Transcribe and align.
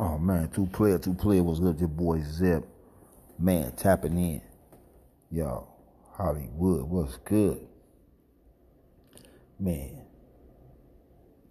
Oh 0.00 0.16
man, 0.16 0.48
two 0.50 0.66
player, 0.66 0.98
two 0.98 1.14
player 1.14 1.42
was 1.42 1.58
good. 1.58 1.80
Your 1.80 1.88
boy 1.88 2.22
Zip, 2.22 2.64
man, 3.38 3.72
tapping 3.72 4.16
in. 4.16 4.42
Yo, 5.30 5.66
Hollywood, 6.12 6.84
what's 6.84 7.16
good? 7.18 7.66
Man, 9.58 10.04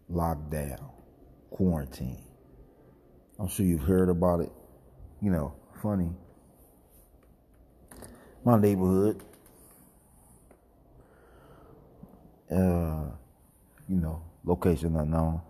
lockdown, 0.10 0.92
quarantine. 1.50 2.24
I'm 3.38 3.50
sure 3.50 3.66
you've 3.66 3.84
heard 3.84 4.08
about 4.08 4.40
it. 4.40 4.52
You 5.22 5.32
know, 5.32 5.54
funny. 5.82 6.10
My 8.46 8.58
neighborhood, 8.58 9.22
uh, 12.50 13.12
you 13.90 13.98
know, 14.00 14.24
location 14.46 14.96
unknown, 14.96 15.42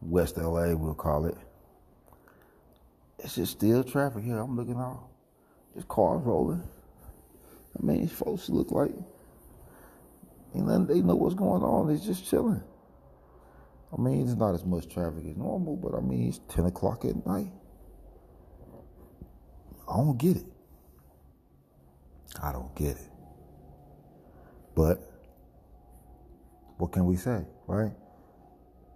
West 0.00 0.38
LA, 0.38 0.72
we'll 0.74 0.94
call 0.94 1.26
it 1.26 1.36
it's 3.18 3.34
just 3.34 3.52
still 3.52 3.82
traffic 3.84 4.24
here. 4.24 4.38
I'm 4.38 4.56
looking 4.56 4.76
out. 4.76 5.08
Just 5.74 5.88
cars 5.88 6.22
rolling. 6.24 6.62
I 7.78 7.84
mean, 7.84 8.02
these 8.02 8.12
folks 8.12 8.48
look 8.48 8.70
like 8.70 8.92
and 10.56 10.68
then 10.68 10.86
they 10.86 11.02
know 11.02 11.14
what's 11.14 11.34
going 11.34 11.62
on. 11.62 11.88
They're 11.88 11.96
just 11.98 12.28
chilling. 12.28 12.62
I 13.92 14.00
mean, 14.00 14.26
it's 14.26 14.36
not 14.36 14.54
as 14.54 14.64
much 14.64 14.88
traffic 14.88 15.24
as 15.28 15.36
normal, 15.36 15.76
but 15.76 15.94
I 15.94 16.00
mean, 16.00 16.28
it's 16.28 16.40
10 16.48 16.64
o'clock 16.66 17.04
at 17.04 17.26
night. 17.26 17.52
I 19.88 19.96
don't 19.98 20.18
get 20.18 20.38
it. 20.38 20.46
I 22.42 22.52
don't 22.52 22.74
get 22.74 22.96
it. 22.96 23.10
But 24.74 24.98
what 26.78 26.92
can 26.92 27.04
we 27.04 27.16
say, 27.16 27.44
right? 27.66 27.92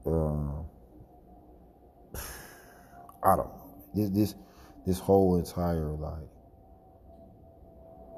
Uh, 0.05 0.63
I 3.23 3.37
don't 3.37 3.60
this 3.95 4.11
this 4.11 4.35
this 4.87 4.99
whole 4.99 5.37
entire 5.39 5.91
like 5.91 6.29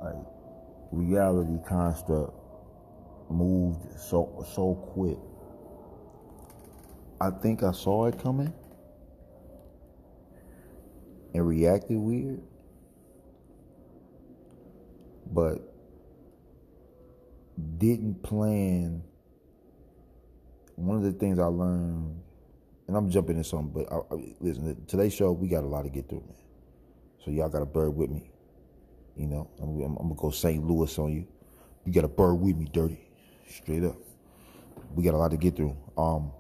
like 0.03 0.25
reality 0.91 1.59
construct 1.67 2.33
moved 3.31 3.81
so 3.98 4.45
so 4.55 4.75
quick. 4.75 5.19
I 7.20 7.31
think 7.31 7.62
I 7.62 7.73
saw 7.73 8.06
it 8.06 8.20
coming 8.20 8.53
and 11.34 11.48
reacted 11.48 11.97
weird. 11.97 12.43
But 15.33 15.73
didn't 17.78 18.23
plan 18.23 19.03
one 20.77 20.97
of 20.97 21.03
the 21.03 21.12
things 21.12 21.39
I 21.39 21.45
learned 21.45 22.20
and 22.86 22.97
I'm 22.97 23.11
jumping 23.11 23.36
in 23.36 23.44
something, 23.44 23.70
but 23.72 23.92
I, 23.92 23.98
I, 24.14 24.34
listen, 24.41 24.84
today's 24.86 25.14
show 25.14 25.33
we 25.33 25.48
got 25.48 25.64
a 25.64 25.66
lot 25.66 25.83
to 25.83 25.91
get 25.91 26.08
through, 26.08 26.25
man. 26.27 26.36
So 27.25 27.30
y'all 27.30 27.48
got 27.48 27.62
a 27.62 27.66
bird 27.66 27.91
with 27.97 28.11
me. 28.11 28.30
You 29.16 29.27
know, 29.27 29.50
I'm, 29.61 29.80
I'm, 29.80 29.97
I'm 29.97 30.08
gonna 30.08 30.14
go 30.14 30.30
St. 30.30 30.64
Louis 30.64 30.98
on 30.98 31.12
you. 31.12 31.27
You 31.84 31.92
got 31.92 32.05
a 32.05 32.08
bird 32.08 32.34
with 32.34 32.56
me, 32.56 32.69
dirty, 32.72 33.00
straight 33.48 33.84
up. 33.84 33.97
We 34.94 35.05
got 35.05 35.14
a 35.14 35.16
lot 35.16 35.30
to 35.30 35.36
get 35.36 35.56
through. 35.56 35.77
Um, 35.97 36.33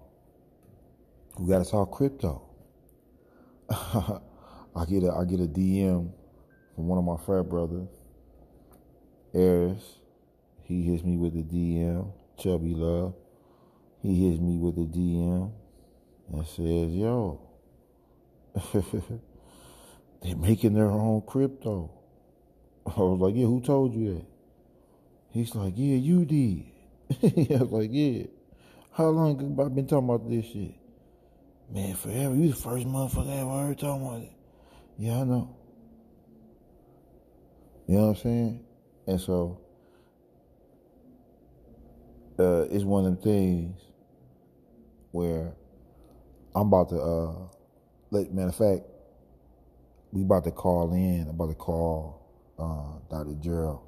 we 1.38 1.48
got 1.48 1.64
to 1.64 1.70
talk 1.70 1.90
crypto. 1.92 2.42
I 3.70 4.84
get 4.88 5.02
a 5.04 5.12
I 5.12 5.24
get 5.24 5.40
a 5.40 5.46
DM 5.46 6.10
from 6.74 6.88
one 6.88 6.98
of 6.98 7.04
my 7.04 7.16
frat 7.24 7.48
brothers, 7.48 7.88
Eris. 9.34 9.98
He 10.62 10.82
hits 10.82 11.04
me 11.04 11.16
with 11.16 11.34
a 11.34 11.42
DM. 11.42 12.12
Chubby 12.38 12.74
Love. 12.74 13.14
He 14.00 14.28
hits 14.28 14.40
me 14.40 14.58
with 14.58 14.76
a 14.78 14.86
DM 14.86 15.52
and 16.32 16.46
says, 16.46 16.92
yo, 16.92 17.40
they're 20.22 20.36
making 20.36 20.74
their 20.74 20.90
own 20.90 21.22
crypto. 21.26 21.90
I 22.86 23.00
was 23.00 23.20
like, 23.20 23.34
yeah, 23.34 23.46
who 23.46 23.60
told 23.60 23.94
you 23.94 24.14
that? 24.14 24.26
He's 25.30 25.54
like, 25.54 25.74
yeah, 25.76 25.96
you 25.96 26.24
did. 26.24 26.64
I 27.50 27.62
was 27.62 27.70
like, 27.70 27.90
yeah. 27.92 28.24
How 28.92 29.08
long 29.08 29.38
have 29.38 29.66
I 29.66 29.68
been 29.68 29.86
talking 29.86 30.08
about 30.08 30.28
this 30.28 30.44
shit? 30.46 30.74
Man, 31.70 31.94
forever. 31.94 32.34
You 32.34 32.50
the 32.50 32.56
first 32.56 32.86
motherfucker 32.86 33.30
I 33.30 33.40
ever 33.40 33.66
heard 33.68 33.78
talking 33.78 34.06
about 34.06 34.20
it. 34.20 34.32
Yeah, 34.98 35.20
I 35.20 35.24
know. 35.24 35.56
You 37.86 37.96
know 37.96 38.08
what 38.08 38.16
I'm 38.16 38.22
saying? 38.22 38.64
And 39.06 39.20
so, 39.20 39.60
uh, 42.38 42.66
it's 42.70 42.84
one 42.84 43.06
of 43.06 43.14
them 43.14 43.22
things 43.22 43.80
where 45.12 45.54
I'm 46.54 46.68
about 46.68 46.90
to 46.90 47.00
uh 47.00 47.34
let 48.10 48.32
matter 48.32 48.48
of 48.50 48.56
fact, 48.56 48.82
we 50.12 50.22
about 50.22 50.44
to 50.44 50.52
call 50.52 50.92
in, 50.94 51.22
I'm 51.22 51.30
about 51.30 51.48
to 51.50 51.54
call 51.56 52.22
uh 52.58 52.98
Dr. 53.10 53.34
Gerald. 53.40 53.80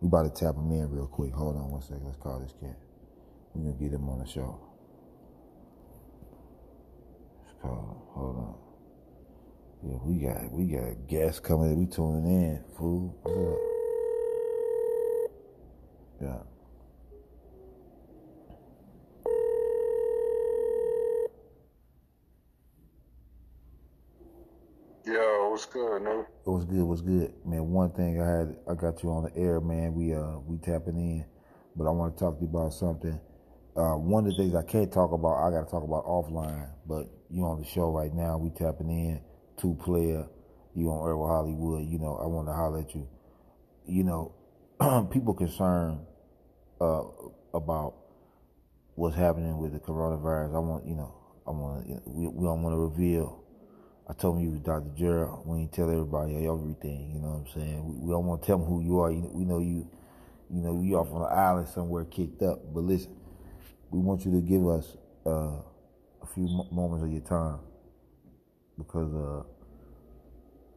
We 0.00 0.08
about 0.08 0.34
to 0.34 0.40
tap 0.44 0.56
him 0.56 0.70
in 0.72 0.90
real 0.90 1.06
quick. 1.08 1.32
Hold 1.34 1.56
on 1.56 1.70
one 1.70 1.82
second. 1.82 2.04
Let's 2.06 2.18
call 2.18 2.40
this 2.40 2.54
cat. 2.60 2.76
We're 3.54 3.64
gonna 3.72 3.82
get 3.82 3.92
him 3.94 4.08
on 4.08 4.20
the 4.20 4.26
show. 4.26 4.60
Let's 7.44 7.54
call 7.62 7.72
him. 7.74 8.14
Hold 8.14 8.36
on. 8.38 8.56
Yeah, 9.84 9.98
we 10.04 10.20
got 10.20 10.52
we 10.52 10.66
got 10.66 11.08
guests 11.08 11.40
coming. 11.40 11.78
We 11.78 11.86
tuning 11.86 12.26
in, 12.26 12.64
fool. 12.76 13.16
What's 13.22 13.38
up? 13.38 13.82
Yeah. 16.22 16.55
Yo, 25.06 25.50
what's 25.50 25.66
good, 25.66 26.02
man? 26.02 26.26
Was 26.44 26.64
good, 26.64 26.82
was 26.82 27.00
good. 27.00 27.32
Man, 27.44 27.70
one 27.70 27.92
thing 27.92 28.20
I 28.20 28.26
had 28.26 28.56
I 28.68 28.74
got 28.74 29.04
you 29.04 29.10
on 29.12 29.22
the 29.22 29.36
air, 29.40 29.60
man. 29.60 29.94
We 29.94 30.12
uh 30.12 30.40
we 30.44 30.58
tapping 30.58 30.96
in. 30.96 31.24
But 31.76 31.86
I 31.86 31.90
want 31.90 32.16
to 32.16 32.18
talk 32.18 32.38
to 32.38 32.44
you 32.44 32.50
about 32.50 32.72
something. 32.72 33.20
Uh 33.76 33.94
one 33.94 34.26
of 34.26 34.32
the 34.32 34.36
things 34.36 34.56
I 34.56 34.64
can't 34.64 34.92
talk 34.92 35.12
about, 35.12 35.36
I 35.36 35.50
gotta 35.52 35.70
talk 35.70 35.84
about 35.84 36.06
offline. 36.06 36.70
But 36.88 37.06
you 37.30 37.44
on 37.44 37.60
the 37.60 37.66
show 37.68 37.92
right 37.92 38.12
now, 38.12 38.36
we 38.36 38.50
tapping 38.50 38.90
in, 38.90 39.20
two 39.56 39.78
player, 39.84 40.26
you 40.74 40.90
on 40.90 41.08
Earl 41.08 41.28
Hollywood, 41.28 41.86
you 41.86 42.00
know, 42.00 42.18
I 42.20 42.26
wanna 42.26 42.52
holler 42.52 42.80
at 42.80 42.92
you. 42.92 43.06
You 43.86 44.02
know, 44.02 44.34
people 45.12 45.34
concerned 45.34 46.00
uh 46.80 47.02
about 47.54 47.94
what's 48.96 49.14
happening 49.14 49.56
with 49.58 49.72
the 49.72 49.78
coronavirus. 49.78 50.56
I 50.56 50.58
want, 50.58 50.84
you 50.84 50.96
know, 50.96 51.14
I 51.46 51.52
want 51.52 51.86
you 51.86 51.94
know, 51.94 52.02
we, 52.06 52.26
we 52.26 52.44
don't 52.44 52.64
want 52.64 52.74
to 52.74 52.80
reveal 52.80 53.45
I 54.08 54.12
told 54.12 54.36
him 54.36 54.44
you 54.44 54.50
was 54.52 54.60
Dr. 54.60 54.90
Gerald. 54.96 55.46
We 55.46 55.58
ain't 55.58 55.72
tell 55.72 55.90
everybody 55.90 56.46
everything. 56.46 57.10
You 57.12 57.20
know 57.20 57.28
what 57.28 57.48
I'm 57.48 57.60
saying? 57.60 57.84
We, 57.84 58.06
we 58.06 58.12
don't 58.12 58.26
want 58.26 58.42
to 58.42 58.46
tell 58.46 58.58
them 58.58 58.68
who 58.68 58.80
you 58.80 59.00
are. 59.00 59.10
You, 59.10 59.28
we 59.32 59.44
know 59.44 59.58
you. 59.58 59.88
You 60.48 60.62
know 60.62 60.80
you 60.80 60.96
off 60.96 61.10
on 61.12 61.22
an 61.22 61.36
island 61.36 61.68
somewhere 61.68 62.04
kicked 62.04 62.40
up. 62.42 62.60
But 62.72 62.84
listen, 62.84 63.16
we 63.90 63.98
want 63.98 64.24
you 64.24 64.30
to 64.32 64.40
give 64.40 64.64
us 64.68 64.96
uh, 65.26 65.58
a 66.22 66.26
few 66.34 66.46
moments 66.70 67.04
of 67.04 67.10
your 67.10 67.22
time 67.22 67.58
because 68.78 69.12
uh, 69.12 69.42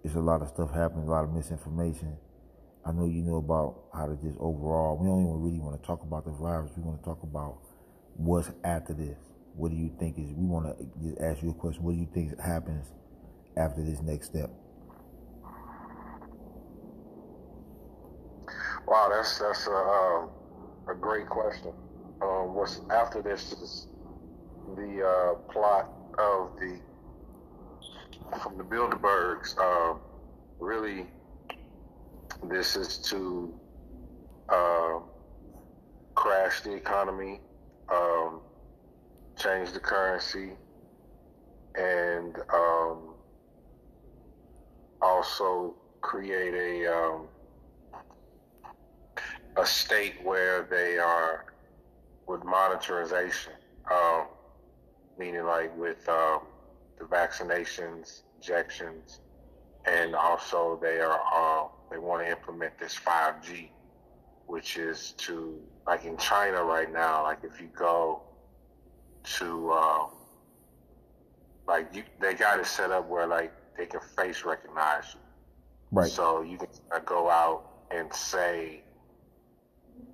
it's 0.03 0.15
a 0.15 0.19
lot 0.19 0.41
of 0.41 0.47
stuff 0.47 0.73
happening, 0.73 1.07
a 1.07 1.11
lot 1.11 1.23
of 1.23 1.31
misinformation. 1.31 2.17
I 2.83 2.91
know 2.91 3.05
you 3.05 3.21
know 3.21 3.37
about 3.37 3.83
how 3.93 4.07
to 4.07 4.15
just 4.15 4.37
overall. 4.39 4.97
We 4.97 5.07
don't 5.07 5.21
even 5.21 5.39
really 5.39 5.59
want 5.59 5.79
to 5.79 5.85
talk 5.85 6.01
about 6.01 6.25
the 6.25 6.31
virus. 6.31 6.71
We 6.75 6.81
want 6.81 6.99
to 6.99 7.05
talk 7.05 7.21
about 7.21 7.59
what's 8.15 8.49
after 8.63 8.93
this. 8.93 9.17
What 9.55 9.69
do 9.69 9.77
you 9.77 9.91
think 9.99 10.17
is? 10.17 10.33
We 10.33 10.47
want 10.47 10.65
to 10.65 10.85
just 11.03 11.21
ask 11.21 11.43
you 11.43 11.51
a 11.51 11.53
question. 11.53 11.83
What 11.83 11.93
do 11.93 11.99
you 11.99 12.07
think 12.11 12.39
happens 12.39 12.87
after 13.59 13.83
this 13.83 14.01
next 14.01 14.27
step? 14.27 14.49
Wow, 18.87 19.09
that's 19.11 19.37
that's 19.37 19.67
a 19.67 19.71
uh, 19.71 20.91
a 20.91 20.95
great 20.95 21.27
question. 21.27 21.73
Um, 22.21 22.55
what's 22.55 22.81
after 22.89 23.21
this 23.21 23.51
is 23.51 23.87
the 24.75 25.05
uh, 25.05 25.33
plot 25.51 25.91
of 26.17 26.57
the 26.59 26.79
from 28.41 28.57
the 28.57 28.63
Bilderbergs. 28.63 29.57
Uh, 29.57 29.97
really, 30.59 31.05
this 32.43 32.75
is 32.75 32.97
to 33.09 33.53
uh, 34.49 34.99
crash 36.15 36.61
the 36.61 36.73
economy, 36.73 37.41
um, 37.89 38.41
change 39.37 39.71
the 39.71 39.79
currency, 39.79 40.53
and 41.75 42.37
um, 42.53 43.08
also 45.01 45.75
create 46.01 46.53
a 46.53 46.93
um, 46.93 47.27
a 49.57 49.65
state 49.65 50.15
where 50.23 50.63
they 50.69 50.97
are 50.97 51.45
with 52.27 52.41
monitorization, 52.41 53.53
um, 53.91 54.27
meaning 55.17 55.43
like 55.45 55.75
with 55.77 56.07
um, 56.07 56.41
the 56.97 57.05
vaccinations, 57.05 58.21
injections, 58.37 59.19
and 59.85 60.15
also 60.15 60.79
they 60.81 60.99
are 60.99 61.19
uh, 61.33 61.67
they 61.89 61.97
want 61.97 62.23
to 62.23 62.31
implement 62.31 62.77
this 62.79 62.95
5G, 62.95 63.69
which 64.45 64.77
is 64.77 65.13
to 65.17 65.59
like 65.87 66.05
in 66.05 66.17
China 66.17 66.63
right 66.63 66.91
now. 66.91 67.23
Like 67.23 67.39
if 67.43 67.59
you 67.59 67.67
go 67.75 68.21
to 69.37 69.71
uh, 69.71 70.05
like 71.67 71.87
you, 71.93 72.03
they 72.19 72.33
got 72.33 72.59
it 72.59 72.65
set 72.65 72.91
up 72.91 73.07
where 73.09 73.27
like 73.27 73.53
they 73.79 73.85
can 73.85 74.01
face 74.17 74.43
recognize 74.43 75.05
you. 75.13 75.19
Right. 75.91 76.11
So 76.11 76.41
you 76.41 76.57
can 76.57 76.67
go 77.05 77.29
out 77.29 77.63
and 77.89 78.13
say, 78.13 78.83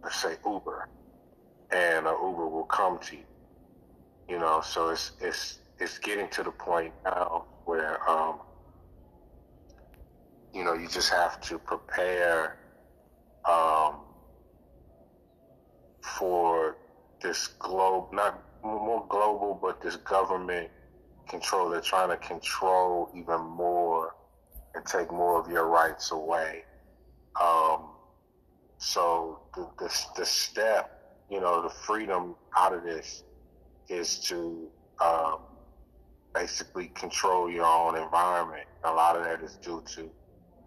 let's 0.03 0.21
say 0.21 0.35
Uber, 0.45 0.87
and 1.71 2.05
an 2.07 2.15
Uber 2.23 2.47
will 2.47 2.65
come 2.65 2.99
to 2.99 3.15
you. 3.15 3.23
You 4.29 4.39
know, 4.39 4.61
so 4.61 4.89
it's 4.89 5.11
it's 5.19 5.59
it's 5.79 5.97
getting 5.97 6.29
to 6.29 6.43
the 6.43 6.51
point 6.51 6.93
now 7.03 7.45
where 7.65 8.07
um, 8.09 8.39
you 10.53 10.63
know 10.63 10.73
you 10.73 10.87
just 10.87 11.09
have 11.09 11.41
to 11.41 11.57
prepare 11.57 12.57
um, 13.49 13.95
for 16.01 16.77
this 17.21 17.47
globe, 17.47 18.13
not 18.13 18.41
more 18.63 19.05
global, 19.09 19.57
but 19.59 19.81
this 19.81 19.95
government 19.97 20.69
control. 21.27 21.69
They're 21.69 21.81
trying 21.81 22.09
to 22.09 22.17
control 22.17 23.09
even 23.15 23.41
more 23.41 24.15
and 24.73 24.85
take 24.85 25.11
more 25.11 25.39
of 25.39 25.49
your 25.49 25.67
rights 25.67 26.11
away. 26.11 26.63
Um, 27.41 27.89
so 28.77 29.41
the, 29.55 29.69
the, 29.79 29.93
the 30.17 30.25
step, 30.25 31.19
you 31.29 31.39
know, 31.39 31.61
the 31.61 31.69
freedom 31.69 32.35
out 32.57 32.73
of 32.73 32.83
this 32.83 33.23
is 33.89 34.19
to 34.19 34.67
um, 35.03 35.39
basically 36.33 36.87
control 36.89 37.49
your 37.49 37.65
own 37.65 37.97
environment. 37.97 38.67
A 38.83 38.91
lot 38.91 39.15
of 39.15 39.23
that 39.23 39.41
is 39.41 39.55
due 39.55 39.83
to, 39.95 40.09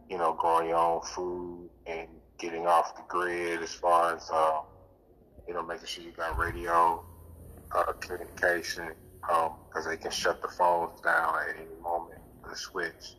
you 0.09 0.19
know, 0.19 0.33
growing 0.39 0.69
your 0.69 0.79
own 0.79 1.03
food 1.03 1.69
and 1.87 2.09
getting 2.39 2.67
off 2.67 2.97
the 2.97 3.03
grid 3.09 3.63
as 3.63 3.75
far 3.75 4.17
as, 4.17 4.31
uh, 4.33 4.61
you 5.47 5.55
know, 5.55 5.63
making 5.63 5.87
sure 5.87 6.05
you 6.05 6.13
got 6.13 6.39
radio 6.39 7.05
uh, 7.75 7.93
communication 7.95 8.93
because 9.29 9.87
um, 9.87 9.91
they 9.91 9.97
can 9.97 10.11
shut 10.11 10.41
the 10.43 10.49
phones 10.49 11.01
down 11.03 11.35
at 11.41 11.57
any 11.57 11.83
moment. 11.83 12.21
The 12.49 12.57
switch. 12.57 13.17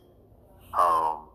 Um, 0.78 1.28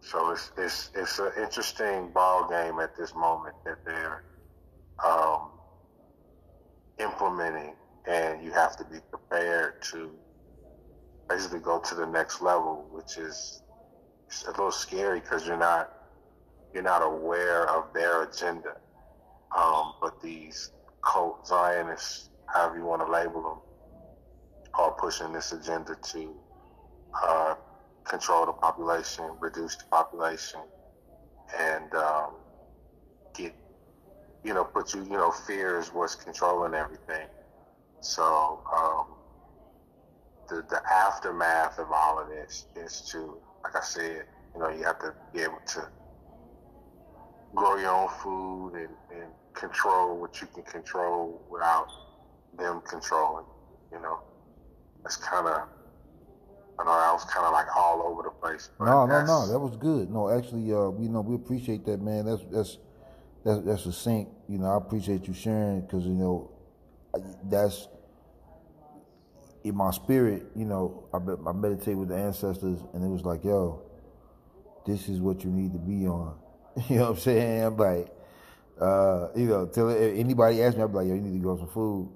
so 0.00 0.30
it's 0.30 0.52
it's 0.56 0.90
it's 0.94 1.18
an 1.18 1.32
interesting 1.40 2.10
ball 2.12 2.48
game 2.48 2.80
at 2.80 2.96
this 2.96 3.14
moment 3.14 3.54
that 3.64 3.84
they're 3.84 4.24
um, 5.04 5.50
implementing, 6.98 7.74
and 8.06 8.42
you 8.42 8.52
have 8.52 8.76
to 8.76 8.84
be 8.84 8.98
prepared 9.10 9.82
to 9.92 10.10
basically 11.28 11.60
go 11.60 11.78
to 11.78 11.94
the 11.94 12.06
next 12.06 12.42
level, 12.42 12.86
which 12.90 13.16
is 13.16 13.62
it's 14.26 14.44
a 14.44 14.50
little 14.50 14.70
scary 14.70 15.20
because 15.20 15.46
you're 15.46 15.56
not 15.56 15.92
you're 16.74 16.82
not 16.82 17.02
aware 17.02 17.68
of 17.68 17.92
their 17.94 18.24
agenda. 18.24 18.76
Um, 19.56 19.94
but 20.00 20.20
these 20.20 20.70
cult 21.02 21.46
Zionists, 21.46 22.29
however 22.52 22.78
you 22.78 22.84
want 22.84 23.04
to 23.04 23.10
label 23.10 23.42
them, 23.42 23.58
are 24.74 24.92
pushing 24.92 25.32
this 25.32 25.52
agenda 25.52 25.96
to 26.02 26.34
uh, 27.22 27.54
control 28.04 28.46
the 28.46 28.52
population, 28.52 29.24
reduce 29.40 29.76
the 29.76 29.84
population, 29.84 30.60
and 31.58 31.94
um, 31.94 32.34
get, 33.34 33.54
you 34.44 34.54
know, 34.54 34.64
put 34.64 34.94
you, 34.94 35.02
you 35.04 35.10
know, 35.10 35.30
fear 35.30 35.78
is 35.78 35.88
what's 35.88 36.14
controlling 36.14 36.74
everything. 36.74 37.26
So 38.00 38.62
um, 38.74 39.06
the 40.48 40.64
the 40.70 40.80
aftermath 40.90 41.78
of 41.78 41.92
all 41.92 42.20
of 42.20 42.28
this 42.28 42.66
is 42.76 43.02
to, 43.12 43.38
like 43.62 43.76
I 43.76 43.82
said, 43.82 44.24
you 44.54 44.60
know, 44.60 44.68
you 44.70 44.84
have 44.84 44.98
to 45.00 45.14
be 45.32 45.40
able 45.40 45.60
to 45.74 45.88
grow 47.54 47.76
your 47.76 47.90
own 47.90 48.08
food 48.22 48.74
and, 48.74 49.20
and 49.20 49.30
control 49.54 50.16
what 50.16 50.40
you 50.40 50.46
can 50.54 50.62
control 50.62 51.42
without 51.50 51.88
them 52.58 52.82
controlling. 52.88 53.44
You 53.92 54.00
know, 54.00 54.20
that's 55.02 55.16
kind 55.16 55.46
of. 55.46 55.68
I 56.78 56.84
know 56.84 56.90
I 56.92 57.12
was 57.12 57.24
kind 57.24 57.44
of 57.44 57.52
like 57.52 57.66
all 57.76 58.02
over 58.02 58.22
the 58.22 58.30
place. 58.30 58.70
No, 58.80 59.04
no, 59.06 59.24
no. 59.24 59.46
That 59.48 59.58
was 59.58 59.76
good. 59.76 60.10
No, 60.10 60.30
actually, 60.30 60.72
uh, 60.72 60.90
you 60.98 61.10
know, 61.10 61.20
we 61.20 61.34
appreciate 61.34 61.84
that, 61.86 62.00
man. 62.00 62.24
That's 62.24 62.42
that's 62.50 62.78
that's 63.44 63.60
that's 63.60 63.86
a 63.86 63.92
sync. 63.92 64.28
You 64.48 64.58
know, 64.58 64.70
I 64.70 64.76
appreciate 64.78 65.28
you 65.28 65.34
sharing 65.34 65.82
because 65.82 66.04
you 66.06 66.14
know, 66.14 66.50
that's 67.44 67.88
in 69.64 69.76
my 69.76 69.90
spirit. 69.90 70.46
You 70.56 70.64
know, 70.64 71.04
I 71.12 71.18
I 71.48 71.52
meditate 71.52 71.96
with 71.96 72.08
the 72.08 72.16
ancestors, 72.16 72.80
and 72.94 73.04
it 73.04 73.08
was 73.08 73.24
like, 73.24 73.44
yo, 73.44 73.82
this 74.86 75.08
is 75.08 75.20
what 75.20 75.44
you 75.44 75.50
need 75.50 75.72
to 75.72 75.78
be 75.78 76.06
on. 76.06 76.36
You 76.88 76.96
know 76.96 77.02
what 77.02 77.10
I'm 77.10 77.16
saying? 77.18 77.64
I'm 77.64 77.76
like, 77.76 78.08
uh, 78.80 79.28
you 79.36 79.46
know, 79.46 79.66
tell 79.66 79.90
anybody 79.90 80.62
ask 80.62 80.76
me, 80.76 80.84
I'm 80.84 80.92
like, 80.92 81.08
yo, 81.08 81.14
you 81.14 81.20
need 81.20 81.32
to 81.32 81.42
grow 81.42 81.58
some 81.58 81.66
food. 81.66 82.08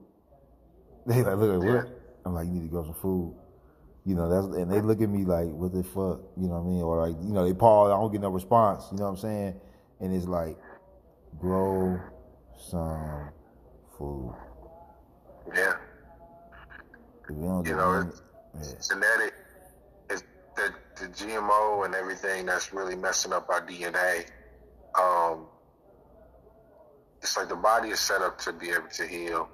They 1.07 1.23
like, 1.23 1.37
look 1.37 1.63
at 1.63 1.75
what? 1.75 1.89
I'm 2.25 2.35
like, 2.35 2.47
you 2.47 2.53
need 2.53 2.63
to 2.63 2.69
grow 2.69 2.85
some 2.85 2.95
food. 2.95 3.35
You 4.07 4.15
know, 4.15 4.29
that's 4.29 4.57
and 4.57 4.71
they 4.71 4.81
look 4.81 5.03
at 5.03 5.09
me 5.09 5.25
like, 5.25 5.49
what 5.49 5.73
the 5.73 5.83
fuck? 5.83 6.21
You 6.37 6.49
know 6.49 6.61
what 6.61 6.61
I 6.61 6.73
mean? 6.73 6.83
Or 6.83 7.07
like, 7.07 7.17
you 7.23 7.33
know, 7.33 7.45
they 7.45 7.55
pause, 7.55 7.91
I 7.91 7.97
don't 8.01 8.13
get 8.13 8.21
no 8.21 8.31
response. 8.31 8.85
You 8.91 8.99
know 8.99 9.05
what 9.05 9.11
I'm 9.11 9.17
saying? 9.19 9.61
And 10.01 10.15
it's 10.15 10.27
like, 10.27 10.59
grow 11.39 12.01
some 12.71 13.31
food. 13.99 14.35
Yeah. 15.55 15.75
You 17.31 17.37
know, 17.37 18.11
it's 18.59 18.91
yeah. 18.91 18.97
genetic. 18.97 19.35
It's 20.11 20.23
the, 20.57 20.75
the 21.01 21.09
GMO 21.09 21.85
and 21.85 21.95
everything 21.95 22.47
that's 22.47 22.73
really 22.73 22.97
messing 22.97 23.33
up 23.33 23.49
our 23.49 23.67
DNA. 23.67 24.27
Um, 24.99 25.47
it's 27.23 27.37
like 27.37 27.49
the 27.49 27.57
body 27.57 27.89
is 27.89 28.01
set 28.01 28.21
up 28.21 28.39
to 28.41 28.53
be 28.53 28.71
able 28.71 28.89
to 28.89 29.07
heal, 29.07 29.49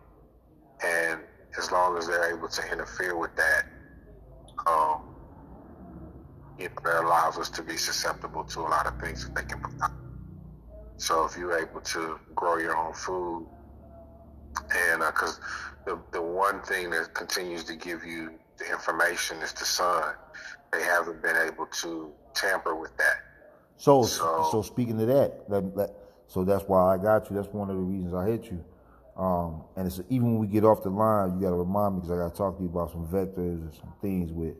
and 0.85 1.21
as 1.59 1.71
long 1.73 1.97
as 1.97 2.07
they're 2.07 2.35
able 2.35 2.49
to 2.49 2.73
interfere 2.73 3.17
with 3.17 3.35
that, 3.37 3.67
um, 4.67 5.03
you 6.59 6.69
know, 6.69 6.75
that 6.85 7.05
allows 7.05 7.39
us 7.39 7.49
to 7.51 7.63
be 7.63 7.77
susceptible 7.77 8.45
to 8.45 8.61
a 8.61 8.69
lot 8.69 8.87
of 8.87 9.01
things 9.01 9.25
that 9.25 9.35
they 9.35 9.45
can 9.45 9.61
provide. 9.61 9.91
So 10.99 11.25
if 11.25 11.37
you're 11.37 11.59
able 11.59 11.81
to 11.81 12.19
grow 12.35 12.59
your 12.59 12.77
own 12.77 12.93
food, 12.93 13.47
and 14.75 15.01
because 15.01 15.39
uh, 15.39 15.43
the 15.87 15.99
the 16.13 16.23
one 16.23 16.61
thing 16.63 16.91
that 16.91 17.15
continues 17.15 17.65
to 17.65 17.77
give 17.77 18.05
you 18.05 18.33
the 18.59 18.71
information 18.71 19.39
is 19.39 19.53
the 19.55 19.65
sun, 19.65 20.15
they 20.73 20.83
haven't 20.83 21.23
been 21.23 21.37
able 21.37 21.67
to 21.67 22.13
tamper 22.35 22.75
with 22.75 22.97
that. 22.99 23.17
So, 23.77 24.03
so, 24.03 24.49
so 24.53 24.63
speaking 24.63 24.99
to 24.99 25.07
that, 25.07 25.49
that, 25.49 25.75
that 25.77 25.95
so 26.27 26.45
that's 26.45 26.65
why 26.65 26.95
I 26.95 26.99
got 26.99 27.31
you. 27.31 27.37
That's 27.37 27.49
one 27.49 27.71
of 27.71 27.77
the 27.77 27.83
reasons 27.83 28.13
I 28.13 28.27
hit 28.27 28.45
you. 28.45 28.63
Um, 29.21 29.65
and 29.77 29.87
it's 29.87 30.01
even 30.09 30.33
when 30.33 30.39
we 30.39 30.47
get 30.47 30.65
off 30.65 30.83
the 30.83 30.89
line, 30.89 31.35
you 31.35 31.43
got 31.43 31.51
to 31.51 31.57
remind 31.57 31.97
me 31.97 32.01
because 32.01 32.11
I 32.11 32.17
got 32.17 32.33
to 32.33 32.39
talk 32.39 32.57
to 32.57 32.63
you 32.63 32.71
about 32.71 32.91
some 32.91 33.07
vectors 33.07 33.61
and 33.61 33.75
some 33.75 33.93
things 34.01 34.33
with 34.33 34.55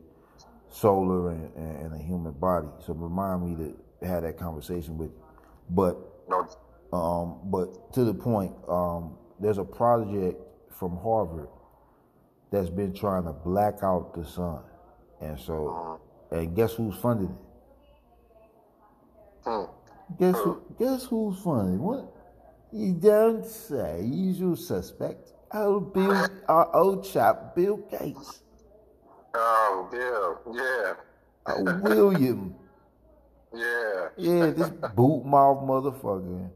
solar 0.69 1.31
and, 1.31 1.51
and, 1.55 1.77
and, 1.77 1.93
the 1.93 1.97
human 1.97 2.33
body. 2.33 2.67
So 2.85 2.93
remind 2.93 3.43
me 3.43 3.55
to 3.65 3.75
have 4.07 4.21
that 4.21 4.37
conversation 4.37 4.99
with 4.99 5.09
you. 5.09 5.19
But, 5.71 5.97
um, 6.93 7.39
but 7.45 7.91
to 7.93 8.03
the 8.03 8.13
point, 8.13 8.53
um, 8.69 9.17
there's 9.39 9.57
a 9.57 9.63
project 9.63 10.39
from 10.69 10.95
Harvard 10.97 11.49
that's 12.51 12.69
been 12.69 12.93
trying 12.93 13.23
to 13.23 13.33
black 13.33 13.81
out 13.81 14.13
the 14.13 14.23
sun, 14.23 14.59
and 15.21 15.39
so, 15.39 15.99
and 16.29 16.55
guess 16.55 16.73
who's 16.73 16.95
funding 16.97 17.29
it? 17.29 17.35
Hmm. 19.43 19.63
Guess 20.19 20.35
who, 20.35 20.61
guess 20.77 21.05
who's 21.05 21.39
funny? 21.39 21.77
What? 21.77 22.13
You 22.71 22.93
don't 22.93 23.45
say. 23.45 24.03
Usual 24.03 24.55
suspect. 24.55 25.33
Oh, 25.53 25.79
Bill, 25.81 26.27
our 26.47 26.73
old 26.75 27.03
chap, 27.03 27.55
Bill 27.55 27.77
Gates. 27.77 28.41
Oh, 29.33 29.87
Bill, 29.91 30.55
yeah. 30.55 30.93
Uh, 31.45 31.79
William. 31.81 32.55
yeah. 33.53 34.07
Yeah, 34.17 34.51
this 34.51 34.69
boot 34.69 35.25
mouth 35.25 35.63
motherfucker, 35.63 36.49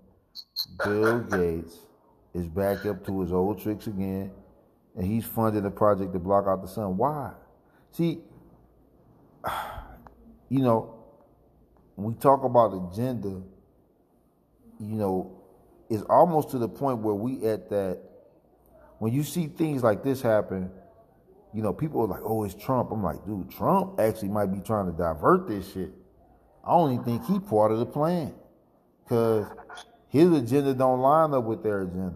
Bill 0.83 1.19
Gates, 1.19 1.79
is 2.33 2.47
back 2.47 2.85
up 2.85 3.05
to 3.05 3.21
his 3.21 3.33
old 3.33 3.61
tricks 3.61 3.87
again, 3.87 4.31
and 4.95 5.05
he's 5.05 5.25
funding 5.25 5.65
a 5.65 5.71
project 5.71 6.13
to 6.13 6.19
block 6.19 6.45
out 6.47 6.61
the 6.61 6.67
sun. 6.67 6.95
Why? 6.95 7.33
See, 7.91 8.19
you 10.49 10.59
know, 10.59 10.95
when 11.95 12.13
we 12.13 12.19
talk 12.19 12.43
about 12.45 12.91
agenda, 12.91 13.41
you 14.79 14.95
know, 14.95 15.34
it's 15.89 16.03
almost 16.03 16.51
to 16.51 16.57
the 16.57 16.69
point 16.69 16.99
where 16.99 17.15
we 17.15 17.45
at 17.45 17.69
that 17.69 17.99
when 18.99 19.13
you 19.13 19.23
see 19.23 19.47
things 19.47 19.83
like 19.83 20.03
this 20.03 20.21
happen, 20.21 20.71
you 21.53 21.61
know, 21.61 21.73
people 21.73 22.01
are 22.01 22.07
like, 22.07 22.21
oh, 22.23 22.43
it's 22.43 22.55
Trump. 22.55 22.91
I'm 22.91 23.03
like, 23.03 23.23
dude, 23.25 23.49
Trump 23.51 23.99
actually 23.99 24.29
might 24.29 24.47
be 24.47 24.59
trying 24.59 24.87
to 24.87 24.91
divert 24.91 25.47
this 25.47 25.71
shit. 25.71 25.91
I 26.67 26.83
even 26.83 27.03
think 27.03 27.25
he 27.25 27.39
part 27.39 27.71
of 27.71 27.79
the 27.79 27.85
plan. 27.85 28.33
Cause 29.07 29.45
his 30.09 30.31
agenda 30.31 30.73
don't 30.73 30.99
line 30.99 31.33
up 31.33 31.43
with 31.43 31.61
their 31.61 31.83
agenda. 31.83 32.15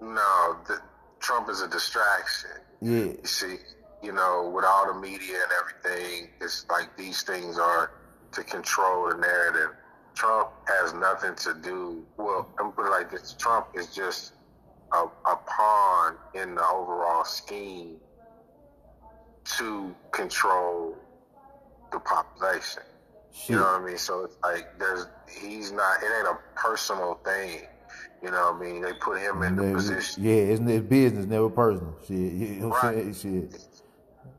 No, 0.00 0.56
the, 0.66 0.80
Trump 1.20 1.48
is 1.50 1.60
a 1.60 1.68
distraction. 1.68 2.50
Yeah. 2.80 2.98
You 2.98 3.20
see, 3.24 3.56
you 4.02 4.12
know, 4.12 4.50
with 4.54 4.64
all 4.64 4.92
the 4.92 4.98
media 4.98 5.36
and 5.36 5.52
everything, 5.60 6.28
it's 6.40 6.64
like 6.70 6.96
these 6.96 7.22
things 7.22 7.58
are 7.58 7.92
to 8.32 8.42
control 8.42 9.10
the 9.10 9.16
narrative. 9.16 9.76
Trump 10.14 10.50
has 10.66 10.94
nothing 10.94 11.34
to 11.36 11.54
do. 11.54 12.04
Well, 12.16 12.48
I'm 12.58 12.72
put 12.72 12.86
it 12.86 12.90
like 12.90 13.10
this: 13.10 13.34
Trump 13.38 13.68
is 13.74 13.94
just 13.94 14.34
a, 14.92 15.04
a 15.04 15.36
pawn 15.46 16.16
in 16.34 16.54
the 16.54 16.66
overall 16.66 17.24
scheme 17.24 17.96
to 19.56 19.94
control 20.12 20.96
the 21.92 21.98
population. 22.00 22.82
Shit. 23.32 23.50
You 23.50 23.56
know 23.56 23.62
what 23.62 23.80
I 23.80 23.84
mean? 23.84 23.98
So 23.98 24.24
it's 24.24 24.36
like 24.42 24.78
there's 24.78 25.06
he's 25.40 25.72
not. 25.72 26.02
It 26.02 26.10
ain't 26.18 26.28
a 26.28 26.38
personal 26.56 27.14
thing. 27.24 27.62
You 28.22 28.30
know 28.30 28.52
what 28.52 28.66
I 28.66 28.70
mean? 28.72 28.82
They 28.82 28.92
put 28.94 29.18
him 29.18 29.42
in 29.42 29.56
the 29.56 29.72
position. 29.72 30.22
Yeah, 30.22 30.32
it's, 30.32 30.60
it's 30.60 30.86
business, 30.86 31.26
never 31.26 31.48
personal. 31.48 31.96
Shit, 32.06 32.18
you 32.18 32.48
know 32.60 32.68
what 32.68 32.82
right. 32.82 33.16
Shit. 33.16 33.66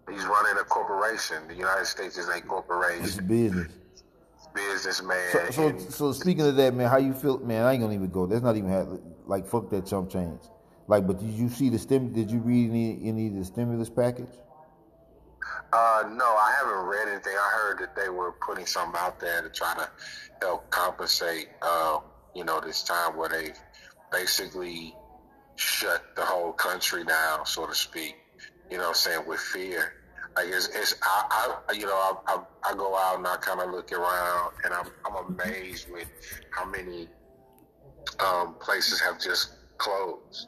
He's 0.10 0.26
running 0.26 0.60
a 0.60 0.64
corporation. 0.66 1.38
The 1.48 1.56
United 1.56 1.86
States 1.86 2.18
is 2.18 2.28
a 2.28 2.42
corporation. 2.42 3.06
It's 3.06 3.18
business. 3.18 3.72
Businessman. 4.54 5.32
So, 5.32 5.50
so, 5.52 5.78
so, 5.90 6.12
speaking 6.12 6.46
of 6.46 6.56
that, 6.58 6.74
man, 6.74 6.90
how 6.90 6.98
you 6.98 7.14
feel? 7.14 7.40
Man, 7.40 7.64
I 7.64 7.74
ain't 7.74 7.82
gonna 7.82 7.94
even 7.94 8.10
go. 8.10 8.26
That's 8.26 8.42
not 8.42 8.58
even 8.58 8.70
have, 8.70 9.00
like 9.26 9.48
fuck 9.48 9.70
that 9.70 9.86
chump 9.86 10.10
change. 10.10 10.42
Like, 10.88 11.08
but 11.08 11.20
did 11.20 11.30
you 11.30 11.50
see 11.50 11.70
the 11.70 11.80
stim? 11.80 12.14
Did 12.14 12.30
you 12.30 12.40
read 12.40 12.70
any 12.70 13.00
any 13.04 13.28
of 13.28 13.36
the 13.36 13.46
stimulus 13.46 13.90
package? 13.90 14.34
Uh, 15.74 16.04
no, 16.12 16.26
I 16.26 16.54
haven't 16.60 16.86
read 16.86 17.08
anything. 17.08 17.34
I 17.34 17.50
heard 17.58 17.80
that 17.80 17.96
they 17.96 18.10
were 18.10 18.34
putting 18.46 18.66
something 18.66 19.00
out 19.00 19.20
there 19.20 19.42
to 19.42 19.50
try 19.50 19.74
to 19.76 19.90
help 20.42 20.70
compensate. 20.70 21.48
Uh, 21.62 22.00
you 22.36 22.44
know, 22.44 22.60
this 22.60 22.84
time 22.84 23.16
where 23.16 23.30
they've 23.30 23.58
basically 24.12 24.94
shut 25.56 26.04
the 26.16 26.24
whole 26.24 26.52
country 26.52 27.06
down, 27.06 27.46
so 27.46 27.68
to 27.68 27.76
speak. 27.76 28.18
You 28.70 28.78
know, 28.78 28.84
what 28.84 28.90
I'm 28.90 28.96
saying 28.96 29.28
with 29.28 29.40
fear. 29.40 29.94
Like 30.36 30.48
it's, 30.48 30.68
it's 30.70 30.96
I, 31.04 31.56
I 31.70 31.74
you 31.74 31.86
know, 31.86 31.94
I, 31.94 32.14
I, 32.28 32.72
I 32.72 32.76
go 32.76 32.96
out 32.96 33.18
and 33.18 33.28
I 33.28 33.38
kind 33.38 33.60
of 33.60 33.72
look 33.72 33.92
around, 33.92 34.54
and 34.64 34.74
I'm, 34.74 34.88
I'm 35.06 35.26
amazed 35.28 35.92
with 35.92 36.08
how 36.52 36.66
many 36.66 37.08
um, 38.20 38.56
places 38.60 39.00
have 39.02 39.20
just 39.20 39.56
closed. 39.78 40.48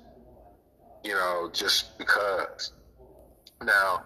You 1.03 1.13
know, 1.13 1.49
just 1.51 1.97
because. 1.97 2.73
Now, 3.61 4.03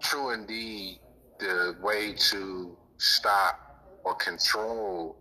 true 0.00 0.30
indeed, 0.30 1.00
the 1.38 1.76
way 1.82 2.14
to 2.30 2.76
stop 2.96 3.60
or 4.04 4.14
control 4.14 5.16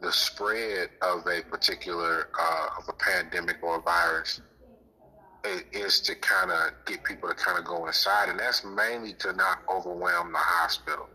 the 0.00 0.12
spread 0.12 0.90
of 1.02 1.26
a 1.26 1.42
particular 1.42 2.28
uh, 2.38 2.68
of 2.78 2.88
a 2.88 2.92
pandemic 2.92 3.56
or 3.62 3.76
a 3.76 3.82
virus 3.82 4.40
is 5.72 6.00
to 6.00 6.14
kind 6.14 6.50
of 6.50 6.72
get 6.86 7.04
people 7.04 7.28
to 7.28 7.34
kind 7.34 7.58
of 7.58 7.64
go 7.64 7.86
inside, 7.86 8.28
and 8.28 8.38
that's 8.38 8.64
mainly 8.64 9.12
to 9.14 9.32
not 9.32 9.58
overwhelm 9.68 10.32
the 10.32 10.38
hospital 10.38 11.08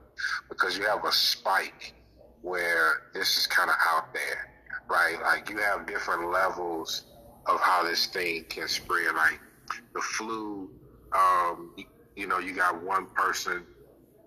because 0.50 0.78
you 0.78 0.86
have 0.86 1.04
a 1.06 1.12
spike 1.12 1.94
where 2.42 3.04
this 3.14 3.38
is 3.38 3.48
kind 3.48 3.70
of 3.70 3.76
out 3.90 4.14
there, 4.14 4.50
right? 4.90 5.20
Like 5.22 5.50
you 5.50 5.58
have 5.58 5.86
different 5.86 6.32
levels 6.32 7.06
of 7.46 7.60
how 7.62 7.84
this 7.84 8.08
thing 8.08 8.46
can 8.50 8.68
spread. 8.68 9.16
Like 9.16 9.40
the 9.94 10.02
flu, 10.02 10.70
um, 11.14 11.76
you, 12.16 12.28
know, 12.28 12.40
you 12.40 12.54
got 12.54 12.82
one 12.84 13.08
person 13.08 13.66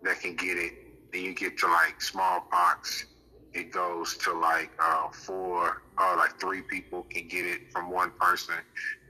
that 0.02 0.20
can 0.20 0.36
get 0.36 0.56
it, 0.56 0.72
then 1.12 1.22
you 1.22 1.34
get 1.34 1.58
to 1.58 1.66
like 1.66 2.00
smallpox 2.00 3.06
it 3.54 3.70
goes 3.70 4.16
to 4.18 4.32
like 4.32 4.70
uh, 4.80 5.08
four, 5.10 5.82
uh, 5.96 6.16
like 6.18 6.38
three 6.40 6.62
people 6.62 7.06
can 7.08 7.28
get 7.28 7.46
it 7.46 7.72
from 7.72 7.88
one 7.90 8.10
person. 8.20 8.56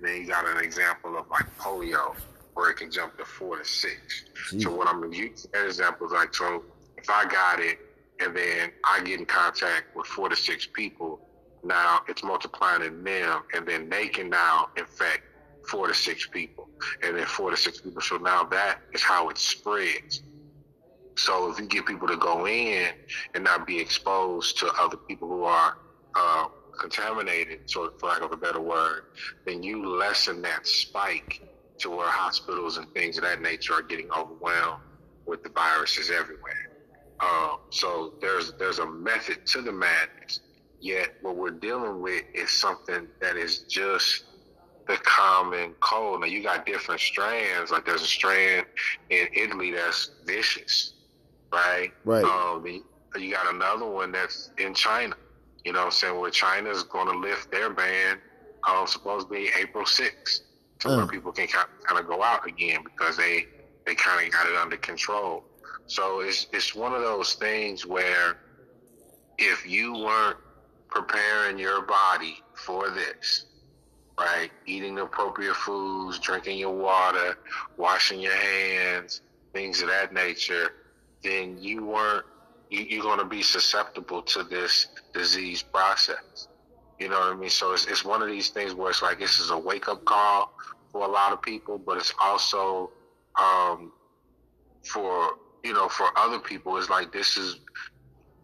And 0.04 0.12
then 0.12 0.20
you 0.20 0.28
got 0.28 0.46
an 0.46 0.62
example 0.62 1.16
of 1.16 1.30
like 1.30 1.46
polio, 1.56 2.14
where 2.52 2.70
it 2.70 2.76
can 2.76 2.90
jump 2.90 3.16
to 3.16 3.24
four 3.24 3.56
to 3.56 3.64
six. 3.64 4.24
Jeez. 4.52 4.62
So 4.62 4.74
what 4.74 4.86
I'm 4.86 5.00
gonna 5.00 5.16
use 5.16 5.46
an 5.54 5.64
example 5.64 6.06
is 6.06 6.12
like, 6.12 6.34
so 6.34 6.62
if 6.98 7.08
I 7.08 7.24
got 7.24 7.58
it 7.58 7.78
and 8.20 8.36
then 8.36 8.70
I 8.84 9.00
get 9.02 9.18
in 9.18 9.24
contact 9.24 9.96
with 9.96 10.06
four 10.06 10.28
to 10.28 10.36
six 10.36 10.66
people, 10.66 11.26
now 11.62 12.00
it's 12.06 12.22
multiplying 12.22 12.82
in 12.82 13.02
them, 13.02 13.44
and 13.54 13.66
then 13.66 13.88
they 13.88 14.08
can 14.08 14.28
now 14.28 14.68
infect 14.76 15.22
four 15.70 15.88
to 15.88 15.94
six 15.94 16.26
people, 16.26 16.68
and 17.02 17.16
then 17.16 17.24
four 17.24 17.50
to 17.50 17.56
six 17.56 17.80
people. 17.80 18.02
So 18.02 18.18
now 18.18 18.44
that 18.44 18.80
is 18.92 19.00
how 19.02 19.30
it 19.30 19.38
spreads. 19.38 20.20
So 21.16 21.50
if 21.50 21.58
you 21.58 21.64
get 21.64 21.86
people 21.86 22.08
to 22.08 22.18
go 22.18 22.46
in 22.46 22.90
and 23.34 23.42
not 23.44 23.66
be 23.66 23.78
exposed 23.78 24.58
to 24.58 24.70
other 24.78 24.98
people 24.98 25.28
who 25.28 25.44
are 25.44 25.78
uh, 26.14 26.48
contaminated, 26.78 27.60
so 27.66 27.92
for 27.98 28.08
lack 28.08 28.22
of 28.22 28.32
a 28.32 28.36
better 28.36 28.60
word, 28.60 29.04
then 29.46 29.62
you 29.62 29.86
lessen 29.86 30.42
that 30.42 30.66
spike 30.66 31.42
to 31.78 31.90
where 31.90 32.08
hospitals 32.08 32.76
and 32.76 32.92
things 32.94 33.16
of 33.16 33.24
that 33.24 33.40
nature 33.40 33.74
are 33.74 33.82
getting 33.82 34.10
overwhelmed 34.10 34.82
with 35.26 35.42
the 35.42 35.48
viruses 35.50 36.10
everywhere. 36.10 36.70
Uh, 37.20 37.56
so 37.70 38.14
there's 38.20 38.52
there's 38.58 38.78
a 38.78 38.86
method 38.86 39.46
to 39.46 39.62
the 39.62 39.72
madness. 39.72 40.40
Yet 40.80 41.14
what 41.22 41.36
we're 41.36 41.50
dealing 41.50 42.02
with 42.02 42.24
is 42.34 42.50
something 42.50 43.08
that 43.20 43.36
is 43.36 43.60
just 43.60 44.24
the 44.86 44.96
common 44.96 45.74
cold. 45.80 46.20
Now 46.20 46.26
you 46.26 46.42
got 46.42 46.66
different 46.66 47.00
strands. 47.00 47.70
Like 47.70 47.86
there's 47.86 48.02
a 48.02 48.06
strand 48.06 48.66
in 49.08 49.28
Italy 49.34 49.70
that's 49.70 50.10
vicious 50.26 50.94
right? 51.54 51.92
Right. 52.04 52.24
Um, 52.24 52.66
you 52.66 53.30
got 53.30 53.54
another 53.54 53.86
one 53.86 54.12
that's 54.12 54.50
in 54.58 54.74
China. 54.74 55.14
You 55.64 55.72
know 55.72 55.80
what 55.80 55.86
I'm 55.86 55.92
saying? 55.92 56.20
Where 56.20 56.30
China's 56.30 56.82
going 56.82 57.08
to 57.08 57.18
lift 57.18 57.50
their 57.50 57.70
ban, 57.70 58.18
um, 58.68 58.86
supposedly 58.86 59.48
April 59.58 59.84
6th, 59.84 60.40
to 60.80 60.88
uh. 60.88 60.96
where 60.98 61.06
people 61.06 61.32
can 61.32 61.48
kind 61.48 61.66
of 61.98 62.06
go 62.06 62.22
out 62.22 62.46
again 62.46 62.80
because 62.84 63.16
they, 63.16 63.46
they 63.86 63.94
kind 63.94 64.26
of 64.26 64.32
got 64.32 64.46
it 64.46 64.56
under 64.56 64.76
control. 64.76 65.44
So 65.86 66.20
it's, 66.20 66.46
it's 66.52 66.74
one 66.74 66.94
of 66.94 67.02
those 67.02 67.34
things 67.34 67.86
where 67.86 68.38
if 69.38 69.66
you 69.66 69.94
weren't 69.94 70.38
preparing 70.88 71.58
your 71.58 71.82
body 71.82 72.38
for 72.54 72.90
this, 72.90 73.46
right? 74.18 74.50
Eating 74.66 74.94
the 74.94 75.02
appropriate 75.02 75.56
foods, 75.56 76.18
drinking 76.18 76.58
your 76.58 76.74
water, 76.74 77.36
washing 77.76 78.20
your 78.20 78.36
hands, 78.36 79.22
things 79.52 79.82
of 79.82 79.88
that 79.88 80.12
nature, 80.12 80.72
then 81.22 81.58
you 81.58 81.84
weren't 81.84 82.24
you, 82.70 83.00
are 83.00 83.02
going 83.02 83.18
to 83.18 83.24
be 83.24 83.42
susceptible 83.42 84.22
to 84.22 84.42
this 84.44 84.88
disease 85.12 85.62
process. 85.62 86.48
You 86.98 87.08
know 87.08 87.18
what 87.18 87.32
I 87.32 87.34
mean? 87.34 87.50
So 87.50 87.72
it's, 87.72 87.86
it's 87.86 88.04
one 88.04 88.22
of 88.22 88.28
these 88.28 88.50
things 88.50 88.74
where 88.74 88.90
it's 88.90 89.02
like 89.02 89.18
this 89.18 89.40
is 89.40 89.50
a 89.50 89.58
wake 89.58 89.88
up 89.88 90.04
call 90.04 90.52
for 90.92 91.04
a 91.04 91.10
lot 91.10 91.32
of 91.32 91.42
people, 91.42 91.78
but 91.78 91.96
it's 91.96 92.14
also 92.20 92.90
um, 93.38 93.92
for 94.84 95.30
you 95.64 95.72
know 95.72 95.88
for 95.88 96.06
other 96.16 96.38
people. 96.38 96.76
It's 96.76 96.88
like 96.88 97.12
this 97.12 97.36
is 97.36 97.60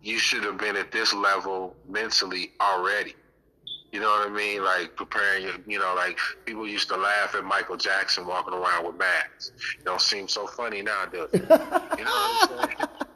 you 0.03 0.19
should 0.19 0.45
have 0.45 0.59
been 0.59 0.77
at 0.77 0.91
this 0.91 1.15
level 1.15 1.77
mentally 1.89 2.53
already. 2.61 3.15
You 3.93 4.01
know 4.01 4.09
what 4.09 4.29
I 4.29 4.33
mean? 4.33 4.65
Like 4.65 4.95
preparing, 4.97 5.49
you 5.67 5.79
know, 5.79 5.95
like 5.97 6.17
people 6.45 6.67
used 6.67 6.89
to 6.89 6.97
laugh 6.97 7.35
at 7.35 7.45
Michael 7.45 7.77
Jackson 7.77 8.27
walking 8.27 8.55
around 8.55 8.87
with 8.87 8.97
masks. 8.97 9.53
Don't 9.85 10.01
seem 10.01 10.29
so 10.29 10.47
funny 10.47 10.81
now, 10.81 11.07
does 11.07 11.31
it? 11.33 11.43
you 11.43 11.49
know 11.49 11.57
what 11.59 12.51
I'm 12.51 12.69
saying? 12.69 12.89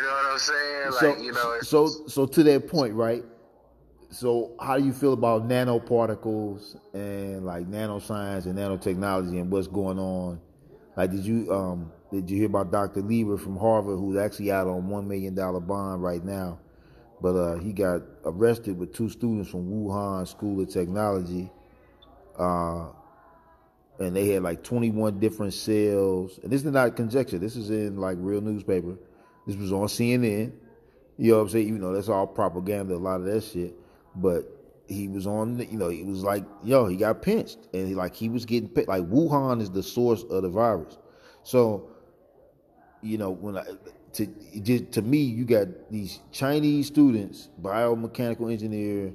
you 0.00 0.06
know 0.06 0.12
what 0.12 0.32
I'm 0.32 0.38
saying? 0.38 0.90
Like, 0.90 1.00
so, 1.00 1.22
you 1.22 1.32
know. 1.32 1.58
So, 1.62 1.86
so 2.08 2.26
to 2.26 2.42
that 2.44 2.68
point, 2.68 2.94
right? 2.94 3.22
So, 4.10 4.52
how 4.60 4.78
do 4.78 4.84
you 4.84 4.92
feel 4.92 5.12
about 5.12 5.48
nanoparticles 5.48 6.76
and 6.94 7.44
like 7.44 7.66
nanoscience 7.70 8.46
and 8.46 8.58
nanotechnology 8.58 9.40
and 9.40 9.50
what's 9.50 9.68
going 9.68 9.98
on? 9.98 10.40
Like, 10.96 11.10
did 11.10 11.24
you 11.24 11.52
um 11.52 11.92
did 12.10 12.28
you 12.28 12.38
hear 12.38 12.46
about 12.46 12.72
Dr. 12.72 13.02
Lieber 13.02 13.36
from 13.36 13.56
Harvard, 13.56 13.98
who's 13.98 14.16
actually 14.16 14.50
out 14.50 14.66
on 14.66 14.88
one 14.88 15.06
million 15.06 15.34
dollar 15.34 15.60
bond 15.60 16.02
right 16.02 16.24
now? 16.24 16.58
But 17.22 17.36
uh, 17.36 17.58
he 17.58 17.72
got 17.72 18.02
arrested 18.24 18.78
with 18.78 18.94
two 18.94 19.10
students 19.10 19.50
from 19.50 19.70
Wuhan 19.70 20.26
School 20.26 20.60
of 20.62 20.70
Technology. 20.70 21.50
Uh, 22.38 22.88
and 23.98 24.16
they 24.16 24.28
had 24.28 24.42
like 24.42 24.64
21 24.64 25.20
different 25.20 25.52
cells. 25.52 26.40
And 26.42 26.50
this 26.50 26.64
is 26.64 26.72
not 26.72 26.96
conjecture. 26.96 27.38
This 27.38 27.56
is 27.56 27.68
in 27.68 27.98
like 27.98 28.16
real 28.18 28.40
newspaper. 28.40 28.96
This 29.46 29.56
was 29.56 29.72
on 29.72 29.86
CNN. 29.86 30.52
You 31.18 31.32
know 31.32 31.38
what 31.38 31.42
I'm 31.44 31.48
saying? 31.50 31.68
You 31.68 31.78
know, 31.78 31.92
that's 31.94 32.08
all 32.08 32.26
propaganda, 32.26 32.94
a 32.94 32.96
lot 32.96 33.20
of 33.20 33.26
that 33.26 33.44
shit. 33.44 33.74
But 34.16 34.44
he 34.88 35.08
was 35.08 35.26
on, 35.26 35.58
you 35.70 35.78
know, 35.78 35.88
he 35.88 36.02
was 36.02 36.22
like, 36.24 36.44
yo, 36.64 36.86
he 36.86 36.96
got 36.96 37.22
pinched. 37.22 37.58
And 37.74 37.86
he, 37.86 37.94
like, 37.94 38.14
he 38.14 38.28
was 38.28 38.44
getting 38.44 38.68
pinched. 38.68 38.88
Like, 38.88 39.04
Wuhan 39.04 39.60
is 39.60 39.70
the 39.70 39.82
source 39.82 40.22
of 40.24 40.42
the 40.42 40.48
virus. 40.48 40.98
So, 41.42 41.90
you 43.02 43.18
know, 43.18 43.30
when 43.30 43.58
I, 43.58 43.64
to 44.14 44.80
to 44.80 45.02
me, 45.02 45.18
you 45.18 45.44
got 45.44 45.90
these 45.90 46.20
Chinese 46.32 46.88
students, 46.88 47.48
biomechanical 47.62 48.50
engineer, 48.50 49.12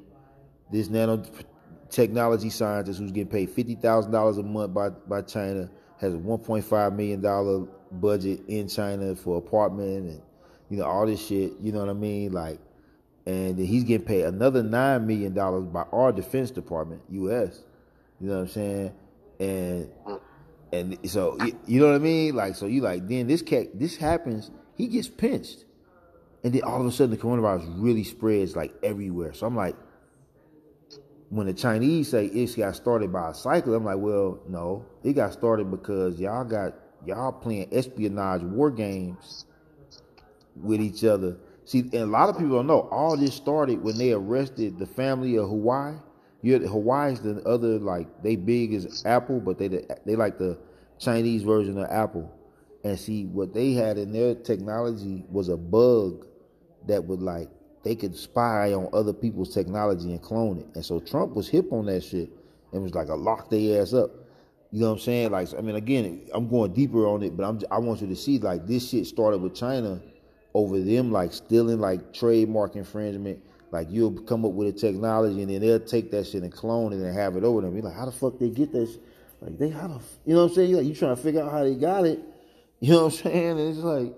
this 0.72 0.88
nanotechnology 0.88 2.52
scientist 2.52 3.00
who's 3.00 3.12
getting 3.12 3.30
paid 3.30 3.50
fifty 3.50 3.76
thousand 3.76 4.12
dollars 4.12 4.38
a 4.38 4.44
month 4.44 4.74
by 4.74 4.90
by 4.90 5.22
China, 5.22 5.70
has 6.00 6.14
a 6.14 6.18
one 6.18 6.40
point 6.40 6.66
five 6.66 6.94
million 6.94 7.22
dollar 7.22 7.66
budget 7.92 8.42
in 8.48 8.68
China 8.68 9.16
for 9.16 9.38
apartment 9.38 10.10
and 10.10 10.22
you 10.70 10.78
know 10.78 10.86
all 10.86 11.06
this 11.06 11.26
shit. 11.26 11.54
You 11.62 11.72
know 11.72 11.80
what 11.80 11.90
I 11.90 11.94
mean? 11.94 12.32
Like, 12.32 12.60
and 13.26 13.58
then 13.58 13.66
he's 13.66 13.84
getting 13.84 14.06
paid 14.06 14.26
another 14.26 14.64
nine 14.64 15.08
million 15.08 15.34
dollars 15.34 15.66
by 15.66 15.84
our 15.92 16.12
Defense 16.12 16.52
Department, 16.52 17.02
U.S. 17.10 17.64
You 18.20 18.30
know 18.30 18.36
what 18.36 18.42
I'm 18.42 18.48
saying? 18.50 18.92
And 19.40 19.90
and 20.72 21.10
so 21.10 21.38
you 21.66 21.80
know 21.80 21.88
what 21.88 21.96
I 21.96 22.00
mean? 22.00 22.36
Like, 22.36 22.56
so 22.56 22.66
you 22.66 22.82
like 22.82 23.08
then 23.08 23.28
this 23.28 23.42
cat 23.42 23.68
this 23.74 23.96
happens 23.98 24.52
he 24.76 24.88
gets 24.88 25.08
pinched. 25.08 25.66
And 26.44 26.54
then 26.54 26.64
all 26.64 26.80
of 26.80 26.86
a 26.86 26.92
sudden 26.92 27.12
the 27.12 27.18
coronavirus 27.18 27.82
really 27.82 28.04
spreads 28.04 28.56
like 28.56 28.74
everywhere. 28.84 29.34
So 29.34 29.48
I'm 29.48 29.56
like, 29.56 29.76
when 31.36 31.48
the 31.48 31.54
Chinese 31.54 32.12
say 32.12 32.28
it 32.28 32.56
got 32.56 32.78
started 32.78 33.12
by 33.12 33.32
a 33.32 33.34
cycle, 33.34 33.76
I'm 33.76 33.84
like, 33.84 33.98
well, 33.98 34.40
no, 34.48 34.86
it 35.04 35.14
got 35.14 35.34
started 35.34 35.70
because 35.70 36.18
y'all 36.18 36.46
got 36.46 36.76
y'all 37.06 37.34
playing 37.34 37.68
espionage 37.74 38.42
war 38.42 38.72
games 38.72 39.46
with 40.56 40.80
each 40.80 41.04
other. 41.04 41.36
See, 41.66 41.80
and 41.80 41.94
a 41.94 42.06
lot 42.06 42.30
of 42.30 42.38
people 42.38 42.56
don't 42.56 42.68
know 42.68 42.88
all 42.90 43.18
this 43.18 43.34
started 43.34 43.84
when 43.84 43.98
they 43.98 44.14
arrested 44.14 44.80
the 44.80 44.86
family 44.86 45.36
of 45.38 45.50
Huawei. 45.50 46.02
You 46.42 46.58
Huawei's 46.58 47.20
the 47.20 47.44
other 47.44 47.80
like 47.80 48.08
they 48.24 48.38
big 48.38 48.74
as 48.74 49.04
Apple, 49.06 49.42
but 49.42 49.58
they 49.58 49.68
they 50.06 50.16
like 50.16 50.38
the 50.38 50.58
Chinese 51.00 51.44
version 51.44 51.78
of 51.78 51.92
Apple. 51.92 52.32
And 52.86 52.98
see 52.98 53.26
what 53.26 53.54
they 53.54 53.74
had 53.74 53.98
in 53.98 54.14
their 54.14 54.36
technology 54.36 55.26
was 55.30 55.50
a 55.50 55.58
bug 55.58 56.28
that 56.88 57.04
would 57.04 57.22
like 57.22 57.50
they 57.86 57.96
could 57.96 58.18
spy 58.18 58.74
on 58.74 58.90
other 58.92 59.14
people's 59.14 59.54
technology 59.54 60.12
and 60.12 60.22
clone 60.22 60.58
it. 60.58 60.66
And 60.74 60.84
so 60.84 61.00
Trump 61.00 61.36
was 61.36 61.48
hip 61.48 61.72
on 61.72 61.86
that 61.86 62.04
shit 62.04 62.30
and 62.74 62.82
was 62.84 62.96
like 62.96 63.10
a 63.10 63.16
lock 63.16 63.50
their 63.50 63.82
ass 63.82 63.94
up. 63.94 64.10
You 64.72 64.82
know 64.82 64.88
what 64.88 64.94
I'm 64.94 65.00
saying? 65.00 65.32
Like 65.32 65.54
I 65.58 65.62
mean, 65.62 65.76
again, 65.76 66.28
I'm 66.34 66.50
going 66.50 66.74
deeper 66.74 67.08
on 67.08 67.22
it, 67.22 67.38
but 67.38 67.46
I'm 67.46 67.62
I 67.72 67.78
want 67.78 68.02
you 68.02 68.08
to 68.08 68.16
see 68.16 68.40
like 68.40 68.66
this 68.66 68.90
shit 68.90 69.06
started 69.06 69.38
with 69.38 69.56
China 69.56 70.02
over 70.56 70.80
them 70.80 71.12
like 71.12 71.32
stealing 71.32 71.80
like 71.80 72.12
trademark 72.12 72.76
infringement. 72.76 73.40
Like 73.72 73.88
you'll 73.92 74.20
come 74.24 74.46
up 74.46 74.52
with 74.52 74.76
a 74.76 74.78
technology 74.78 75.44
and 75.44 75.52
then 75.52 75.62
they'll 75.62 75.80
take 75.80 76.10
that 76.12 76.26
shit 76.26 76.42
and 76.42 76.52
clone 76.52 76.92
it 76.92 76.98
and 76.98 77.14
have 77.16 77.38
it 77.38 77.44
over 77.44 77.62
them. 77.62 77.76
Be 77.76 77.82
like, 77.82 77.96
how 77.96 78.06
the 78.06 78.12
fuck 78.12 78.40
they 78.40 78.50
get? 78.50 78.72
Shit? 78.72 79.00
Like 79.42 79.60
they 79.60 79.70
how 79.70 79.88
the 79.88 80.02
you 80.26 80.34
know 80.34 80.44
what 80.44 80.50
I'm 80.50 80.56
saying? 80.56 80.74
Like 80.74 80.86
you 80.86 80.96
trying 80.96 81.16
to 81.16 81.22
figure 81.22 81.44
out 81.44 81.52
how 81.52 81.64
they 81.64 81.76
got 81.76 82.06
it. 82.06 82.20
You 82.80 82.92
know 82.92 83.06
what 83.06 83.14
I'm 83.26 83.32
saying? 83.32 83.60
And 83.60 83.70
it's 83.70 83.80
like, 83.80 84.14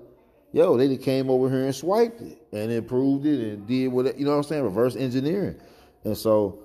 yo, 0.53 0.77
they 0.77 0.87
just 0.87 1.01
came 1.01 1.29
over 1.29 1.49
here 1.49 1.65
and 1.65 1.75
swiped 1.75 2.21
it 2.21 2.41
and 2.51 2.71
improved 2.71 3.25
it 3.25 3.39
and 3.39 3.67
did 3.67 3.87
what 3.89 4.17
you 4.17 4.25
know 4.25 4.31
what 4.31 4.37
I'm 4.37 4.43
saying? 4.43 4.63
Reverse 4.63 4.95
engineering. 4.95 5.59
And 6.03 6.17
so 6.17 6.59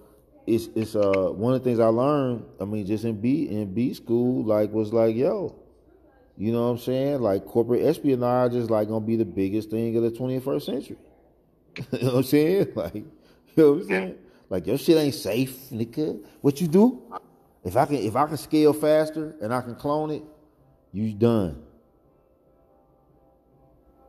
it's 0.47 0.69
it's 0.75 0.95
uh 0.95 1.31
one 1.33 1.55
of 1.55 1.63
the 1.63 1.65
things 1.69 1.81
I 1.81 1.87
learned. 1.87 2.45
I 2.61 2.65
mean, 2.65 2.87
just 2.87 3.05
in 3.05 3.21
B 3.21 3.49
in 3.49 3.73
B 3.73 3.95
school, 3.95 4.45
like 4.45 4.73
was 4.73 4.93
like, 4.93 5.17
yo, 5.17 5.55
you 6.37 6.53
know 6.53 6.65
what 6.65 6.71
I'm 6.71 6.79
saying? 6.79 7.21
Like 7.21 7.45
corporate 7.47 7.83
espionage 7.83 8.55
is 8.55 8.71
like 8.71 8.89
gonna 8.89 9.05
be 9.05 9.17
the 9.17 9.25
biggest 9.25 9.71
thing 9.71 9.97
of 9.97 10.03
the 10.03 10.11
21st 10.11 10.63
century. 10.63 10.97
you 11.93 11.99
know 12.01 12.07
what 12.07 12.15
I'm 12.17 12.23
saying? 12.25 12.73
Like, 12.77 12.95
you 12.95 13.05
know 13.57 13.73
what 13.73 13.83
I'm 13.83 13.89
saying? 13.89 14.19
Like 14.49 14.67
your 14.67 14.79
shit 14.79 14.97
ain't 14.97 15.15
safe, 15.15 15.55
nigga. 15.71 16.25
What 16.41 16.61
you 16.61 16.69
do? 16.69 17.03
If 17.65 17.77
I 17.77 17.87
can 17.87 17.97
if 17.97 18.17
I 18.17 18.27
can 18.27 18.37
scale 18.37 18.73
faster 18.73 19.37
and 19.41 19.53
I 19.53 19.61
can 19.61 19.75
clone 19.75 20.11
it, 20.11 20.23
you 20.93 21.13
done. 21.13 21.63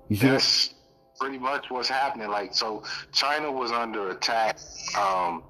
That's 0.09 0.73
pretty 1.19 1.37
much 1.37 1.69
what's 1.69 1.89
happening. 1.89 2.29
Like 2.29 2.53
so, 2.53 2.83
China 3.11 3.51
was 3.51 3.71
under 3.71 4.09
attack 4.09 4.59
um, 4.97 5.43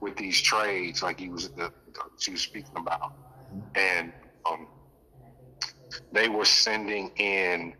with 0.00 0.16
these 0.16 0.40
trades, 0.40 1.02
like 1.02 1.18
he 1.20 1.28
was 1.28 1.48
the, 1.50 1.72
she 2.18 2.32
was 2.32 2.40
speaking 2.40 2.76
about, 2.76 3.14
and 3.74 4.12
um, 4.48 4.66
they 6.12 6.28
were 6.28 6.44
sending 6.44 7.10
in 7.16 7.74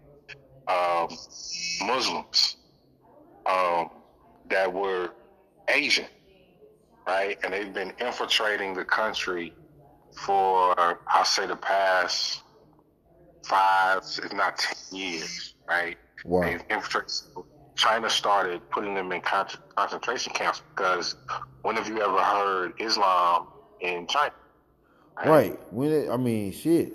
um, 0.68 1.08
Muslims 1.84 2.56
um, 3.46 3.90
that 4.48 4.72
were 4.72 5.10
Asian, 5.68 6.06
right? 7.06 7.38
And 7.44 7.52
they've 7.52 7.72
been 7.72 7.92
infiltrating 8.00 8.74
the 8.74 8.84
country 8.84 9.52
for, 10.12 10.74
I'll 11.06 11.24
say, 11.24 11.46
the 11.46 11.56
past 11.56 12.42
five, 13.44 14.02
if 14.22 14.32
not 14.32 14.58
10 14.58 14.98
years, 14.98 15.54
right? 15.68 15.96
Wow. 16.26 16.42
Infiltrated. 16.42 17.12
China 17.76 18.10
started 18.10 18.68
putting 18.70 18.94
them 18.94 19.12
in 19.12 19.20
concentration 19.20 20.32
camps 20.32 20.62
because 20.74 21.14
when 21.62 21.76
have 21.76 21.86
you 21.86 22.00
ever 22.00 22.18
heard 22.18 22.72
Islam 22.80 23.46
in 23.80 24.06
China? 24.08 24.32
Right. 25.18 25.28
right. 25.28 25.72
When 25.72 25.92
it, 25.92 26.10
I 26.10 26.16
mean, 26.16 26.52
shit. 26.52 26.94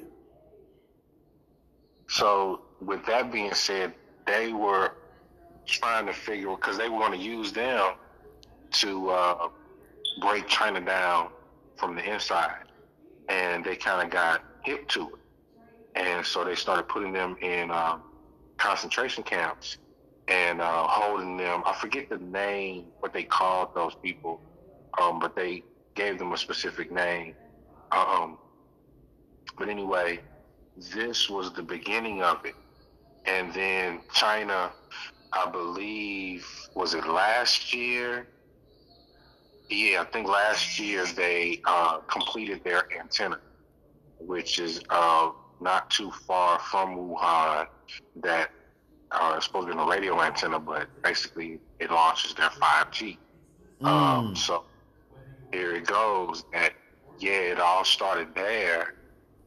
So, 2.07 2.61
with 2.81 3.05
that 3.05 3.31
being 3.31 3.53
said, 3.53 3.93
they 4.27 4.51
were 4.51 4.95
trying 5.65 6.07
to 6.07 6.13
figure 6.13 6.53
because 6.55 6.77
they 6.77 6.89
want 6.89 7.13
to 7.13 7.19
use 7.19 7.53
them 7.53 7.93
to 8.71 9.09
uh, 9.11 9.47
break 10.19 10.45
China 10.47 10.81
down 10.81 11.29
from 11.77 11.95
the 11.95 12.03
inside, 12.03 12.65
and 13.29 13.63
they 13.63 13.77
kind 13.77 14.05
of 14.05 14.11
got 14.11 14.43
hip 14.65 14.89
to 14.89 15.07
it, 15.07 15.19
and 15.95 16.25
so 16.25 16.43
they 16.43 16.55
started 16.55 16.89
putting 16.89 17.13
them 17.13 17.37
in 17.41 17.71
um, 17.71 18.01
concentration 18.61 19.23
camps 19.23 19.77
and 20.27 20.61
uh, 20.61 20.87
holding 20.87 21.35
them. 21.35 21.63
I 21.65 21.73
forget 21.73 22.09
the 22.09 22.19
name, 22.19 22.85
what 22.99 23.11
they 23.11 23.23
called 23.23 23.73
those 23.73 23.95
people, 23.95 24.39
um, 25.01 25.19
but 25.19 25.35
they 25.35 25.63
gave 25.95 26.19
them 26.19 26.31
a 26.31 26.37
specific 26.37 26.91
name. 26.91 27.33
Um, 27.91 28.37
but 29.57 29.67
anyway, 29.67 30.19
this 30.95 31.29
was 31.29 31.51
the 31.53 31.63
beginning 31.63 32.21
of 32.21 32.45
it. 32.45 32.55
And 33.25 33.51
then 33.53 34.01
China, 34.13 34.71
I 35.33 35.49
believe, 35.49 36.45
was 36.75 36.93
it 36.93 37.07
last 37.07 37.73
year? 37.73 38.27
Yeah, 39.69 40.01
I 40.01 40.05
think 40.05 40.27
last 40.27 40.79
year 40.79 41.05
they 41.05 41.61
uh, 41.65 41.97
completed 41.99 42.63
their 42.63 42.83
antenna, 42.97 43.39
which 44.19 44.59
is 44.59 44.81
uh, 44.89 45.31
not 45.61 45.89
too 45.89 46.11
far 46.11 46.59
from 46.59 46.97
Wuhan. 46.97 47.67
That 48.17 48.51
uh, 49.11 49.35
is 49.37 49.45
supposed 49.45 49.67
to 49.67 49.73
be 49.73 49.79
a 49.79 49.85
radio 49.85 50.21
antenna, 50.21 50.59
but 50.59 50.87
basically 51.03 51.59
it 51.79 51.91
launches 51.91 52.33
their 52.33 52.49
5G. 52.49 53.17
Mm. 53.81 53.87
Um, 53.87 54.35
so 54.35 54.65
here 55.51 55.75
it 55.75 55.85
goes. 55.85 56.43
That 56.53 56.73
yeah, 57.19 57.51
it 57.51 57.59
all 57.59 57.85
started 57.85 58.33
there 58.33 58.95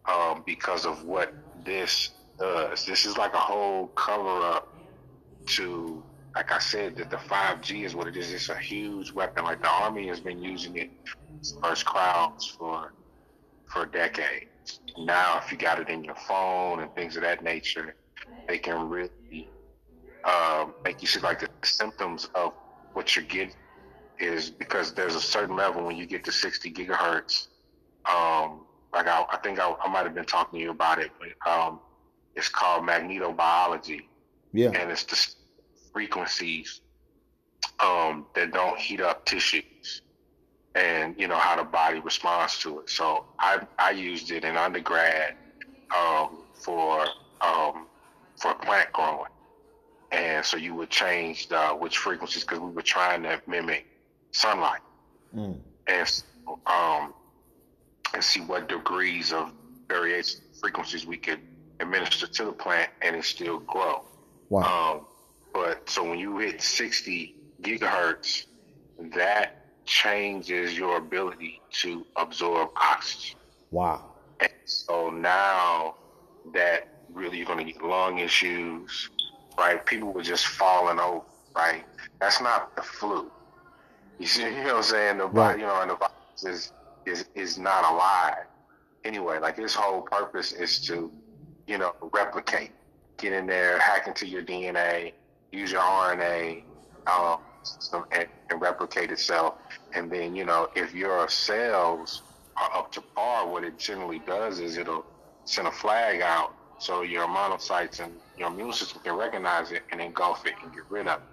um, 0.07 0.43
because 0.47 0.87
of 0.87 1.05
what 1.05 1.35
this 1.65 2.11
does. 2.39 2.87
This 2.87 3.07
is 3.07 3.17
like 3.17 3.35
a 3.35 3.39
whole 3.39 3.89
cover 3.89 4.47
up 4.47 4.75
to, 5.47 6.03
like 6.35 6.53
I 6.53 6.59
said, 6.59 6.97
that 6.97 7.11
the 7.11 7.17
5G 7.17 7.85
is 7.85 7.95
what 7.95 8.07
it 8.07 8.17
is. 8.17 8.33
It's 8.33 8.49
a 8.49 8.57
huge 8.57 9.13
weapon. 9.13 9.45
Like 9.45 9.63
the 9.63 9.69
Army 9.69 10.07
has 10.09 10.21
been 10.21 10.43
using 10.43 10.77
it 10.77 10.91
first 11.63 11.85
crowds 11.85 12.47
for 12.47 12.93
for 13.67 13.87
decades. 13.87 14.47
Now, 14.99 15.39
if 15.39 15.51
you 15.51 15.59
got 15.59 15.81
it 15.81 15.89
in 15.89 16.05
your 16.05 16.15
phone 16.15 16.81
and 16.81 16.95
things 16.95 17.17
of 17.17 17.23
that 17.23 17.43
nature, 17.43 17.97
they 18.49 18.59
can 18.59 18.89
really 18.89 19.11
um, 20.25 20.75
make 20.85 21.03
you 21.03 21.09
see 21.09 21.21
like 21.21 21.41
the 21.41 21.49
symptoms 21.65 22.29
of 22.35 22.53
what 22.93 23.15
you're 23.17 23.25
getting 23.25 23.55
is 24.19 24.51
because 24.51 24.95
there's 24.95 25.15
a 25.17 25.21
certain 25.21 25.57
level 25.57 25.85
when 25.85 25.97
you 25.97 26.07
get 26.07 26.25
to 26.25 26.33
60 26.33 26.73
gigahertz. 26.73 27.49
Um, 28.09 28.67
like 28.93 29.07
I, 29.09 29.25
I 29.31 29.39
think 29.43 29.59
I, 29.59 29.75
I 29.85 29.89
might 29.89 30.05
have 30.05 30.15
been 30.15 30.25
talking 30.25 30.61
to 30.61 30.63
you 30.63 30.71
about 30.71 30.99
it, 31.01 31.11
but 31.19 31.51
um, 31.51 31.81
it's 32.37 32.49
called 32.49 32.85
magnetobiology. 32.85 34.03
Yeah. 34.53 34.71
And 34.71 34.91
it's 34.91 35.05
the 35.05 35.35
frequencies 35.93 36.81
um, 37.81 38.27
that 38.35 38.53
don't 38.53 38.79
heat 38.79 39.01
up 39.01 39.25
tissues 39.27 39.65
and, 40.75 41.15
you 41.19 41.29
know, 41.29 41.37
how 41.37 41.57
the 41.57 41.65
body 41.65 42.01
responds 42.01 42.59
to 42.61 42.81
it. 42.81 42.91
So 42.91 43.25
I, 43.39 43.61
I 43.79 43.91
used 43.91 44.31
it 44.31 44.45
in 44.45 44.57
undergrad 44.57 45.35
um, 45.97 46.39
for, 46.55 47.07
um, 47.41 47.87
for 48.37 48.55
plant 48.55 48.93
growing. 48.93 49.31
And 50.11 50.45
so 50.45 50.57
you 50.57 50.75
would 50.75 50.91
change 50.91 51.49
the, 51.49 51.69
which 51.69 51.99
frequencies 51.99 52.45
because 52.45 52.61
we 52.61 52.71
were 52.71 52.83
trying 52.83 53.23
to 53.25 53.41
mimic 53.47 53.87
sunlight. 54.33 54.81
Mm. 55.35 55.59
And 55.87 56.23
um, 56.67 57.15
and 58.15 58.23
see 58.23 58.41
what 58.41 58.69
degrees 58.69 59.33
of 59.33 59.53
variation 59.89 60.41
frequencies 60.61 61.05
we 61.05 61.17
could 61.17 61.41
administer 61.81 62.27
to 62.27 62.45
the 62.47 62.53
plant 62.53 62.91
and 63.03 63.17
it 63.17 63.25
still 63.25 63.59
grow. 63.61 64.03
Wow. 64.49 64.95
Um, 64.95 65.07
but 65.53 65.89
so 65.89 66.09
when 66.09 66.19
you 66.19 66.39
hit 66.39 66.63
60 66.63 67.35
gigahertz, 67.63 68.47
that 69.15 69.64
changes 69.85 70.77
your 70.77 70.97
ability 70.97 71.61
to 71.71 72.07
absorb 72.17 72.71
oxygen. 72.77 73.39
Wow. 73.71 74.13
And 74.41 74.53
so 74.65 75.11
now 75.11 75.97
that 76.53 76.89
really 77.13 77.39
you're 77.39 77.47
going 77.47 77.65
to 77.65 77.73
get 77.73 77.83
lung 77.83 78.19
issues, 78.19 79.11
right? 79.59 79.85
People 79.85 80.13
were 80.13 80.23
just 80.23 80.47
falling 80.47 80.99
over, 80.99 81.25
right? 81.55 81.85
That's 82.21 82.41
not 82.41 82.75
the 82.77 82.83
flu. 82.83 83.31
You 84.19 84.27
see, 84.27 84.43
you 84.45 84.51
know 84.51 84.65
what 84.65 84.77
I'm 84.77 84.83
saying? 84.83 85.19
The 85.19 85.27
right. 85.27 85.59
you 85.59 85.65
know, 85.65 85.81
and 85.81 85.91
the 85.91 85.97
virus 85.97 86.45
is 86.45 86.73
is 87.07 87.27
is 87.35 87.59
not 87.59 87.91
alive 87.91 88.47
anyway. 89.05 89.39
Like 89.39 89.57
his 89.57 89.75
whole 89.75 90.03
purpose 90.03 90.53
is 90.53 90.79
to, 90.87 91.13
you 91.67 91.79
know, 91.79 91.95
replicate, 92.13 92.71
get 93.19 93.33
in 93.33 93.47
there, 93.47 93.79
hack 93.79 94.07
into 94.07 94.27
your 94.27 94.43
DNA, 94.43 95.13
use 95.53 95.73
your 95.73 95.83
RNA, 95.83 96.63
um, 97.07 97.39
and, 98.13 98.29
and 98.51 98.61
replicate 98.61 99.11
itself. 99.11 99.55
And 99.95 100.11
then, 100.11 100.35
you 100.35 100.45
know, 100.45 100.69
if 100.75 100.95
your 100.95 101.29
cells 101.29 102.23
are 102.57 102.77
up 102.77 102.93
to 102.93 103.01
par, 103.01 103.49
what 103.49 103.65
it 103.65 103.79
generally 103.79 104.21
does 104.21 104.61
is 104.61 104.77
it'll 104.77 105.05
send 105.45 105.69
a 105.69 105.73
flag 105.73 106.21
out 106.21 106.55
so 106.79 107.03
your 107.03 107.27
monocytes 107.27 108.01
and 108.01 108.13
your 108.37 108.49
immune 108.49 108.73
system 108.73 109.01
can 109.03 109.15
recognize 109.15 109.73
it 109.73 109.83
and 109.91 110.01
engulf 110.01 110.47
it 110.47 110.55
and 110.63 110.73
get 110.73 110.83
rid 110.91 111.07
of 111.07 111.21
it 111.21 111.27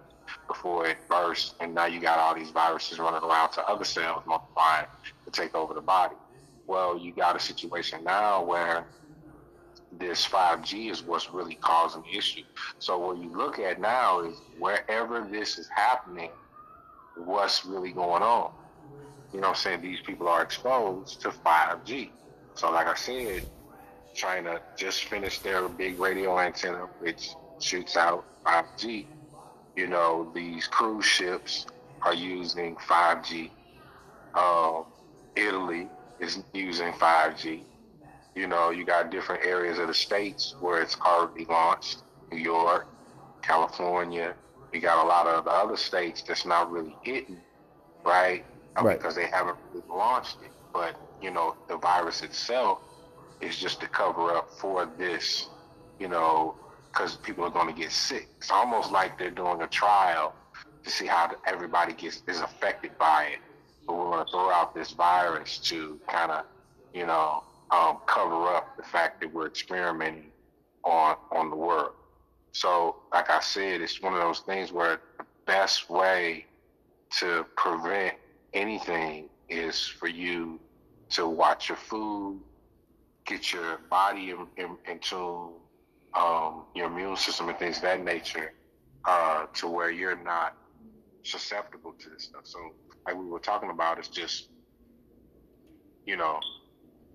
before 0.47 0.87
it 0.87 0.97
bursts. 1.09 1.55
And 1.59 1.73
now 1.73 1.85
you 1.85 1.99
got 1.99 2.19
all 2.19 2.35
these 2.35 2.51
viruses 2.51 2.99
running 2.99 3.21
around 3.21 3.51
to 3.53 3.67
other 3.67 3.83
cells 3.83 4.23
multiplying 4.25 4.85
to 5.25 5.31
take 5.31 5.55
over 5.55 5.73
the 5.73 5.81
body. 5.81 6.15
Well, 6.67 6.97
you 6.97 7.11
got 7.11 7.35
a 7.35 7.39
situation 7.39 8.03
now 8.03 8.43
where 8.43 8.85
this 9.99 10.25
5G 10.27 10.89
is 10.89 11.03
what's 11.03 11.31
really 11.31 11.55
causing 11.55 12.03
the 12.03 12.17
issue. 12.17 12.43
So 12.79 12.97
what 12.97 13.17
you 13.17 13.35
look 13.35 13.59
at 13.59 13.79
now 13.81 14.21
is 14.21 14.37
wherever 14.57 15.27
this 15.29 15.57
is 15.57 15.67
happening, 15.67 16.29
what's 17.15 17.65
really 17.65 17.91
going 17.91 18.23
on. 18.23 18.51
You 19.33 19.41
know 19.41 19.49
I'm 19.49 19.55
saying? 19.55 19.81
These 19.81 20.01
people 20.01 20.27
are 20.27 20.41
exposed 20.41 21.21
to 21.21 21.29
5G. 21.29 22.09
So 22.55 22.71
like 22.71 22.87
I 22.87 22.95
said, 22.95 23.45
China 24.13 24.59
just 24.75 25.05
finished 25.05 25.43
their 25.43 25.67
big 25.69 25.99
radio 25.99 26.37
antenna, 26.39 26.89
which 26.99 27.31
shoots 27.59 27.95
out 27.95 28.25
5G. 28.45 29.05
You 29.75 29.87
know, 29.87 30.29
these 30.33 30.67
cruise 30.67 31.05
ships 31.05 31.65
are 32.01 32.13
using 32.13 32.75
5G. 32.75 33.51
Uh, 34.33 34.83
Italy 35.35 35.87
is 36.19 36.43
using 36.53 36.91
5G. 36.93 37.61
You 38.35 38.47
know, 38.47 38.71
you 38.71 38.85
got 38.85 39.11
different 39.11 39.45
areas 39.45 39.77
of 39.77 39.87
the 39.87 39.93
states 39.93 40.55
where 40.59 40.81
it's 40.81 40.97
already 41.01 41.45
launched. 41.45 42.03
New 42.31 42.37
York, 42.37 42.87
California. 43.41 44.33
You 44.73 44.79
got 44.79 45.03
a 45.03 45.07
lot 45.07 45.27
of 45.27 45.45
the 45.45 45.51
other 45.51 45.75
states 45.75 46.21
that's 46.21 46.45
not 46.45 46.71
really 46.71 46.95
hitting, 47.01 47.37
right? 48.05 48.45
right. 48.81 48.97
Because 48.97 49.15
they 49.15 49.27
haven't 49.27 49.57
really 49.73 49.85
launched 49.89 50.37
it. 50.43 50.51
But, 50.71 50.95
you 51.21 51.31
know, 51.31 51.57
the 51.67 51.77
virus 51.77 52.21
itself 52.21 52.79
is 53.41 53.57
just 53.57 53.81
to 53.81 53.87
cover 53.87 54.31
up 54.31 54.49
for 54.59 54.89
this, 54.97 55.49
you 55.99 56.07
know, 56.07 56.55
because 56.87 57.17
people 57.17 57.43
are 57.43 57.49
going 57.49 57.67
to 57.67 57.79
get 57.79 57.91
sick. 57.91 58.29
It's 58.37 58.51
almost 58.51 58.91
like 58.91 59.17
they're 59.17 59.29
doing 59.29 59.61
a 59.61 59.67
trial 59.67 60.33
to 60.83 60.89
see 60.89 61.05
how 61.05 61.31
everybody 61.45 61.93
gets 61.93 62.23
is 62.27 62.39
affected 62.39 62.97
by 62.97 63.25
it. 63.33 63.39
But 63.85 63.97
we're 63.97 64.11
going 64.11 64.25
to 64.25 64.31
throw 64.31 64.51
out 64.51 64.73
this 64.73 64.91
virus 64.91 65.57
to 65.69 65.99
kind 66.07 66.31
of, 66.31 66.45
you 66.93 67.05
know, 67.05 67.43
um, 67.71 67.99
cover 68.05 68.47
up 68.47 68.75
the 68.77 68.83
fact 68.83 69.21
that 69.21 69.33
we're 69.33 69.47
experimenting 69.47 70.31
on 70.83 71.15
on 71.31 71.49
the 71.49 71.55
world. 71.55 71.93
So, 72.53 72.97
like 73.13 73.29
I 73.29 73.39
said, 73.39 73.81
it's 73.81 74.01
one 74.01 74.13
of 74.13 74.19
those 74.19 74.39
things 74.41 74.71
where 74.71 74.99
the 75.17 75.25
best 75.45 75.89
way 75.89 76.45
to 77.19 77.45
prevent 77.55 78.15
anything 78.53 79.29
is 79.49 79.87
for 79.87 80.07
you 80.07 80.59
to 81.11 81.27
watch 81.27 81.69
your 81.69 81.77
food, 81.77 82.41
get 83.25 83.53
your 83.53 83.79
body 83.89 84.31
in, 84.31 84.47
in, 84.57 84.77
in 84.89 84.99
tune, 84.99 85.51
um, 86.13 86.63
your 86.75 86.87
immune 86.87 87.15
system 87.15 87.49
and 87.49 87.57
things 87.57 87.77
of 87.77 87.83
that 87.83 88.03
nature, 88.03 88.53
uh, 89.05 89.45
to 89.53 89.67
where 89.67 89.91
you're 89.91 90.21
not 90.21 90.55
susceptible 91.23 91.93
to 91.99 92.09
this 92.09 92.23
stuff. 92.23 92.41
So, 92.43 92.59
like 93.05 93.15
we 93.15 93.25
were 93.25 93.39
talking 93.39 93.69
about, 93.69 93.97
it's 93.97 94.09
just, 94.09 94.49
you 96.05 96.17
know, 96.17 96.39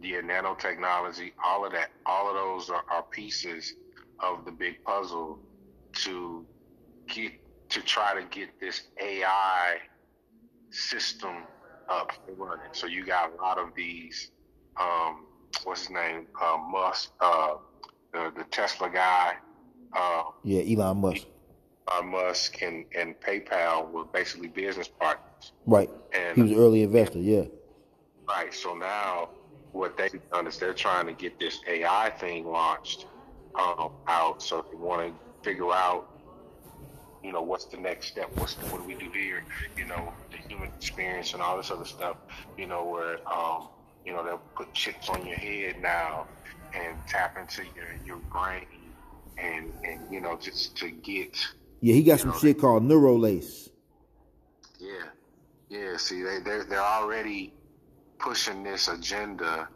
the 0.00 0.12
nanotechnology, 0.12 1.32
all 1.42 1.64
of 1.64 1.72
that, 1.72 1.90
all 2.04 2.28
of 2.28 2.34
those 2.34 2.70
are, 2.70 2.84
are 2.90 3.02
pieces 3.02 3.74
of 4.20 4.44
the 4.44 4.50
big 4.50 4.82
puzzle 4.84 5.38
to 5.92 6.44
get 7.06 7.32
to 7.68 7.80
try 7.82 8.14
to 8.14 8.26
get 8.28 8.60
this 8.60 8.82
AI 9.00 9.78
system 10.70 11.44
up 11.88 12.12
and 12.28 12.38
running. 12.38 12.66
So 12.72 12.86
you 12.86 13.04
got 13.04 13.32
a 13.32 13.42
lot 13.42 13.58
of 13.58 13.74
these, 13.74 14.30
um, 14.78 15.26
what's 15.64 15.82
his 15.82 15.90
name, 15.90 16.26
uh, 16.40 16.58
Musk, 16.70 17.12
uh, 17.20 17.54
the 18.12 18.32
the 18.36 18.44
Tesla 18.44 18.90
guy. 18.90 19.34
Uh, 19.92 20.24
yeah, 20.44 20.62
Elon 20.62 20.98
Musk. 20.98 21.26
Elon 21.90 22.08
Musk 22.10 22.62
and, 22.62 22.84
and 22.96 23.18
PayPal 23.20 23.90
were 23.90 24.04
basically 24.04 24.48
business 24.48 24.88
partners. 24.88 25.52
Right. 25.64 25.90
And 26.12 26.36
he 26.36 26.42
was 26.42 26.50
an 26.50 26.58
early 26.58 26.82
investor. 26.82 27.18
Yeah. 27.18 27.44
Right. 28.28 28.52
So 28.52 28.74
now 28.74 29.30
what 29.76 29.96
they've 29.96 30.20
done 30.30 30.46
is 30.46 30.58
they're 30.58 30.74
trying 30.74 31.06
to 31.06 31.12
get 31.12 31.38
this 31.38 31.60
AI 31.68 32.10
thing 32.18 32.46
launched 32.46 33.06
um, 33.54 33.92
out. 34.08 34.42
So 34.42 34.64
they 34.70 34.76
want 34.76 35.08
to 35.08 35.44
figure 35.44 35.70
out, 35.72 36.08
you 37.22 37.32
know, 37.32 37.42
what's 37.42 37.66
the 37.66 37.76
next 37.76 38.08
step? 38.08 38.30
What's 38.36 38.54
the, 38.54 38.66
what 38.66 38.80
do 38.80 38.88
we 38.88 38.94
do 38.94 39.10
here? 39.10 39.44
You 39.76 39.86
know, 39.86 40.12
the 40.30 40.38
human 40.48 40.68
experience 40.68 41.34
and 41.34 41.42
all 41.42 41.56
this 41.56 41.70
other 41.70 41.84
stuff. 41.84 42.16
You 42.56 42.66
know, 42.66 42.84
where 42.84 43.18
um, 43.32 43.68
you 44.04 44.12
know 44.12 44.24
they'll 44.24 44.42
put 44.54 44.72
chips 44.72 45.08
on 45.08 45.26
your 45.26 45.36
head 45.36 45.80
now 45.82 46.26
and 46.74 46.96
tap 47.08 47.36
into 47.38 47.62
your 47.74 47.88
your 48.04 48.16
brain 48.32 48.66
and 49.38 49.72
and 49.84 50.00
you 50.10 50.20
know 50.20 50.36
just 50.36 50.76
to 50.78 50.90
get. 50.90 51.36
Yeah, 51.80 51.94
he 51.94 52.02
got 52.02 52.20
some 52.20 52.30
know, 52.30 52.38
shit 52.38 52.58
called 52.58 52.84
Neuralace. 52.84 53.70
Yeah, 54.78 54.88
yeah. 55.68 55.96
See, 55.96 56.22
they 56.22 56.38
they're 56.40 56.64
they're 56.64 56.80
already 56.80 57.52
pushing 58.18 58.62
this 58.62 58.88
agenda, 58.88 59.68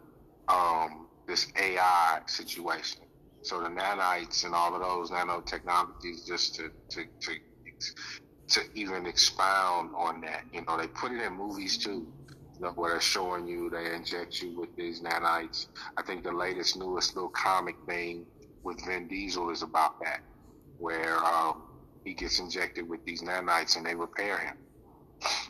um, 0.48 1.06
this 1.26 1.52
AI 1.58 2.20
situation. 2.26 3.02
So 3.42 3.62
the 3.62 3.68
nanites 3.68 4.44
and 4.44 4.54
all 4.54 4.74
of 4.74 4.82
those 4.82 5.10
nanotechnologies, 5.10 6.26
just 6.26 6.54
to 6.56 6.70
to 6.90 7.04
to 7.20 7.32
to 8.48 8.60
even 8.74 9.06
expound 9.06 9.90
on 9.94 10.20
that. 10.22 10.44
You 10.52 10.62
know, 10.66 10.76
they 10.76 10.88
put 10.88 11.12
it 11.12 11.22
in 11.22 11.32
movies 11.34 11.78
too. 11.78 12.06
You 12.54 12.66
know, 12.66 12.72
where 12.72 12.90
they're 12.90 13.00
showing 13.00 13.46
you, 13.46 13.70
they 13.70 13.94
inject 13.94 14.42
you 14.42 14.58
with 14.58 14.74
these 14.76 15.00
nanites. 15.00 15.68
I 15.96 16.02
think 16.02 16.24
the 16.24 16.32
latest, 16.32 16.76
newest 16.76 17.14
little 17.14 17.30
comic 17.30 17.76
thing 17.86 18.26
with 18.62 18.84
Vin 18.84 19.08
Diesel 19.08 19.48
is 19.48 19.62
about 19.62 19.98
that, 20.00 20.20
where 20.78 21.16
um, 21.24 21.62
he 22.04 22.12
gets 22.12 22.38
injected 22.38 22.86
with 22.86 23.02
these 23.06 23.22
nanites 23.22 23.78
and 23.78 23.86
they 23.86 23.94
repair 23.94 24.38
him. 24.38 24.56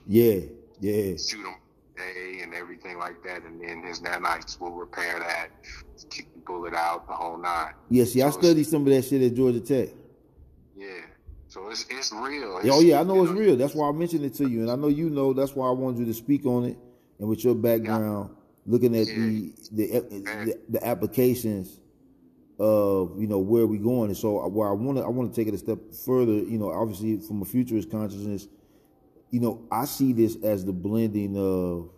Yeah, 0.07 0.41
yeah. 0.79 1.17
Shoot 1.17 1.47
him 1.47 1.55
day 2.01 2.41
and 2.43 2.55
everything 2.55 2.99
like 2.99 3.23
that, 3.25 3.43
and 3.45 3.61
then 3.61 3.83
his 3.83 4.01
nanites 4.01 4.61
will 4.61 4.73
repair 4.73 5.19
that, 5.19 5.49
kick 6.11 6.33
the 6.35 6.41
bullet 6.41 6.75
out, 6.75 7.07
the 7.07 7.13
whole 7.13 7.39
nine. 7.39 7.75
Yeah, 7.89 8.05
see, 8.05 8.21
so 8.21 8.27
I 8.27 8.31
studied 8.31 8.65
some 8.65 8.83
of 8.83 8.93
that 8.93 9.05
shit 9.05 9.23
at 9.23 9.35
Georgia 9.35 9.61
Tech. 9.61 9.89
Yeah, 10.77 11.01
so 11.49 11.69
it's 11.69 11.87
it's 11.91 12.13
real. 12.13 12.55
Oh, 12.55 12.59
it's, 12.59 12.69
oh 12.71 12.81
yeah, 12.81 13.01
I 13.01 13.03
know 13.03 13.23
it's 13.23 13.33
know, 13.33 13.39
real. 13.39 13.57
That's 13.57 13.75
why 13.75 13.89
I 13.89 13.93
mentioned 13.93 14.25
it 14.25 14.35
to 14.35 14.49
you, 14.49 14.63
and 14.63 14.71
I 14.71 14.77
know 14.77 14.89
you 14.89 15.11
know. 15.11 15.33
That's 15.33 15.55
why 15.55 15.69
I 15.69 15.73
wanted 15.73 16.01
you 16.01 16.07
to 16.07 16.15
speak 16.15 16.47
on 16.47 16.65
it, 16.65 16.79
and 17.19 17.29
with 17.29 17.45
your 17.45 17.55
background, 17.55 18.31
yeah. 18.31 18.73
looking 18.73 18.97
at 18.97 19.07
yeah. 19.07 19.51
the, 19.73 19.93
eh, 19.93 19.97
eh, 19.97 20.01
the, 20.11 20.45
the 20.45 20.61
the 20.71 20.87
applications 20.87 21.81
of 22.59 23.19
you 23.19 23.27
know 23.27 23.39
where 23.39 23.67
we 23.67 23.79
going, 23.79 24.09
and 24.09 24.17
so 24.17 24.41
uh, 24.41 24.49
where 24.49 24.69
I 24.69 24.73
want 24.73 24.99
to 24.99 25.05
I 25.05 25.09
want 25.09 25.33
to 25.33 25.39
take 25.39 25.49
it 25.49 25.55
a 25.55 25.59
step 25.59 25.79
further. 26.07 26.33
You 26.33 26.59
know, 26.59 26.71
obviously 26.71 27.19
from 27.19 27.43
a 27.43 27.45
futurist 27.45 27.91
consciousness 27.91 28.49
you 29.31 29.41
know, 29.41 29.67
I 29.71 29.85
see 29.85 30.13
this 30.13 30.37
as 30.43 30.65
the 30.65 30.73
blending 30.73 31.37
of 31.37 31.91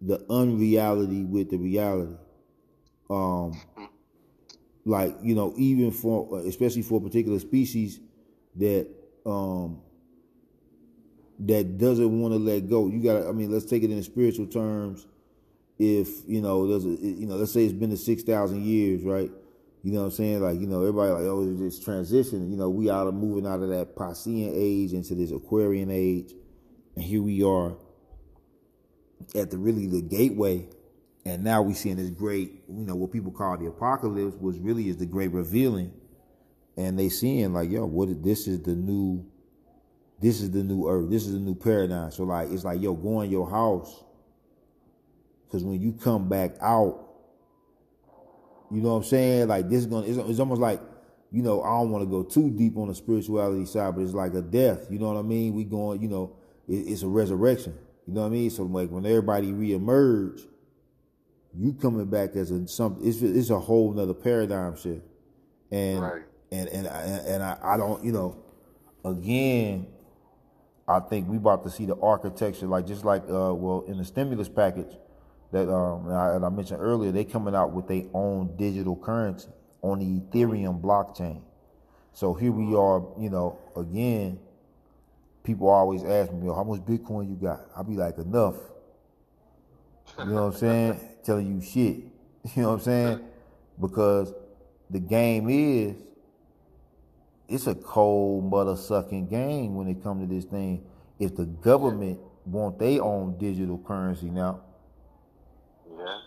the 0.00 0.24
unreality 0.30 1.24
with 1.24 1.50
the 1.50 1.58
reality. 1.58 2.14
Um, 3.10 3.60
like 4.84 5.16
you 5.22 5.34
know, 5.34 5.54
even 5.56 5.90
for 5.90 6.40
especially 6.40 6.82
for 6.82 6.98
a 6.98 7.02
particular 7.02 7.38
species 7.38 8.00
that 8.56 8.88
um 9.24 9.80
that 11.40 11.78
doesn't 11.78 12.20
want 12.20 12.32
to 12.34 12.38
let 12.38 12.68
go. 12.68 12.88
You 12.88 13.02
got. 13.02 13.26
I 13.28 13.32
mean, 13.32 13.50
let's 13.50 13.64
take 13.66 13.82
it 13.82 13.90
in 13.90 14.02
spiritual 14.02 14.46
terms. 14.46 15.06
If 15.78 16.28
you 16.28 16.40
know, 16.40 16.66
there's 16.66 16.84
a 16.84 16.90
you 16.90 17.26
know, 17.26 17.36
let's 17.36 17.52
say 17.52 17.64
it's 17.64 17.72
been 17.72 17.90
the 17.90 17.96
six 17.96 18.22
thousand 18.22 18.62
years, 18.64 19.02
right? 19.02 19.30
You 19.82 19.92
know 19.92 20.00
what 20.00 20.06
I'm 20.06 20.10
saying? 20.12 20.42
Like, 20.42 20.60
you 20.60 20.68
know, 20.68 20.80
everybody 20.80 21.10
like, 21.10 21.22
oh, 21.24 21.56
it's 21.60 21.80
transition. 21.80 22.50
You 22.50 22.56
know, 22.56 22.70
we 22.70 22.88
out 22.88 23.08
of 23.08 23.14
moving 23.14 23.46
out 23.46 23.62
of 23.62 23.68
that 23.70 23.96
Piscean 23.96 24.52
age 24.54 24.92
into 24.92 25.14
this 25.16 25.32
Aquarian 25.32 25.90
age. 25.90 26.32
And 26.94 27.04
here 27.04 27.22
we 27.22 27.42
are 27.42 27.76
at 29.34 29.50
the 29.50 29.58
really 29.58 29.86
the 29.86 30.00
gateway. 30.00 30.68
And 31.24 31.42
now 31.42 31.62
we 31.62 31.74
seeing 31.74 31.96
this 31.96 32.10
great, 32.10 32.62
you 32.68 32.84
know, 32.84 32.94
what 32.94 33.12
people 33.12 33.32
call 33.32 33.56
the 33.58 33.66
apocalypse 33.66 34.36
was 34.40 34.58
really 34.58 34.88
is 34.88 34.98
the 34.98 35.06
great 35.06 35.32
revealing. 35.32 35.92
And 36.76 36.96
they 36.98 37.08
seeing 37.08 37.52
like, 37.52 37.70
yo, 37.70 37.84
what 37.86 38.22
this 38.22 38.46
is 38.46 38.62
the 38.62 38.74
new 38.74 39.26
this 40.20 40.40
is 40.40 40.52
the 40.52 40.62
new 40.62 40.88
earth. 40.88 41.10
This 41.10 41.26
is 41.26 41.32
the 41.32 41.40
new 41.40 41.56
paradigm. 41.56 42.12
So 42.12 42.22
like 42.22 42.50
it's 42.50 42.64
like, 42.64 42.80
yo, 42.80 42.94
go 42.94 43.22
in 43.22 43.30
your 43.30 43.50
house. 43.50 44.04
Cause 45.50 45.64
when 45.64 45.80
you 45.82 45.92
come 45.92 46.28
back 46.28 46.52
out, 46.62 47.11
you 48.72 48.80
know 48.80 48.90
what 48.90 48.96
I'm 48.96 49.04
saying? 49.04 49.48
Like 49.48 49.68
this 49.68 49.80
is 49.80 49.86
gonna. 49.86 50.06
It's, 50.06 50.16
it's 50.16 50.40
almost 50.40 50.60
like, 50.60 50.80
you 51.30 51.42
know, 51.42 51.62
I 51.62 51.70
don't 51.70 51.90
want 51.90 52.02
to 52.02 52.10
go 52.10 52.22
too 52.22 52.50
deep 52.50 52.76
on 52.76 52.88
the 52.88 52.94
spirituality 52.94 53.66
side, 53.66 53.94
but 53.94 54.02
it's 54.02 54.14
like 54.14 54.34
a 54.34 54.42
death. 54.42 54.86
You 54.90 54.98
know 54.98 55.12
what 55.12 55.18
I 55.18 55.22
mean? 55.22 55.54
We 55.54 55.64
going, 55.64 56.00
you 56.02 56.08
know, 56.08 56.36
it, 56.68 56.88
it's 56.88 57.02
a 57.02 57.08
resurrection. 57.08 57.78
You 58.06 58.14
know 58.14 58.22
what 58.22 58.28
I 58.28 58.30
mean? 58.30 58.50
So 58.50 58.64
like 58.64 58.90
when 58.90 59.06
everybody 59.06 59.52
reemerge, 59.52 60.46
you 61.58 61.74
coming 61.74 62.06
back 62.06 62.34
as 62.36 62.50
a 62.50 62.66
something. 62.66 63.06
It's 63.06 63.20
it's 63.20 63.50
a 63.50 63.58
whole 63.58 63.92
nother 63.92 64.14
paradigm 64.14 64.76
shift. 64.76 65.04
And 65.70 66.02
right. 66.02 66.22
and 66.50 66.68
and 66.68 66.88
I, 66.88 67.00
and 67.00 67.42
I, 67.42 67.58
I 67.62 67.76
don't, 67.76 68.02
you 68.04 68.12
know, 68.12 68.42
again, 69.04 69.86
I 70.88 71.00
think 71.00 71.28
we 71.28 71.36
about 71.36 71.62
to 71.64 71.70
see 71.70 71.86
the 71.86 71.96
architecture 71.96 72.66
like 72.66 72.86
just 72.86 73.04
like 73.04 73.22
uh 73.22 73.54
well 73.54 73.84
in 73.86 73.98
the 73.98 74.04
stimulus 74.04 74.48
package 74.48 74.96
that 75.52 75.72
um 75.72 76.10
I, 76.10 76.34
I 76.44 76.48
mentioned 76.48 76.80
earlier, 76.80 77.12
they 77.12 77.24
coming 77.24 77.54
out 77.54 77.72
with 77.72 77.86
their 77.86 78.04
own 78.12 78.56
digital 78.56 78.96
currency 78.96 79.48
on 79.82 79.98
the 79.98 80.20
Ethereum 80.20 80.80
blockchain. 80.80 81.42
So 82.12 82.34
here 82.34 82.52
we 82.52 82.74
are, 82.74 83.02
you 83.18 83.30
know, 83.30 83.58
again, 83.76 84.38
people 85.44 85.68
always 85.68 86.04
ask 86.04 86.32
me, 86.32 86.46
how 86.48 86.64
much 86.64 86.80
Bitcoin 86.80 87.28
you 87.28 87.36
got? 87.36 87.60
I'll 87.76 87.84
be 87.84 87.94
like, 87.94 88.18
enough. 88.18 88.56
You 90.18 90.26
know 90.26 90.46
what 90.46 90.54
I'm 90.54 90.58
saying? 90.58 91.00
Telling 91.24 91.46
you 91.46 91.62
shit. 91.62 92.04
You 92.56 92.62
know 92.62 92.70
what 92.70 92.74
I'm 92.74 92.80
saying? 92.80 93.20
Because 93.80 94.34
the 94.90 94.98
game 94.98 95.48
is, 95.48 95.94
it's 97.48 97.68
a 97.68 97.74
cold 97.76 98.50
mother 98.50 98.76
sucking 98.76 99.28
game 99.28 99.76
when 99.76 99.86
it 99.86 100.02
comes 100.02 100.28
to 100.28 100.34
this 100.34 100.44
thing. 100.44 100.84
If 101.20 101.36
the 101.36 101.44
government 101.46 102.18
want 102.44 102.78
their 102.78 103.02
own 103.02 103.38
digital 103.38 103.78
currency 103.78 104.28
now. 104.28 104.60
Yeah. 105.96 106.18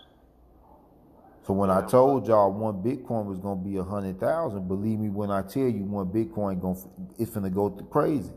So 1.46 1.54
when 1.54 1.70
I 1.70 1.86
told 1.86 2.28
y'all 2.28 2.52
one 2.52 2.84
Bitcoin 2.84 3.26
was 3.26 3.40
gonna 3.40 3.62
be 3.62 3.78
a 3.78 3.84
hundred 3.84 4.20
thousand, 4.20 4.68
believe 4.68 5.00
me 5.00 5.10
when 5.10 5.30
I 5.30 5.44
tell 5.44 5.68
you 5.68 5.84
one 5.86 6.08
Bitcoin 6.08 6.60
gonna 6.60 6.80
it's 7.20 7.32
gonna 7.32 7.52
go 7.52 7.70
crazy. 7.70 8.34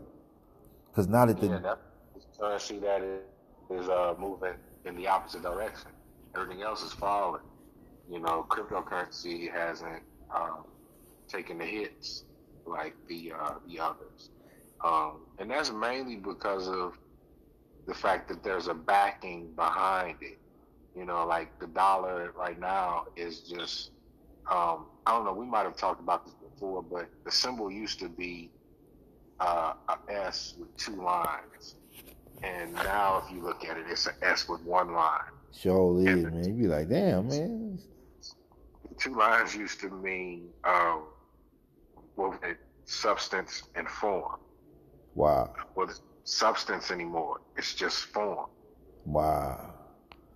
Cause 0.93 1.07
now 1.07 1.25
that 1.25 1.41
the 1.41 1.47
Yeah, 1.47 1.59
that 1.59 1.79
currency 2.39 2.79
that 2.79 3.01
is, 3.01 3.21
is 3.71 3.89
uh, 3.89 4.15
moving 4.19 4.53
in 4.85 4.95
the 4.95 5.07
opposite 5.07 5.41
direction. 5.41 5.91
Everything 6.35 6.63
else 6.63 6.83
is 6.83 6.93
falling. 6.93 7.41
You 8.11 8.19
know, 8.19 8.45
cryptocurrency 8.49 9.51
hasn't 9.51 10.03
um, 10.35 10.65
taken 11.27 11.57
the 11.59 11.65
hits 11.65 12.25
like 12.65 12.95
the 13.07 13.33
uh, 13.39 13.55
the 13.67 13.79
others, 13.79 14.29
um, 14.83 15.21
and 15.39 15.49
that's 15.49 15.71
mainly 15.71 16.17
because 16.17 16.67
of 16.67 16.93
the 17.87 17.93
fact 17.93 18.29
that 18.29 18.43
there's 18.43 18.67
a 18.67 18.73
backing 18.73 19.53
behind 19.55 20.17
it. 20.21 20.39
You 20.95 21.05
know, 21.05 21.25
like 21.25 21.59
the 21.59 21.67
dollar 21.67 22.33
right 22.37 22.59
now 22.59 23.05
is 23.15 23.41
just 23.41 23.91
um, 24.49 24.87
I 25.05 25.11
don't 25.11 25.25
know. 25.25 25.33
We 25.33 25.45
might 25.45 25.63
have 25.63 25.77
talked 25.77 26.01
about 26.01 26.25
this 26.25 26.33
before, 26.33 26.81
but 26.81 27.09
the 27.23 27.31
symbol 27.31 27.71
used 27.71 27.99
to 27.99 28.09
be 28.09 28.49
uh, 29.39 29.73
a 29.87 29.97
S 30.11 30.55
with 30.59 30.75
two 30.77 31.01
lines, 31.01 31.75
and 32.43 32.73
now 32.73 33.23
if 33.23 33.33
you 33.33 33.41
look 33.41 33.63
at 33.63 33.77
it, 33.77 33.85
it's 33.89 34.07
an 34.07 34.15
S 34.21 34.49
with 34.49 34.61
one 34.61 34.93
line. 34.93 35.21
Sure 35.51 35.99
is, 35.99 36.23
man. 36.23 36.43
You 36.43 36.53
be 36.53 36.67
like, 36.67 36.89
damn, 36.89 37.27
man. 37.27 37.79
Two 38.97 39.15
lines 39.15 39.55
used 39.55 39.79
to 39.81 39.89
mean 39.89 40.49
um, 40.63 41.03
it? 42.43 42.57
substance 42.85 43.63
and 43.75 43.87
form. 43.87 44.39
Wow. 45.15 45.53
Well, 45.75 45.89
substance 46.23 46.91
anymore. 46.91 47.41
It's 47.55 47.73
just 47.73 48.05
form. 48.05 48.47
Wow. 49.05 49.73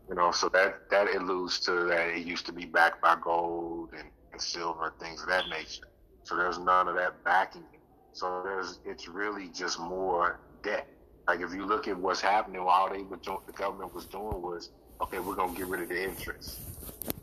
You 0.09 0.15
know, 0.15 0.31
so 0.31 0.49
that 0.49 0.89
that 0.89 1.15
alludes 1.15 1.59
to 1.61 1.85
that 1.85 2.09
it 2.09 2.25
used 2.25 2.45
to 2.47 2.53
be 2.53 2.65
backed 2.65 3.01
by 3.01 3.15
gold 3.21 3.91
and, 3.97 4.09
and 4.31 4.41
silver, 4.41 4.93
things 4.99 5.21
of 5.21 5.29
that 5.29 5.47
nature. 5.49 5.87
So 6.23 6.35
there's 6.35 6.59
none 6.59 6.87
of 6.87 6.95
that 6.95 7.23
backing. 7.23 7.63
So 8.11 8.41
there's 8.43 8.79
it's 8.85 9.07
really 9.07 9.49
just 9.49 9.79
more 9.79 10.39
debt. 10.61 10.87
Like 11.27 11.39
if 11.39 11.53
you 11.53 11.65
look 11.65 11.87
at 11.87 11.97
what's 11.97 12.21
happening, 12.21 12.61
all 12.61 12.89
they 12.89 13.01
were 13.01 13.17
doing, 13.17 13.39
the 13.47 13.53
government 13.53 13.93
was 13.93 14.05
doing 14.05 14.41
was, 14.41 14.71
okay, 15.01 15.19
we're 15.19 15.35
gonna 15.35 15.55
get 15.57 15.67
rid 15.67 15.81
of 15.81 15.89
the 15.89 16.03
interest. 16.03 16.59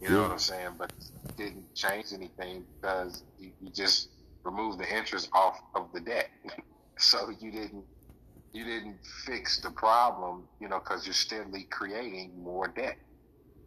You 0.00 0.08
know 0.08 0.22
what 0.22 0.30
I'm 0.32 0.38
saying? 0.38 0.70
But 0.78 0.92
didn't 1.36 1.74
change 1.74 2.12
anything 2.12 2.64
because 2.80 3.22
you, 3.38 3.50
you 3.60 3.70
just 3.70 4.08
removed 4.42 4.78
the 4.78 4.96
interest 4.96 5.28
off 5.32 5.60
of 5.74 5.92
the 5.92 6.00
debt. 6.00 6.30
so 6.98 7.30
you 7.40 7.50
didn't 7.50 7.84
you 8.52 8.64
didn't 8.64 8.98
fix 9.24 9.60
the 9.60 9.70
problem, 9.70 10.44
you 10.60 10.68
know, 10.68 10.80
because 10.80 11.06
you're 11.06 11.14
steadily 11.14 11.66
creating 11.70 12.32
more 12.42 12.68
debt. 12.68 12.96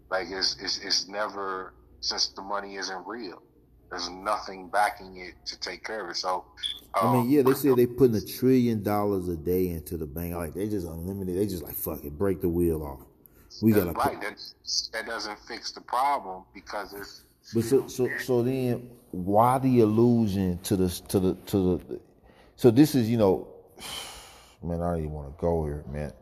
Like 0.10 0.28
it's, 0.30 0.58
it's 0.62 0.78
it's 0.80 1.08
never 1.08 1.74
since 2.02 2.28
the 2.28 2.42
money 2.42 2.76
isn't 2.76 3.08
real. 3.08 3.42
There's 3.90 4.10
nothing 4.10 4.70
backing 4.70 5.18
it 5.18 5.36
to 5.46 5.60
take 5.60 5.84
care 5.84 6.04
of 6.04 6.10
it. 6.10 6.18
So, 6.18 6.46
I 6.96 7.12
mean, 7.14 7.22
um, 7.22 7.30
yeah, 7.30 7.44
they 7.44 7.54
say 7.54 7.74
they 7.76 7.86
putting 7.86 8.16
a 8.16 8.22
trillion 8.22 8.82
dollars 8.82 9.28
a 9.28 9.36
day 9.36 9.70
into 9.70 9.98
the 9.98 10.08
bank. 10.08 10.34
Like 10.34 10.54
they 10.54 10.68
just 10.68 10.88
unlimited. 10.88 11.38
They 11.38 11.46
just 11.46 11.64
like 11.64 11.76
fuck 11.76 12.04
it, 12.04 12.18
break 12.18 12.42
the 12.42 12.50
wheel 12.50 12.84
off. 12.84 13.06
We 13.62 13.72
gotta. 13.72 13.92
right. 13.92 14.20
That 14.20 14.40
that 14.94 15.06
doesn't 15.06 15.40
fix 15.48 15.72
the 15.72 15.82
problem 15.82 16.44
because 16.54 16.94
it's 16.94 17.24
But 17.54 17.64
so 17.64 17.88
so 17.88 18.10
so 18.18 18.42
then 18.42 18.90
why 19.12 19.60
the 19.60 19.82
illusion 19.82 20.58
to 20.64 20.76
the 20.76 20.90
to 20.90 21.20
the 21.20 21.34
to 21.36 21.78
the 21.78 22.00
so 22.56 22.72
this 22.72 22.96
is 22.96 23.10
you 23.10 23.18
know 23.18 23.48
man 24.64 24.82
I 24.82 24.92
don't 24.92 25.00
even 25.00 25.12
want 25.12 25.36
to 25.36 25.42
go 25.42 25.66
here 25.66 25.84
man 25.92 26.14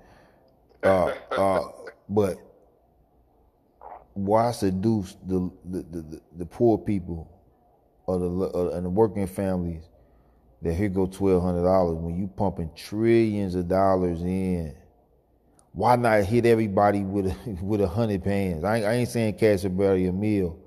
uh 0.83 1.13
uh 1.31 1.61
but 2.09 2.37
why 4.13 4.51
seduce 4.51 5.15
the 5.25 5.51
the, 5.65 5.83
the, 5.83 6.21
the, 6.37 6.45
poor 6.45 6.77
people 6.77 7.29
or 8.07 8.19
the 8.19 8.27
or, 8.27 8.75
and 8.75 8.85
the 8.85 8.89
working 8.89 9.27
families 9.27 9.83
that 10.61 10.73
here 10.73 10.89
go 10.89 11.05
twelve 11.05 11.41
hundred 11.41 11.63
dollars 11.63 11.97
when 11.97 12.17
you 12.17 12.27
pumping 12.27 12.69
trillions 12.75 13.55
of 13.55 13.67
dollars 13.67 14.21
in 14.21 14.75
why 15.73 15.95
not 15.95 16.23
hit 16.23 16.45
everybody 16.45 17.03
with 17.03 17.27
a, 17.27 17.35
with 17.63 17.79
a 17.79 17.87
hundred 17.87 18.23
pans 18.23 18.63
I 18.63 18.77
ain't, 18.77 18.85
I 18.85 18.93
ain't 18.93 19.09
saying 19.09 19.35
cash 19.35 19.63
a 19.63 19.69
barely 19.69 20.07
a 20.07 20.11
meal 20.11 20.57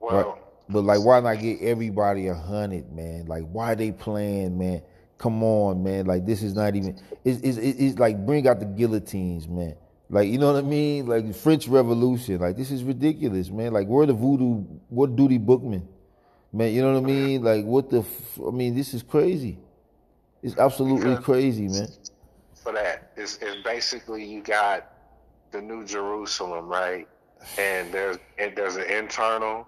well. 0.00 0.16
Right. 0.16 0.42
But 0.68 0.82
like, 0.82 1.04
why 1.04 1.20
not 1.20 1.38
get 1.38 1.60
everybody 1.62 2.26
a 2.28 2.34
hundred, 2.34 2.92
man? 2.92 3.26
Like, 3.26 3.44
why 3.44 3.74
they 3.74 3.92
playing, 3.92 4.58
man? 4.58 4.82
Come 5.18 5.42
on, 5.42 5.82
man. 5.82 6.06
Like, 6.06 6.26
this 6.26 6.42
is 6.42 6.54
not 6.54 6.76
even. 6.76 6.98
It's 7.24 7.40
it's, 7.42 7.56
it's 7.58 7.78
it's 7.78 7.98
like 7.98 8.24
bring 8.26 8.46
out 8.46 8.60
the 8.60 8.66
guillotines, 8.66 9.48
man. 9.48 9.74
Like, 10.10 10.28
you 10.28 10.38
know 10.38 10.52
what 10.52 10.58
I 10.62 10.66
mean? 10.66 11.06
Like 11.06 11.26
the 11.26 11.32
French 11.34 11.66
Revolution. 11.68 12.38
Like, 12.40 12.56
this 12.56 12.70
is 12.70 12.84
ridiculous, 12.84 13.50
man. 13.50 13.72
Like, 13.72 13.88
where 13.88 14.06
the 14.06 14.12
voodoo? 14.12 14.64
What 14.88 15.16
Dutty 15.16 15.38
Boukman, 15.38 15.82
man? 16.52 16.72
You 16.72 16.82
know 16.82 16.92
what 16.92 17.02
I 17.02 17.06
mean? 17.06 17.42
Like, 17.42 17.64
what 17.64 17.90
the? 17.90 18.00
F- 18.00 18.40
I 18.46 18.50
mean, 18.50 18.74
this 18.76 18.92
is 18.94 19.02
crazy. 19.02 19.58
It's 20.42 20.56
absolutely 20.58 21.10
Because- 21.10 21.24
crazy, 21.24 21.68
man. 21.68 21.88
for 22.62 22.72
that 22.72 23.10
is 23.16 23.38
is 23.38 23.62
basically 23.64 24.24
you 24.24 24.42
got 24.42 24.92
the 25.50 25.60
New 25.62 25.84
Jerusalem, 25.84 26.68
right? 26.68 27.08
And 27.58 27.90
there's 27.92 28.18
and 28.38 28.54
there's 28.54 28.76
an 28.76 28.84
internal 28.84 29.66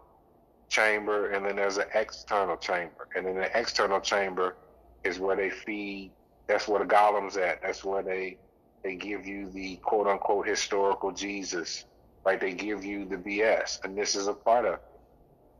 chamber 0.68 1.30
and 1.30 1.46
then 1.46 1.56
there's 1.56 1.78
an 1.78 1.86
external 1.94 2.56
chamber. 2.56 3.08
And 3.16 3.26
in 3.26 3.36
the 3.36 3.58
external 3.58 4.00
chamber 4.00 4.56
is 5.04 5.18
where 5.18 5.36
they 5.36 5.50
feed 5.50 6.12
that's 6.48 6.66
where 6.66 6.80
the 6.80 6.92
golems 6.92 7.36
at. 7.36 7.60
That's 7.62 7.84
where 7.84 8.02
they 8.02 8.38
they 8.82 8.96
give 8.96 9.26
you 9.26 9.50
the 9.50 9.76
quote 9.76 10.06
unquote 10.06 10.48
historical 10.48 11.12
Jesus. 11.12 11.84
Like 12.24 12.40
they 12.40 12.52
give 12.52 12.84
you 12.84 13.04
the 13.04 13.16
BS. 13.16 13.84
And 13.84 13.96
this 13.96 14.16
is 14.16 14.26
a 14.26 14.34
part 14.34 14.64
of 14.64 14.74
it. 14.74 14.80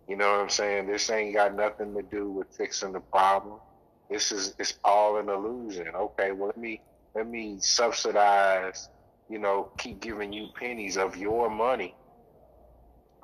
You 0.09 0.17
know 0.17 0.31
what 0.31 0.41
I'm 0.41 0.49
saying? 0.49 0.87
This 0.87 1.11
ain't 1.11 1.35
got 1.35 1.55
nothing 1.55 1.95
to 1.95 2.03
do 2.03 2.31
with 2.31 2.49
fixing 2.57 2.93
the 2.93 3.01
problem. 3.01 3.61
This 4.11 4.33
is 4.33 4.55
it's 4.59 4.79
all 4.83 5.19
an 5.19 5.29
illusion. 5.29 5.89
Okay, 5.95 6.33
well 6.33 6.47
let 6.47 6.57
me 6.57 6.81
let 7.15 7.29
me 7.29 7.59
subsidize, 7.61 8.89
you 9.29 9.39
know, 9.39 9.71
keep 9.79 10.01
giving 10.01 10.33
you 10.33 10.49
pennies 10.59 10.97
of 10.97 11.17
your 11.17 11.51
money, 11.51 11.95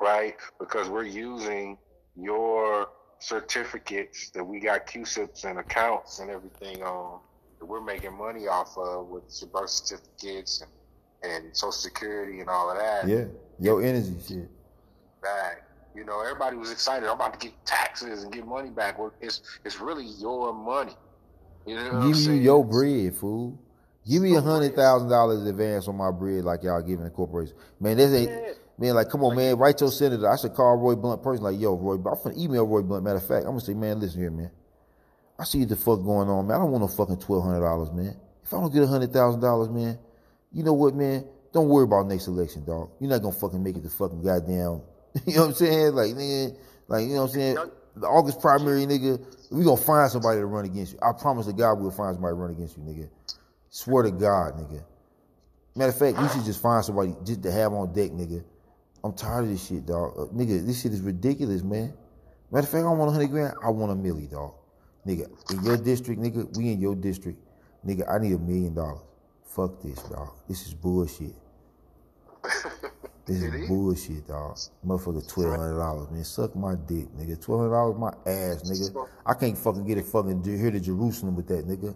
right? 0.01 0.37
Because 0.59 0.91
we're 0.91 1.05
using 1.05 1.79
your 2.15 2.89
certificates 3.25 4.31
that 4.31 4.45
we 4.45 4.61
got 4.61 4.87
CUSIPs 4.87 5.45
and 5.45 5.59
accounts 5.59 6.19
and 6.21 6.31
everything 6.31 6.83
on 6.83 7.21
that 7.59 7.67
we're 7.67 7.81
making 7.81 8.17
money 8.17 8.47
off 8.49 8.77
of 8.79 9.09
with 9.09 9.25
birth 9.53 9.71
certificates 9.71 10.63
and, 10.63 11.33
and 11.33 11.57
social 11.57 11.73
security 11.73 12.41
and 12.41 12.49
all 12.49 12.71
of 12.71 12.79
that 12.79 13.09
Yeah, 13.09 13.25
your 13.59 13.83
energy 13.83 14.17
shit. 14.27 14.49
back. 15.23 15.63
You 15.95 16.05
know, 16.05 16.21
everybody 16.23 16.57
was 16.57 16.73
excited. 16.73 17.07
I'm 17.09 17.15
about 17.15 17.39
to 17.41 17.49
get 17.49 17.65
taxes 17.65 18.25
and 18.25 18.33
get 18.33 18.47
money 18.47 18.71
back. 18.71 18.99
Well, 18.99 19.13
it's 19.21 19.43
it's 19.65 19.81
really 19.81 20.07
your 20.07 20.53
money. 20.53 20.97
You 21.67 21.77
know 21.77 21.85
what 21.85 21.93
I'm 21.95 22.09
Give 22.09 22.17
me 22.17 22.23
saying? 22.25 22.43
your 22.43 22.65
bread, 22.65 23.17
fool. 23.17 23.59
Give 24.09 24.23
me 24.23 24.35
a 24.35 24.41
hundred 24.41 24.75
thousand 24.77 25.09
dollars 25.09 25.47
advance 25.47 25.89
on 25.89 25.97
my 25.97 26.11
bread, 26.11 26.45
like 26.45 26.63
y'all 26.63 26.83
giving 26.83 27.05
the 27.05 27.11
corporation. 27.11 27.55
Man, 27.81 27.97
this 27.97 28.13
ain't 28.13 28.31
Man. 28.79 28.95
Like, 28.95 29.09
come 29.09 29.25
on, 29.25 29.37
man. 29.37 29.57
Write 29.57 29.81
your 29.81 29.91
senator. 29.91 30.29
I 30.29 30.37
should 30.37 30.55
call 30.55 30.77
Roy 30.77 30.95
Blunt 30.95 31.23
personally. 31.23 31.55
Like, 31.55 31.63
yo, 31.63 31.77
Roy. 31.77 31.95
I'm 31.95 32.03
gonna 32.03 32.35
email 32.37 32.67
Roy 32.67 32.83
Blunt. 32.83 33.05
Matter 33.05 33.17
of 33.17 33.27
fact, 33.27 33.45
I'm 33.45 33.53
gonna 33.53 33.61
say, 33.61 33.75
man, 33.75 34.01
listen 34.01 34.21
here, 34.21 34.31
man. 34.31 34.51
I 35.39 35.45
see 35.45 35.61
what 35.61 35.69
the 35.69 35.77
fuck 35.77 36.03
going 36.05 36.29
on, 36.29 36.47
man. 36.47 36.57
I 36.57 36.61
don't 36.61 36.71
want 36.71 36.83
no 36.83 36.89
fucking 36.89 37.19
twelve 37.19 37.45
hundred 37.45 37.61
dollars, 37.61 37.91
man. 37.93 38.17
If 38.43 38.53
I 38.53 38.61
don't 38.61 38.73
get 38.73 38.83
a 38.83 38.87
hundred 38.87 39.13
thousand 39.13 39.41
dollars, 39.41 39.69
man, 39.69 39.99
you 40.53 40.63
know 40.63 40.75
what, 40.75 40.95
man? 40.95 41.25
Don't 41.53 41.69
worry 41.69 41.85
about 41.85 42.07
next 42.07 42.27
election, 42.27 42.65
dog. 42.65 42.91
You're 43.01 43.11
not 43.11 43.23
gonna 43.23 43.35
fucking 43.35 43.63
make 43.63 43.77
it 43.77 43.83
the 43.83 43.91
fucking 43.91 44.23
goddamn. 44.23 44.83
You 45.27 45.37
know 45.37 45.41
what 45.43 45.49
I'm 45.51 45.55
saying? 45.55 45.95
Like, 45.95 46.11
nigga, 46.11 46.57
like 46.89 47.03
you 47.03 47.11
know 47.11 47.23
what 47.23 47.29
I'm 47.29 47.35
saying? 47.35 47.57
The 47.95 48.07
August 48.09 48.41
primary, 48.41 48.85
nigga. 48.85 49.25
We 49.53 49.63
gonna 49.63 49.77
find 49.77 50.11
somebody 50.11 50.41
to 50.41 50.47
run 50.47 50.65
against 50.65 50.95
you. 50.95 50.99
I 51.01 51.13
promise 51.13 51.47
to 51.47 51.53
God, 51.53 51.75
we'll 51.75 51.93
find 51.93 52.17
somebody 52.17 52.33
to 52.33 52.35
run 52.35 52.51
against 52.51 52.77
you, 52.77 52.83
nigga. 52.83 53.09
Swear 53.71 54.03
to 54.03 54.11
God, 54.11 54.55
nigga. 54.55 54.83
Matter 55.77 55.91
of 55.91 55.99
fact, 55.99 56.19
we 56.21 56.29
should 56.29 56.45
just 56.45 56.61
find 56.61 56.85
somebody 56.85 57.15
just 57.25 57.45
to 57.45 57.53
have 57.53 57.73
on 57.73 57.93
deck, 57.93 58.11
nigga. 58.11 58.43
I'm 59.05 59.13
tired 59.13 59.45
of 59.45 59.51
this 59.51 59.67
shit, 59.67 59.85
dog. 59.85 60.15
Uh, 60.19 60.23
nigga, 60.35 60.67
this 60.67 60.81
shit 60.81 60.93
is 60.93 61.03
ridiculous, 61.03 61.63
man. 61.63 61.93
Matter 62.51 62.65
of 62.65 62.71
fact, 62.71 62.85
I 62.87 62.89
want 62.89 63.11
a 63.11 63.13
hundred 63.13 63.29
grand. 63.29 63.55
I 63.63 63.69
want 63.69 63.93
a 63.93 63.95
milli, 63.95 64.31
dog. 64.31 64.55
Nigga, 65.07 65.29
in 65.53 65.63
your 65.63 65.77
district, 65.77 66.23
nigga, 66.23 66.57
we 66.57 66.73
in 66.73 66.81
your 66.81 66.95
district. 66.95 67.39
Nigga, 67.87 68.11
I 68.11 68.19
need 68.19 68.33
a 68.33 68.39
million 68.39 68.75
dollars. 68.75 69.03
Fuck 69.45 69.83
this, 69.83 70.03
dog. 70.05 70.31
This 70.49 70.67
is 70.67 70.75
bullshit. 70.75 71.35
This 73.27 73.41
is 73.41 73.69
bullshit, 73.69 74.29
dog. 74.29 74.59
Motherfucker, 74.87 75.27
twelve 75.27 75.57
hundred 75.57 75.79
dollars, 75.79 76.11
man. 76.11 76.25
Suck 76.25 76.55
my 76.55 76.75
dick, 76.75 77.09
nigga. 77.17 77.41
Twelve 77.41 77.63
hundred 77.63 77.73
dollars, 77.73 77.97
my 77.99 78.31
ass, 78.31 78.63
nigga. 78.65 79.09
I 79.25 79.33
can't 79.33 79.57
fucking 79.57 79.87
get 79.87 79.97
it 79.97 80.05
fucking 80.05 80.45
here 80.45 80.71
to 80.71 80.79
Jerusalem 80.79 81.35
with 81.35 81.49
that, 81.49 81.67
nigga. 81.67 81.95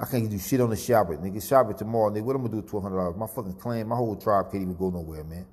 I 0.00 0.06
can't 0.06 0.30
do 0.30 0.38
shit 0.38 0.62
on 0.62 0.70
the 0.70 0.76
Shabbat, 0.76 1.22
nigga. 1.22 1.36
Shabbat 1.36 1.76
tomorrow, 1.76 2.10
nigga. 2.10 2.22
What 2.22 2.36
I'm 2.36 2.42
gonna 2.42 2.52
do 2.52 2.56
with 2.62 2.70
twelve 2.70 2.84
hundred 2.84 2.96
dollars? 2.96 3.16
My 3.18 3.26
fucking 3.26 3.56
clan, 3.56 3.86
my 3.86 3.96
whole 3.96 4.16
tribe 4.16 4.50
can't 4.50 4.62
even 4.62 4.76
go 4.76 4.88
nowhere, 4.88 5.24
man. 5.24 5.44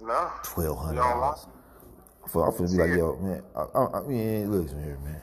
No. 0.00 0.30
Twelve 0.42 0.78
hundred 0.78 0.96
dollars. 0.96 1.46
For 2.28 2.46
I'm 2.46 2.52
finna 2.52 2.76
be 2.76 2.82
like, 2.82 2.98
yo, 2.98 3.16
man. 3.16 3.42
I, 3.56 3.60
I, 3.60 3.98
I 3.98 4.02
mean, 4.06 4.50
listen 4.52 4.82
here, 4.82 4.98
man. 5.02 5.22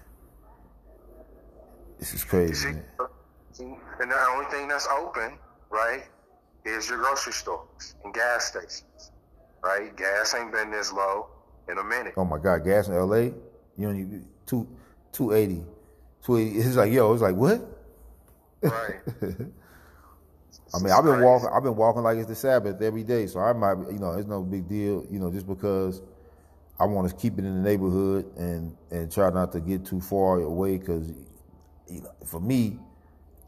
This 1.99 2.13
is 2.13 2.23
crazy, 2.23 2.55
See, 3.53 3.63
man. 3.63 3.77
and 4.01 4.11
the 4.11 4.19
only 4.31 4.45
thing 4.51 4.67
that's 4.67 4.87
open, 4.87 5.37
right, 5.69 6.03
is 6.65 6.89
your 6.89 6.97
grocery 6.97 7.31
stores 7.33 7.95
and 8.03 8.13
gas 8.13 8.45
stations, 8.45 9.11
right? 9.63 9.95
Gas 9.95 10.35
ain't 10.35 10.51
been 10.51 10.71
this 10.71 10.91
low 10.91 11.27
in 11.69 11.77
a 11.77 11.83
minute. 11.83 12.15
Oh 12.17 12.25
my 12.25 12.37
God, 12.37 12.65
gas 12.65 12.87
in 12.87 12.95
L.A. 12.95 13.33
You 13.77 13.87
only 13.89 14.21
two 14.45 14.67
two 15.11 15.31
eighty. 15.33 15.63
Two 16.23 16.37
eighty. 16.37 16.57
It's 16.59 16.75
like, 16.75 16.91
yo, 16.91 17.13
it's 17.13 17.21
like 17.21 17.35
what? 17.35 17.61
Right. 18.61 18.95
I 20.73 20.79
mean, 20.79 20.91
I've 20.91 21.03
been 21.03 21.21
walking. 21.21 21.49
I've 21.53 21.63
been 21.63 21.75
walking 21.75 22.03
like 22.03 22.17
it's 22.17 22.27
the 22.27 22.35
Sabbath 22.35 22.81
every 22.81 23.03
day, 23.03 23.27
so 23.27 23.39
I 23.39 23.53
might, 23.53 23.77
you 23.91 23.99
know, 23.99 24.13
it's 24.13 24.27
no 24.27 24.41
big 24.41 24.67
deal, 24.67 25.05
you 25.09 25.19
know, 25.19 25.31
just 25.31 25.47
because 25.47 26.01
I 26.79 26.85
want 26.85 27.09
to 27.09 27.15
keep 27.15 27.37
it 27.37 27.45
in 27.45 27.63
the 27.63 27.69
neighborhood 27.69 28.25
and 28.37 28.75
and 28.91 29.11
try 29.11 29.29
not 29.29 29.51
to 29.53 29.61
get 29.61 29.85
too 29.85 30.01
far 30.01 30.39
away, 30.41 30.77
because, 30.77 31.13
you 31.87 32.01
know, 32.01 32.11
for 32.25 32.39
me, 32.39 32.79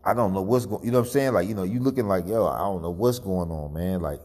I 0.06 0.14
don't 0.14 0.34
know 0.34 0.42
what's 0.42 0.66
going. 0.66 0.86
You 0.86 0.92
know 0.92 1.00
what 1.00 1.08
I'm 1.08 1.12
saying? 1.12 1.34
Like, 1.34 1.48
you 1.48 1.56
know, 1.56 1.64
you 1.64 1.80
looking 1.80 2.08
like, 2.08 2.28
yo, 2.28 2.48
I 2.48 2.60
don't 2.60 2.82
know 2.82 2.92
what's 2.92 3.20
going 3.20 3.50
on, 3.52 3.74
man. 3.74 4.02
Like, 4.02 4.22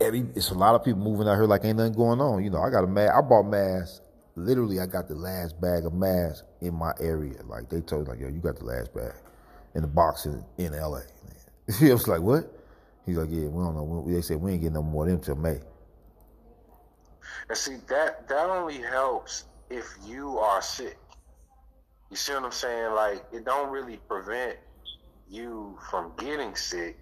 every 0.00 0.24
it's 0.34 0.50
a 0.50 0.54
lot 0.54 0.74
of 0.74 0.84
people 0.84 1.00
moving 1.00 1.28
out 1.28 1.34
here 1.34 1.44
like 1.44 1.64
ain't 1.64 1.76
nothing 1.76 1.92
going 1.92 2.20
on. 2.20 2.42
You 2.42 2.50
know, 2.50 2.62
I 2.62 2.70
got 2.70 2.84
a 2.84 2.86
mask. 2.86 3.14
I 3.14 3.20
bought 3.20 3.44
masks. 3.44 4.00
Literally, 4.36 4.80
I 4.80 4.86
got 4.86 5.08
the 5.08 5.14
last 5.14 5.60
bag 5.60 5.86
of 5.86 5.94
masks 5.94 6.44
in 6.60 6.74
my 6.74 6.92
area. 7.00 7.42
Like 7.44 7.68
they 7.68 7.80
told 7.80 8.06
me, 8.06 8.12
like, 8.12 8.20
yo, 8.20 8.28
you 8.28 8.40
got 8.40 8.56
the 8.56 8.64
last 8.64 8.94
bag 8.94 9.14
in 9.74 9.82
the 9.82 9.88
box 9.88 10.26
in, 10.26 10.44
in 10.58 10.74
L.A. 10.74 11.02
I 11.82 11.92
was 11.92 12.06
like, 12.06 12.20
what? 12.20 12.52
He's 13.04 13.16
like, 13.16 13.28
yeah, 13.30 13.46
we 13.46 13.62
don't 13.62 13.74
know. 13.74 14.04
They 14.06 14.20
said 14.20 14.40
we 14.40 14.52
ain't 14.52 14.60
getting 14.60 14.74
no 14.74 14.82
more 14.82 15.04
of 15.04 15.10
them 15.10 15.20
till 15.20 15.36
May. 15.36 15.60
And 17.48 17.56
see 17.56 17.76
that 17.88 18.28
that 18.28 18.50
only 18.50 18.78
helps 18.78 19.44
if 19.70 19.86
you 20.04 20.38
are 20.38 20.62
sick. 20.62 20.98
You 22.10 22.16
see 22.16 22.34
what 22.34 22.44
I'm 22.44 22.52
saying? 22.52 22.92
Like 22.94 23.24
it 23.32 23.44
don't 23.44 23.70
really 23.70 23.98
prevent 24.08 24.56
you 25.28 25.78
from 25.90 26.12
getting 26.18 26.54
sick. 26.54 26.98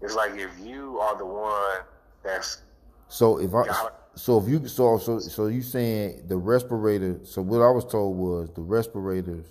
It's 0.00 0.14
like 0.14 0.32
if 0.36 0.50
you 0.60 0.98
are 0.98 1.16
the 1.16 1.26
one 1.26 1.80
that's 2.22 2.62
So 3.08 3.38
if 3.38 3.54
I, 3.54 3.66
Got 3.66 3.86
it. 3.86 3.92
so 4.18 4.38
if 4.40 4.48
you, 4.48 4.66
so 4.68 4.98
so 4.98 5.18
so 5.18 5.46
you 5.46 5.62
saying 5.62 6.24
the 6.28 6.36
respirator? 6.36 7.20
So 7.24 7.42
what 7.42 7.60
I 7.60 7.70
was 7.70 7.84
told 7.84 8.16
was 8.16 8.50
the 8.54 8.62
respirators, 8.62 9.46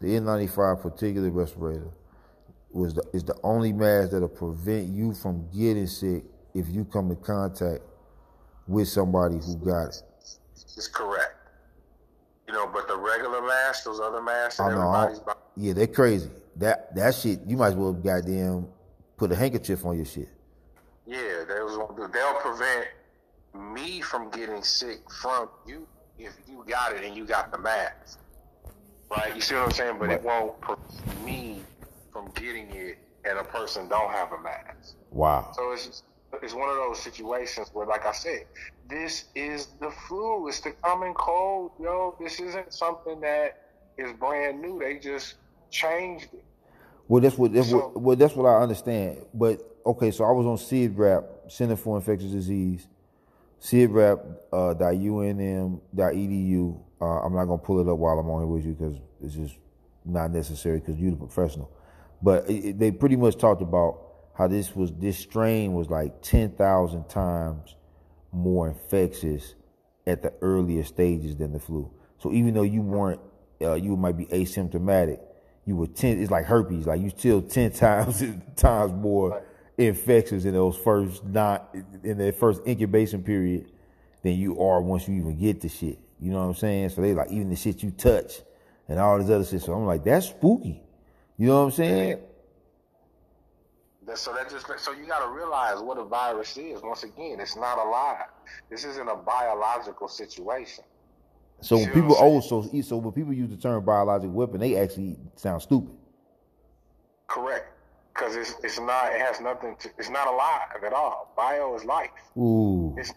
the 0.00 0.08
N95 0.08 0.80
particular 0.82 1.30
respirator, 1.30 1.90
was 2.74 2.94
the 2.94 3.02
is 3.12 3.24
the 3.24 3.36
only 3.42 3.72
mask 3.72 4.10
that'll 4.10 4.28
prevent 4.28 4.88
you 4.88 5.14
from 5.14 5.48
getting 5.54 5.86
sick 5.86 6.24
if 6.54 6.68
you 6.68 6.84
come 6.84 7.10
in 7.10 7.16
contact 7.16 7.82
with 8.66 8.88
somebody 8.88 9.36
who 9.36 9.56
got 9.56 9.88
it. 9.88 10.02
it. 10.22 10.38
is 10.76 10.88
correct. 10.88 11.34
You 12.46 12.52
know, 12.54 12.66
but 12.66 12.88
the 12.88 12.96
regular 12.96 13.40
masks, 13.42 13.84
those 13.84 14.00
other 14.00 14.22
masks 14.22 14.58
that 14.58 14.64
I 14.64 14.74
know. 14.74 14.88
I- 14.88 15.06
buying, 15.24 15.38
Yeah, 15.56 15.72
they're 15.72 15.86
crazy. 15.86 16.30
That 16.56 16.94
that 16.94 17.14
shit, 17.14 17.40
you 17.46 17.56
might 17.56 17.68
as 17.68 17.74
well 17.74 17.92
goddamn 17.92 18.68
put 19.16 19.32
a 19.32 19.36
handkerchief 19.36 19.84
on 19.84 19.96
your 19.96 20.04
shit. 20.04 20.28
yeah, 21.06 21.44
those 21.48 21.76
won't. 21.76 22.12
They'll 22.12 22.34
prevent 22.34 22.86
me 23.54 24.00
from 24.00 24.30
getting 24.30 24.62
sick 24.62 24.98
from 25.10 25.48
you 25.66 25.86
if 26.18 26.32
you 26.48 26.64
got 26.68 26.92
it 26.92 27.04
and 27.04 27.16
you 27.16 27.24
got 27.24 27.50
the 27.52 27.58
mask. 27.58 28.18
Right? 29.10 29.34
You 29.34 29.40
see 29.40 29.54
what 29.54 29.64
I'm 29.64 29.70
saying? 29.72 29.96
But 29.98 30.10
it 30.10 30.22
won't 30.22 30.60
prevent 30.60 31.24
me 31.24 31.62
from 32.14 32.30
getting 32.36 32.70
it 32.70 32.96
and 33.26 33.38
a 33.38 33.44
person 33.44 33.88
don't 33.88 34.10
have 34.10 34.32
a 34.32 34.40
mask. 34.40 34.94
Wow. 35.10 35.50
So 35.54 35.72
it's 35.72 36.04
it's 36.42 36.54
one 36.54 36.68
of 36.68 36.76
those 36.76 37.00
situations 37.00 37.70
where, 37.72 37.86
like 37.86 38.06
I 38.06 38.12
said, 38.12 38.46
this 38.88 39.26
is 39.34 39.68
the 39.80 39.90
flu. 39.90 40.48
It's 40.48 40.60
the 40.60 40.72
common 40.82 41.12
cold, 41.14 41.72
yo. 41.80 42.16
This 42.20 42.40
isn't 42.40 42.72
something 42.72 43.20
that 43.20 43.60
is 43.98 44.12
brand 44.12 44.60
new. 44.62 44.78
They 44.80 44.98
just 44.98 45.34
changed 45.70 46.28
it. 46.32 46.44
Well, 47.06 47.20
that's 47.20 47.36
what, 47.36 47.52
that's 47.52 47.70
So- 47.70 47.88
what 47.88 48.00
well 48.00 48.16
that's 48.16 48.34
what 48.34 48.46
I 48.46 48.62
understand. 48.62 49.26
But 49.34 49.60
okay, 49.84 50.10
so 50.10 50.24
I 50.24 50.30
was 50.30 50.46
on 50.46 50.56
CIDRAP, 50.56 51.50
Center 51.50 51.76
for 51.76 51.96
Infectious 51.96 52.30
Disease, 52.30 52.86
CIDRAP 53.60 54.20
uh, 54.52 54.74
dot 54.74 54.94
UNM 54.94 55.80
dot 55.94 56.12
edu. 56.12 56.80
Uh, 57.00 57.20
I'm 57.20 57.34
not 57.34 57.44
gonna 57.46 57.58
pull 57.58 57.80
it 57.80 57.90
up 57.90 57.98
while 57.98 58.18
I'm 58.18 58.28
on 58.30 58.40
here 58.40 58.46
with 58.46 58.64
you 58.64 58.72
because 58.72 58.96
it's 59.22 59.34
just 59.34 59.56
not 60.04 60.30
necessary 60.32 60.78
because 60.80 60.96
you're 60.96 61.10
the 61.12 61.16
professional. 61.16 61.70
But 62.24 62.48
it, 62.48 62.78
they 62.78 62.90
pretty 62.90 63.16
much 63.16 63.36
talked 63.36 63.60
about 63.60 64.00
how 64.34 64.48
this 64.48 64.74
was 64.74 64.90
this 64.92 65.18
strain 65.18 65.74
was 65.74 65.90
like 65.90 66.22
ten 66.22 66.52
thousand 66.52 67.06
times 67.10 67.76
more 68.32 68.66
infectious 68.68 69.54
at 70.06 70.22
the 70.22 70.32
earlier 70.40 70.84
stages 70.84 71.36
than 71.36 71.52
the 71.52 71.60
flu. 71.60 71.90
So 72.18 72.32
even 72.32 72.54
though 72.54 72.62
you 72.62 72.80
weren't, 72.80 73.20
uh, 73.60 73.74
you 73.74 73.94
might 73.96 74.16
be 74.16 74.24
asymptomatic, 74.24 75.20
you 75.66 75.76
were 75.76 75.86
ten. 75.86 76.22
It's 76.22 76.30
like 76.30 76.46
herpes. 76.46 76.86
Like 76.86 77.02
you 77.02 77.10
still 77.10 77.42
ten 77.42 77.70
times 77.84 78.24
times 78.56 78.92
more 78.94 79.44
infectious 79.76 80.46
in 80.46 80.54
those 80.54 80.78
first 80.78 81.26
not 81.26 81.76
in 82.02 82.16
that 82.16 82.38
first 82.38 82.62
incubation 82.66 83.22
period 83.22 83.70
than 84.22 84.32
you 84.32 84.58
are 84.62 84.80
once 84.80 85.06
you 85.06 85.14
even 85.16 85.38
get 85.38 85.60
the 85.60 85.68
shit. 85.68 85.98
You 86.18 86.30
know 86.32 86.38
what 86.38 86.44
I'm 86.46 86.54
saying? 86.54 86.88
So 86.88 87.02
they 87.02 87.12
like 87.12 87.30
even 87.30 87.50
the 87.50 87.56
shit 87.56 87.82
you 87.82 87.90
touch 87.90 88.40
and 88.88 88.98
all 88.98 89.18
this 89.18 89.28
other 89.28 89.44
shit. 89.44 89.60
So 89.60 89.74
I'm 89.74 89.84
like, 89.84 90.04
that's 90.04 90.28
spooky. 90.28 90.83
You 91.36 91.48
know 91.48 91.60
what 91.60 91.66
I'm 91.66 91.72
saying? 91.72 92.18
So 94.14 94.34
that 94.34 94.50
just 94.50 94.66
so 94.78 94.92
you 94.92 95.06
got 95.06 95.24
to 95.24 95.30
realize 95.30 95.80
what 95.80 95.98
a 95.98 96.04
virus 96.04 96.56
is. 96.56 96.82
Once 96.82 97.04
again, 97.04 97.38
it's 97.40 97.56
not 97.56 97.78
alive. 97.78 98.26
This 98.70 98.84
isn't 98.84 99.08
a 99.08 99.16
biological 99.16 100.08
situation. 100.08 100.84
So 101.60 101.76
when 101.76 101.90
people 101.90 102.14
oh 102.18 102.40
so 102.40 102.62
so 102.82 102.98
when 102.98 103.12
people 103.12 103.32
use 103.32 103.48
the 103.48 103.56
term 103.56 103.82
biological 103.84 104.34
weapon, 104.34 104.60
they 104.60 104.76
actually 104.76 105.16
sound 105.36 105.62
stupid. 105.62 105.94
Correct. 107.26 107.66
Because 108.12 108.36
it's 108.36 108.54
it's 108.62 108.78
not. 108.78 109.12
It 109.12 109.20
has 109.20 109.40
nothing 109.40 109.74
to. 109.80 109.88
It's 109.98 110.10
not 110.10 110.28
alive 110.28 110.84
at 110.86 110.92
all. 110.92 111.32
Bio 111.36 111.74
is 111.74 111.84
life. 111.84 112.10
Ooh. 112.36 112.94
It's 112.98 113.12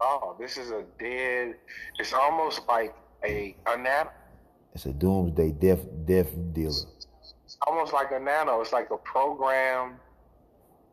oh, 0.00 0.34
this 0.40 0.56
is 0.56 0.70
a 0.70 0.84
dead. 0.98 1.56
It's 1.98 2.12
almost 2.12 2.62
like 2.66 2.94
a 3.22 3.54
a 3.66 3.76
nano. 3.76 4.10
It's 4.74 4.86
a 4.86 4.92
doomsday 4.92 5.52
death 5.52 5.86
death 6.06 6.30
dealer. 6.52 6.72
It's 7.56 7.66
almost 7.66 7.94
like 7.94 8.12
a 8.12 8.20
nano. 8.20 8.60
It's 8.60 8.72
like 8.74 8.90
a 8.90 8.98
program 8.98 9.94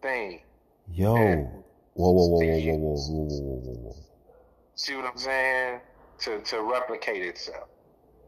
thing. 0.01 0.41
Yo. 0.89 1.13
Whoa, 1.13 2.11
whoa, 2.11 2.11
whoa, 2.11 2.39
whoa, 2.39 2.39
whoa, 2.39 2.77
whoa, 2.77 2.95
whoa, 2.95 3.27
whoa, 3.27 3.59
whoa, 3.59 3.73
whoa. 3.73 3.95
See 4.75 4.95
what 4.95 5.05
I'm 5.05 5.17
saying? 5.17 5.81
To 6.19 6.39
to 6.39 6.61
replicate 6.61 7.21
itself. 7.21 7.67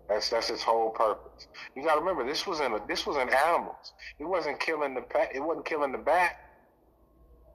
That's 0.09 0.29
that's 0.29 0.49
its 0.49 0.63
whole 0.63 0.89
purpose. 0.89 1.47
You 1.75 1.83
got 1.83 1.95
to 1.95 2.01
remember, 2.01 2.25
this 2.25 2.45
was 2.45 2.59
in 2.59 2.73
a, 2.73 2.85
this 2.87 3.07
was 3.07 3.15
in 3.15 3.29
animals. 3.29 3.93
It 4.19 4.25
wasn't 4.25 4.59
killing 4.59 4.93
the 4.95 5.01
pet. 5.01 5.31
It 5.33 5.39
wasn't 5.39 5.65
killing 5.65 5.93
the 5.93 5.97
bat. 5.97 6.35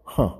Huh. 0.04 0.34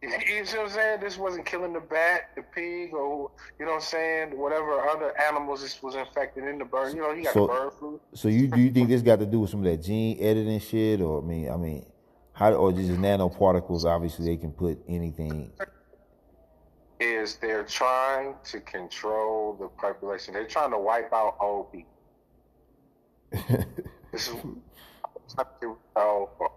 You 0.00 0.44
see 0.44 0.56
what 0.58 0.66
I'm 0.66 0.72
saying? 0.72 1.00
This 1.00 1.18
wasn't 1.18 1.44
killing 1.44 1.72
the 1.72 1.80
bat, 1.80 2.30
the 2.36 2.42
pig, 2.42 2.94
or 2.94 3.32
you 3.58 3.64
know 3.66 3.72
what 3.72 3.76
I'm 3.78 3.80
saying? 3.80 4.38
Whatever 4.38 4.80
other 4.88 5.12
animals 5.20 5.60
this 5.62 5.82
was 5.82 5.96
infected 5.96 6.44
in 6.44 6.58
the 6.58 6.64
bird. 6.64 6.94
You 6.94 7.00
know, 7.02 7.10
you 7.12 7.24
got 7.24 7.34
So- 7.34 7.46
the 7.48 7.52
bird 7.52 7.72
flu. 7.74 8.00
So 8.14 8.28
you 8.28 8.46
do 8.46 8.60
you 8.60 8.70
think 8.70 8.88
this 8.88 9.02
got 9.02 9.18
to 9.18 9.26
do 9.26 9.40
with 9.40 9.50
some 9.50 9.60
of 9.60 9.64
that 9.66 9.78
gene 9.78 10.16
editing 10.20 10.60
shit, 10.60 11.00
or 11.00 11.20
I 11.20 11.24
mean, 11.24 11.50
I 11.50 11.56
mean, 11.56 11.84
how 12.32 12.52
or 12.52 12.70
just 12.70 12.90
nanoparticles? 12.90 13.84
Obviously, 13.84 14.26
they 14.26 14.36
can 14.36 14.52
put 14.52 14.78
anything. 14.86 15.50
Is 17.00 17.36
they're 17.36 17.64
trying 17.64 18.34
to 18.44 18.60
control 18.60 19.54
the 19.54 19.66
population. 19.68 20.32
They're 20.34 20.46
trying 20.46 20.70
to 20.70 20.78
wipe 20.78 21.12
out 21.12 21.36
old 21.40 21.72
people. 21.72 21.90
This 24.12 24.28
is 24.28 24.34
folks. 25.94 26.54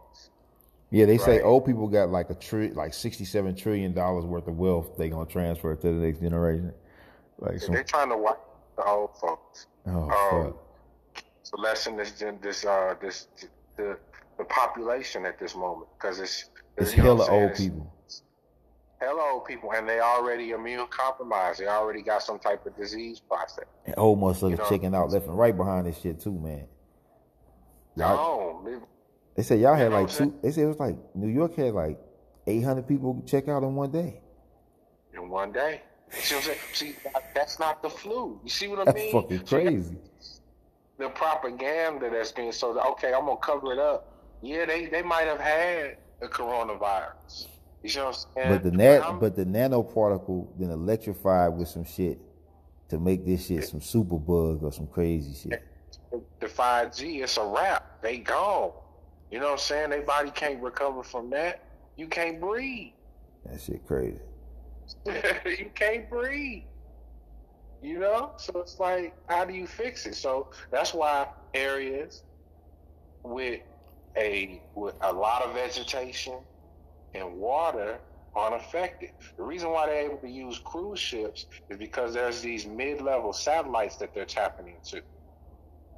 Yeah, 0.92 1.06
they 1.06 1.18
say 1.18 1.42
old 1.42 1.66
people 1.66 1.88
got 1.88 2.10
like 2.10 2.30
a 2.30 2.36
tri- 2.36 2.72
like 2.74 2.94
sixty-seven 2.94 3.56
trillion 3.56 3.94
dollars 3.94 4.26
worth 4.26 4.48
of 4.48 4.58
wealth 4.58 4.98
they 4.98 5.08
gonna 5.10 5.26
transfer 5.26 5.74
to 5.74 5.88
the 5.88 5.94
next 5.94 6.20
generation. 6.20 6.74
Like 7.40 7.60
some, 7.62 7.74
They're 7.74 7.84
trying 7.84 8.10
to 8.10 8.18
wipe 8.18 8.38
the 8.76 8.84
old 8.84 9.18
folks. 9.18 9.68
oh 9.88 9.92
um, 10.10 10.54
fuck. 10.54 11.24
to 11.46 11.62
lessen 11.62 11.96
this 11.96 12.12
gen- 12.12 12.40
this 12.42 12.66
uh 12.66 12.96
this 13.02 13.28
the 13.78 13.98
the 14.38 14.44
population 14.44 15.26
at 15.26 15.40
this 15.40 15.56
moment 15.56 15.88
because 15.98 16.20
it's 16.20 16.50
It's 16.78 16.92
hella 16.92 17.16
what 17.16 17.22
I'm 17.22 17.28
saying? 17.30 17.44
old 17.44 17.56
people. 17.56 17.94
Hello, 19.00 19.34
old 19.36 19.46
people 19.46 19.72
and 19.72 19.88
they 19.88 20.00
already 20.02 20.52
immune 20.52 20.88
compromised 20.90 21.62
they 21.62 21.68
already 21.68 22.02
got 22.02 22.22
some 22.22 22.38
type 22.38 22.66
of 22.66 22.76
disease 22.76 23.20
process 23.22 23.66
And 23.86 23.96
old 23.98 24.20
motherfuckers 24.20 24.68
checking 24.70 24.94
out 24.94 25.10
left 25.10 25.26
and 25.26 25.38
right 25.38 25.56
behind 25.56 25.88
this 25.88 25.98
shit 26.02 26.20
too, 26.20 26.34
man. 26.34 26.68
Y'all- 27.96 28.62
no 28.64 28.82
They 29.36 29.44
said 29.44 29.60
y'all 29.60 29.76
had 29.76 29.92
like 29.92 30.10
two. 30.10 30.34
They 30.44 30.52
said 30.52 30.66
it 30.66 30.68
was 30.68 30.80
like 30.80 30.98
New 31.16 31.28
York 31.30 31.56
had 31.56 31.74
like 31.74 32.00
eight 32.48 32.62
hundred 32.64 32.88
people 32.88 33.24
check 33.26 33.48
out 33.48 33.64
in 33.64 33.76
one 33.76 33.92
day. 33.92 34.22
in 35.14 35.30
one 35.30 35.52
day 35.52 35.82
see 36.12 36.36
what 36.36 36.44
I'm 36.44 36.48
saying 36.48 36.60
see 36.74 36.96
that's 37.36 37.60
not 37.60 37.82
the 37.82 37.90
flu 37.90 38.40
you 38.44 38.50
see 38.50 38.68
what 38.68 38.80
I 38.80 38.86
That's 38.86 38.96
mean 38.98 39.12
fucking 39.12 39.46
So 39.46 39.58
crazy. 39.58 39.98
the 40.98 41.10
propaganda 41.10 42.10
that's 42.10 42.32
being 42.32 42.52
sold 42.52 42.78
okay 42.78 43.14
I'm 43.14 43.26
gonna 43.26 43.38
cover 43.38 43.74
it 43.74 43.80
up 43.80 44.08
yeah 44.42 44.66
they 44.66 44.88
they 44.88 45.02
might 45.04 45.28
have 45.28 45.40
had 45.40 45.98
a 46.22 46.28
coronavirus 46.28 47.48
You 47.84 47.90
see 47.90 48.00
what 48.00 48.08
I'm 48.08 48.14
saying? 48.36 48.50
But 48.50 48.64
the 48.64 48.72
nat, 48.72 49.12
but 49.20 49.36
the 49.36 49.46
nanoparticle 49.46 50.48
then 50.60 50.72
electrified 50.72 51.54
with 51.54 51.68
some 51.70 51.86
shit 51.86 52.20
to 52.90 53.00
make 53.00 53.26
this 53.26 53.46
shit 53.48 53.64
some 53.66 53.82
super 53.82 54.18
bug 54.18 54.64
or 54.64 54.72
some 54.74 54.88
crazy 54.88 55.34
shit. 55.34 55.64
The 56.40 56.48
5G, 56.48 57.24
it's 57.24 57.38
a 57.38 57.46
wrap. 57.46 58.02
They 58.02 58.18
gone. 58.20 58.72
You 59.32 59.40
know 59.40 59.46
what 59.46 59.52
I'm 59.54 59.58
saying? 59.60 59.90
Their 59.92 60.02
body 60.02 60.30
can't 60.32 60.62
recover 60.62 61.04
from 61.04 61.30
that. 61.30 61.64
You 61.96 62.08
can't 62.08 62.40
breathe. 62.40 62.92
That 63.46 63.62
shit 63.62 63.86
crazy. 63.88 64.20
you 65.06 65.72
can't 65.74 66.10
breathe. 66.10 66.64
You 67.82 68.00
know? 68.00 68.32
So 68.38 68.60
it's 68.60 68.80
like, 68.80 69.16
how 69.28 69.46
do 69.46 69.54
you 69.54 69.66
fix 69.66 70.06
it? 70.06 70.16
So 70.16 70.50
that's 70.70 70.94
why 70.94 71.28
areas 71.54 72.24
with 73.24 73.62
a 74.18 74.62
with 74.76 74.96
a 75.02 75.14
lot 75.14 75.44
of 75.44 75.54
vegetation 75.54 76.40
and 77.14 77.34
water 77.36 78.00
unaffected. 78.36 79.12
The 79.38 79.44
reason 79.44 79.72
why 79.72 79.88
they're 79.88 80.06
able 80.06 80.18
to 80.18 80.30
use 80.30 80.60
cruise 80.60 81.00
ships 81.00 81.46
is 81.70 81.78
because 81.78 82.14
there's 82.14 82.42
these 82.42 82.66
mid-level 82.66 83.34
satellites 83.34 83.98
that 83.98 84.14
they're 84.14 84.26
tapping 84.26 84.68
into. 84.68 85.02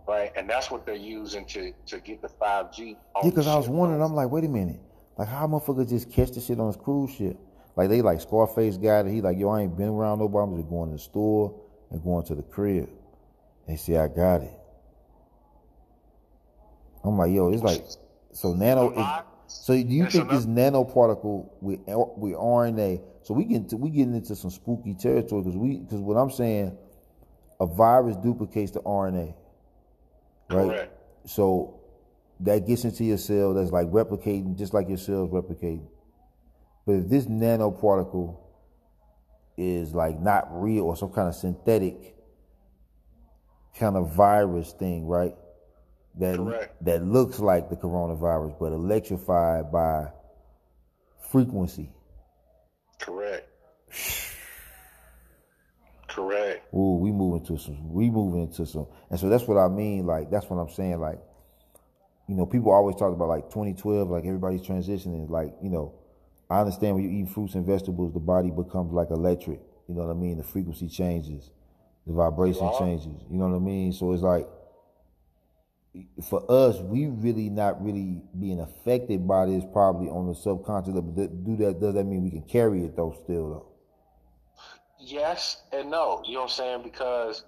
Right, 0.08 0.32
and 0.36 0.50
that's 0.50 0.70
what 0.70 0.86
they're 0.86 0.96
using 0.96 1.46
to 1.46 1.74
to 1.88 2.00
get 2.00 2.22
the 2.22 2.28
five 2.28 2.74
G. 2.74 2.98
Yeah, 3.16 3.30
because 3.30 3.48
I 3.48 3.56
was 3.56 3.70
wondering, 3.70 4.02
I'm 4.02 4.14
like, 4.14 4.30
wait 4.30 4.44
a 4.44 4.50
minute, 4.50 4.82
like 5.18 5.28
how 5.28 5.48
motherfucker 5.48 5.88
just 5.88 6.12
catch 6.12 6.32
the 6.32 6.42
shit 6.42 6.60
on 6.60 6.68
his 6.68 6.76
cruise 6.76 7.12
ship? 7.12 7.38
Like 7.76 7.90
they 7.90 8.02
like 8.02 8.22
Scarface 8.22 8.78
guy 8.78 9.08
he 9.10 9.22
like, 9.22 9.38
yo, 9.38 9.50
I 9.50 9.62
ain't 9.62 9.78
been 9.78 9.90
around 9.90 10.20
nobody. 10.20 10.52
I'm 10.52 10.58
just 10.58 10.70
going 10.70 10.90
to 10.90 10.96
the 10.96 11.02
store 11.02 11.60
and 11.92 12.04
going 12.04 12.26
to 12.26 12.36
the 12.36 12.44
crib. 12.44 12.90
They 13.68 13.78
see, 13.78 13.98
I 13.98 14.08
got 14.08 14.42
it. 14.42 14.54
I'm 17.04 17.18
like, 17.18 17.32
yo, 17.32 17.52
it's 17.52 17.64
like 17.64 17.84
so 18.32 18.54
nano. 18.54 18.92
Is, 18.92 19.06
so 19.48 19.74
do 19.74 19.80
you 19.82 20.06
think 20.10 20.30
this 20.30 20.46
nanoparticle 20.46 21.50
with 21.62 21.80
with 21.88 22.34
RNA? 22.34 23.02
So 23.24 23.34
we 23.34 23.46
get 23.46 23.74
we 23.74 23.90
getting 23.90 24.16
into 24.16 24.36
some 24.36 24.52
spooky 24.52 24.94
territory 24.94 25.44
because 25.44 25.58
we 25.58 25.78
because 25.78 26.00
what 26.00 26.16
I'm 26.16 26.32
saying, 26.32 26.78
a 27.60 27.66
virus 27.66 28.16
duplicates 28.18 28.72
the 28.72 28.82
RNA, 28.82 29.34
right? 30.50 30.68
Correct. 30.68 30.98
So 31.26 31.80
that 32.42 32.68
gets 32.68 32.84
into 32.84 33.04
your 33.04 33.18
cell 33.18 33.54
that's 33.54 33.72
like 33.72 33.88
replicating 33.88 34.58
just 34.58 34.74
like 34.74 34.88
your 34.88 34.98
cells 34.98 35.30
replicating. 35.30 35.88
But 36.86 36.94
if 36.94 37.10
this 37.10 37.26
nanoparticle 37.26 38.38
is 39.58 39.94
like 39.94 40.20
not 40.20 40.48
real 40.52 40.86
or 40.86 40.98
some 40.98 41.12
kind 41.12 41.30
of 41.30 41.36
synthetic 41.36 42.16
kind 43.78 43.96
of 43.96 44.14
virus 44.14 44.74
thing, 44.74 45.08
right? 45.08 45.36
that 46.16 46.38
Correct. 46.38 46.86
that 46.86 47.04
looks 47.04 47.40
like 47.40 47.70
the 47.70 47.76
coronavirus, 47.76 48.58
but 48.60 48.72
electrified 48.72 49.72
by 49.72 50.08
frequency. 51.32 51.90
Correct. 53.00 53.50
Correct. 56.14 56.74
Ooh, 56.76 56.98
we 56.98 57.12
move 57.12 57.42
into 57.42 57.58
some. 57.58 57.92
We 57.92 58.10
move 58.10 58.36
into 58.36 58.66
some, 58.66 58.86
and 59.10 59.20
so 59.20 59.30
that's 59.30 59.48
what 59.48 59.58
I 59.58 59.68
mean. 59.68 60.06
Like 60.06 60.30
that's 60.30 60.48
what 60.48 60.58
I'm 60.58 60.70
saying. 60.70 61.00
Like, 61.00 61.20
you 62.28 62.36
know, 62.36 62.46
people 62.46 62.72
always 62.72 62.96
talk 62.96 63.14
about 63.14 63.30
like 63.30 63.50
2012, 63.50 64.10
like 64.10 64.26
everybody's 64.26 64.62
transitioning. 64.62 65.30
Like, 65.30 65.56
you 65.62 65.70
know, 65.70 65.96
I 66.50 66.60
understand 66.60 66.96
when 66.96 67.04
you 67.04 67.10
eat 67.10 67.30
fruits 67.30 67.56
and 67.56 67.66
vegetables, 67.66 68.14
the 68.14 68.20
body 68.20 68.52
becomes 68.52 68.94
like 68.94 69.10
electric. 69.10 69.60
You 69.88 69.96
know 69.96 70.06
what 70.06 70.12
I 70.12 70.20
mean? 70.20 70.38
The 70.38 70.44
frequency 70.44 70.88
changes, 70.88 71.50
the 72.06 72.14
vibration 72.14 72.68
uh-huh. 72.68 72.80
changes. 72.80 73.24
You 73.32 73.38
know 73.38 73.48
what 73.48 73.56
I 73.56 73.60
mean? 73.60 73.92
So 73.92 74.14
it's 74.14 74.22
like 74.22 74.48
for 76.30 76.46
us, 76.50 76.80
we 76.80 77.08
really 77.08 77.50
not 77.50 77.84
really 77.84 78.22
being 78.40 78.60
affected 78.60 79.28
by 79.28 79.48
this 79.48 79.64
probably 79.74 80.10
on 80.10 80.28
the 80.28 80.36
subconscious 80.36 80.94
level. 80.94 81.12
Do 81.12 81.56
that? 81.58 81.80
Does 81.80 81.96
that 81.96 82.04
mean 82.04 82.24
we 82.24 82.30
can 82.30 82.44
carry 82.44 82.84
it 82.84 82.96
though? 82.96 83.16
Still 83.24 83.50
though. 83.50 83.73
Yes 85.06 85.62
and 85.72 85.92
no. 85.92 86.22
You 86.26 86.36
know 86.36 86.40
what 86.42 86.44
I'm 86.46 86.50
saying? 86.50 86.84
Because 86.84 87.44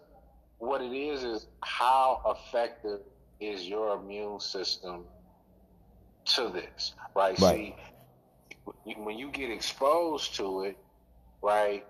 what 0.58 0.82
it 0.82 0.93
is 0.93 1.24
is 1.24 1.47
how 1.64 2.22
effective 2.26 2.99
is 3.39 3.68
your 3.68 3.97
immune 3.97 4.39
system 4.39 5.06
to 6.26 6.49
this, 6.49 6.93
right? 7.16 7.39
right. 7.39 7.76
See, 8.86 8.95
when 8.97 9.18
you 9.18 9.30
get 9.32 9.51
exposed 9.51 10.36
to 10.36 10.64
it, 10.64 10.78
right? 11.41 11.86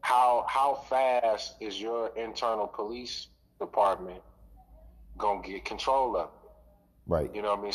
How 0.00 0.44
how 0.48 0.74
fast 0.88 1.54
is 1.60 1.80
your 1.80 2.10
internal 2.16 2.66
police 2.66 3.28
department 3.58 4.22
gonna 5.16 5.42
get 5.42 5.64
control 5.64 6.16
of 6.16 6.26
it. 6.26 6.50
Right. 7.06 7.34
You 7.34 7.42
know 7.42 7.50
what 7.50 7.60
I 7.60 7.62
mean? 7.62 7.72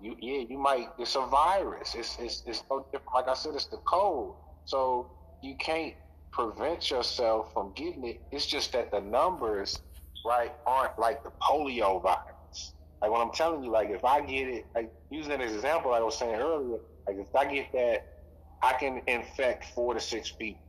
You 0.00 0.16
yeah, 0.20 0.46
you 0.48 0.58
might. 0.58 0.88
It's 0.98 1.16
a 1.16 1.26
virus. 1.26 1.94
It's 1.94 2.16
it's 2.18 2.42
it's 2.46 2.62
no 2.70 2.86
different. 2.92 3.14
Like 3.14 3.28
I 3.28 3.34
said, 3.34 3.54
it's 3.54 3.66
the 3.66 3.78
code. 3.78 4.34
So 4.64 5.10
you 5.42 5.56
can't 5.56 5.94
prevent 6.32 6.90
yourself 6.90 7.52
from 7.52 7.72
getting 7.74 8.04
it. 8.06 8.20
It's 8.32 8.46
just 8.46 8.72
that 8.72 8.90
the 8.90 9.00
numbers, 9.00 9.80
right, 10.26 10.52
aren't 10.66 10.98
like 10.98 11.22
the 11.22 11.30
polio 11.40 12.02
virus. 12.02 12.72
Like 13.00 13.10
when 13.10 13.20
I'm 13.20 13.32
telling 13.32 13.62
you, 13.62 13.70
like 13.70 13.90
if 13.90 14.04
I 14.04 14.20
get 14.22 14.48
it, 14.48 14.66
like 14.74 14.92
using 15.10 15.32
an 15.32 15.42
example, 15.42 15.90
like 15.90 16.00
I 16.00 16.04
was 16.04 16.18
saying 16.18 16.34
earlier, 16.34 16.78
like 17.06 17.16
if 17.18 17.34
I 17.36 17.52
get 17.52 17.72
that, 17.72 18.06
I 18.62 18.72
can 18.74 19.02
infect 19.06 19.66
four 19.74 19.94
to 19.94 20.00
six 20.00 20.30
people. 20.30 20.62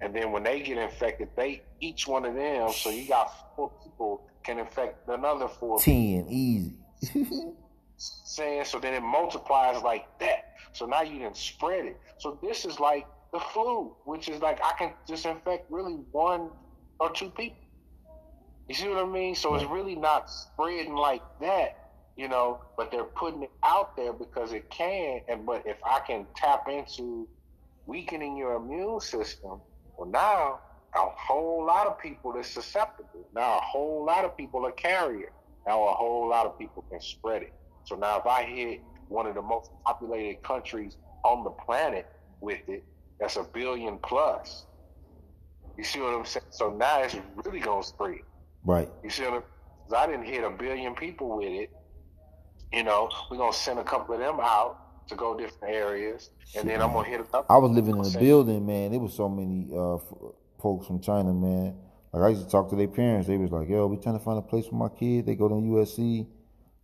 And 0.00 0.14
then 0.14 0.32
when 0.32 0.42
they 0.42 0.60
get 0.60 0.78
infected, 0.78 1.28
they 1.36 1.62
each 1.80 2.06
one 2.06 2.24
of 2.24 2.34
them, 2.34 2.70
so 2.72 2.90
you 2.90 3.08
got 3.08 3.54
four 3.56 3.70
people 3.82 4.28
can 4.44 4.58
infect 4.58 5.08
another 5.08 5.48
four. 5.48 5.78
Ten, 5.80 6.26
easy. 6.28 6.74
saying 7.98 8.64
so 8.64 8.78
then 8.78 8.94
it 8.94 9.02
multiplies 9.02 9.82
like 9.82 10.06
that. 10.20 10.54
So 10.72 10.86
now 10.86 11.02
you 11.02 11.18
can 11.18 11.34
spread 11.34 11.84
it. 11.84 12.00
So 12.18 12.38
this 12.42 12.64
is 12.64 12.78
like 12.78 13.06
the 13.32 13.40
flu, 13.40 13.94
which 14.04 14.28
is 14.28 14.40
like 14.40 14.60
I 14.62 14.72
can 14.78 14.92
just 15.06 15.26
infect 15.26 15.70
really 15.70 15.94
one 16.12 16.50
or 16.98 17.10
two 17.10 17.30
people. 17.30 17.56
You 18.68 18.74
see 18.74 18.88
what 18.88 18.98
I 18.98 19.06
mean? 19.06 19.34
So 19.34 19.54
it's 19.54 19.64
really 19.64 19.94
not 19.94 20.30
spreading 20.30 20.94
like 20.94 21.22
that, 21.40 21.90
you 22.16 22.28
know, 22.28 22.60
but 22.76 22.90
they're 22.90 23.04
putting 23.04 23.42
it 23.42 23.50
out 23.62 23.96
there 23.96 24.12
because 24.12 24.52
it 24.52 24.68
can. 24.70 25.20
And 25.28 25.46
but 25.46 25.66
if 25.66 25.78
I 25.84 26.00
can 26.00 26.26
tap 26.36 26.68
into 26.68 27.26
weakening 27.86 28.36
your 28.36 28.54
immune 28.54 29.00
system, 29.00 29.60
well 29.96 30.08
now 30.08 30.60
a 30.94 31.08
whole 31.10 31.64
lot 31.64 31.86
of 31.86 31.98
people 31.98 32.36
is 32.36 32.46
susceptible. 32.46 33.26
Now 33.34 33.58
a 33.58 33.60
whole 33.60 34.04
lot 34.04 34.24
of 34.24 34.36
people 34.36 34.66
are 34.66 34.72
carrier. 34.72 35.32
Now 35.66 35.86
a 35.88 35.92
whole 35.92 36.28
lot 36.28 36.46
of 36.46 36.58
people 36.58 36.84
can 36.90 37.00
spread 37.00 37.42
it. 37.42 37.52
So 37.84 37.96
now 37.96 38.18
if 38.18 38.26
I 38.26 38.44
hit 38.44 38.82
one 39.08 39.26
of 39.26 39.34
the 39.34 39.42
most 39.42 39.70
populated 39.84 40.42
countries 40.42 40.96
on 41.24 41.44
the 41.44 41.50
planet 41.50 42.06
with 42.40 42.68
it, 42.68 42.84
that's 43.20 43.36
a 43.36 43.42
billion 43.42 43.98
plus. 43.98 44.66
You 45.76 45.84
see 45.84 46.00
what 46.00 46.14
I'm 46.14 46.24
saying? 46.24 46.46
So 46.50 46.74
now 46.74 47.02
it's 47.02 47.16
really 47.44 47.60
gonna 47.60 47.82
spread. 47.82 48.20
Right. 48.64 48.88
You 49.02 49.10
see 49.10 49.22
what 49.22 49.34
I'm 49.34 49.42
I 49.94 50.06
didn't 50.06 50.26
hit 50.26 50.44
a 50.44 50.50
billion 50.50 50.94
people 50.94 51.36
with 51.38 51.48
it. 51.48 51.70
You 52.72 52.84
know, 52.84 53.08
we're 53.30 53.38
gonna 53.38 53.52
send 53.52 53.78
a 53.78 53.84
couple 53.84 54.14
of 54.14 54.20
them 54.20 54.38
out 54.40 55.06
to 55.08 55.14
go 55.14 55.36
different 55.36 55.74
areas, 55.74 56.30
and 56.56 56.68
then 56.68 56.82
I'm 56.82 56.92
gonna 56.92 57.08
hit 57.08 57.20
a 57.20 57.24
couple. 57.24 57.46
I 57.48 57.58
was 57.58 57.70
living 57.70 57.96
in 57.96 58.04
a 58.04 58.18
building, 58.18 58.66
man. 58.66 58.92
It 58.92 58.98
was 58.98 59.14
so 59.14 59.28
many 59.28 59.68
uh, 59.72 59.96
folks 60.60 60.86
from 60.86 61.00
China, 61.00 61.32
man. 61.32 61.76
Like 62.12 62.22
I 62.22 62.28
used 62.30 62.44
to 62.44 62.50
talk 62.50 62.68
to 62.70 62.76
their 62.76 62.88
parents. 62.88 63.26
They 63.26 63.38
was 63.38 63.50
like, 63.50 63.68
"Yo, 63.68 63.86
we 63.86 63.96
trying 63.96 64.18
to 64.18 64.24
find 64.24 64.38
a 64.38 64.42
place 64.42 64.66
for 64.66 64.74
my 64.74 64.88
kid. 64.88 65.24
They 65.24 65.34
go 65.34 65.48
to 65.48 65.54
USC." 65.54 66.26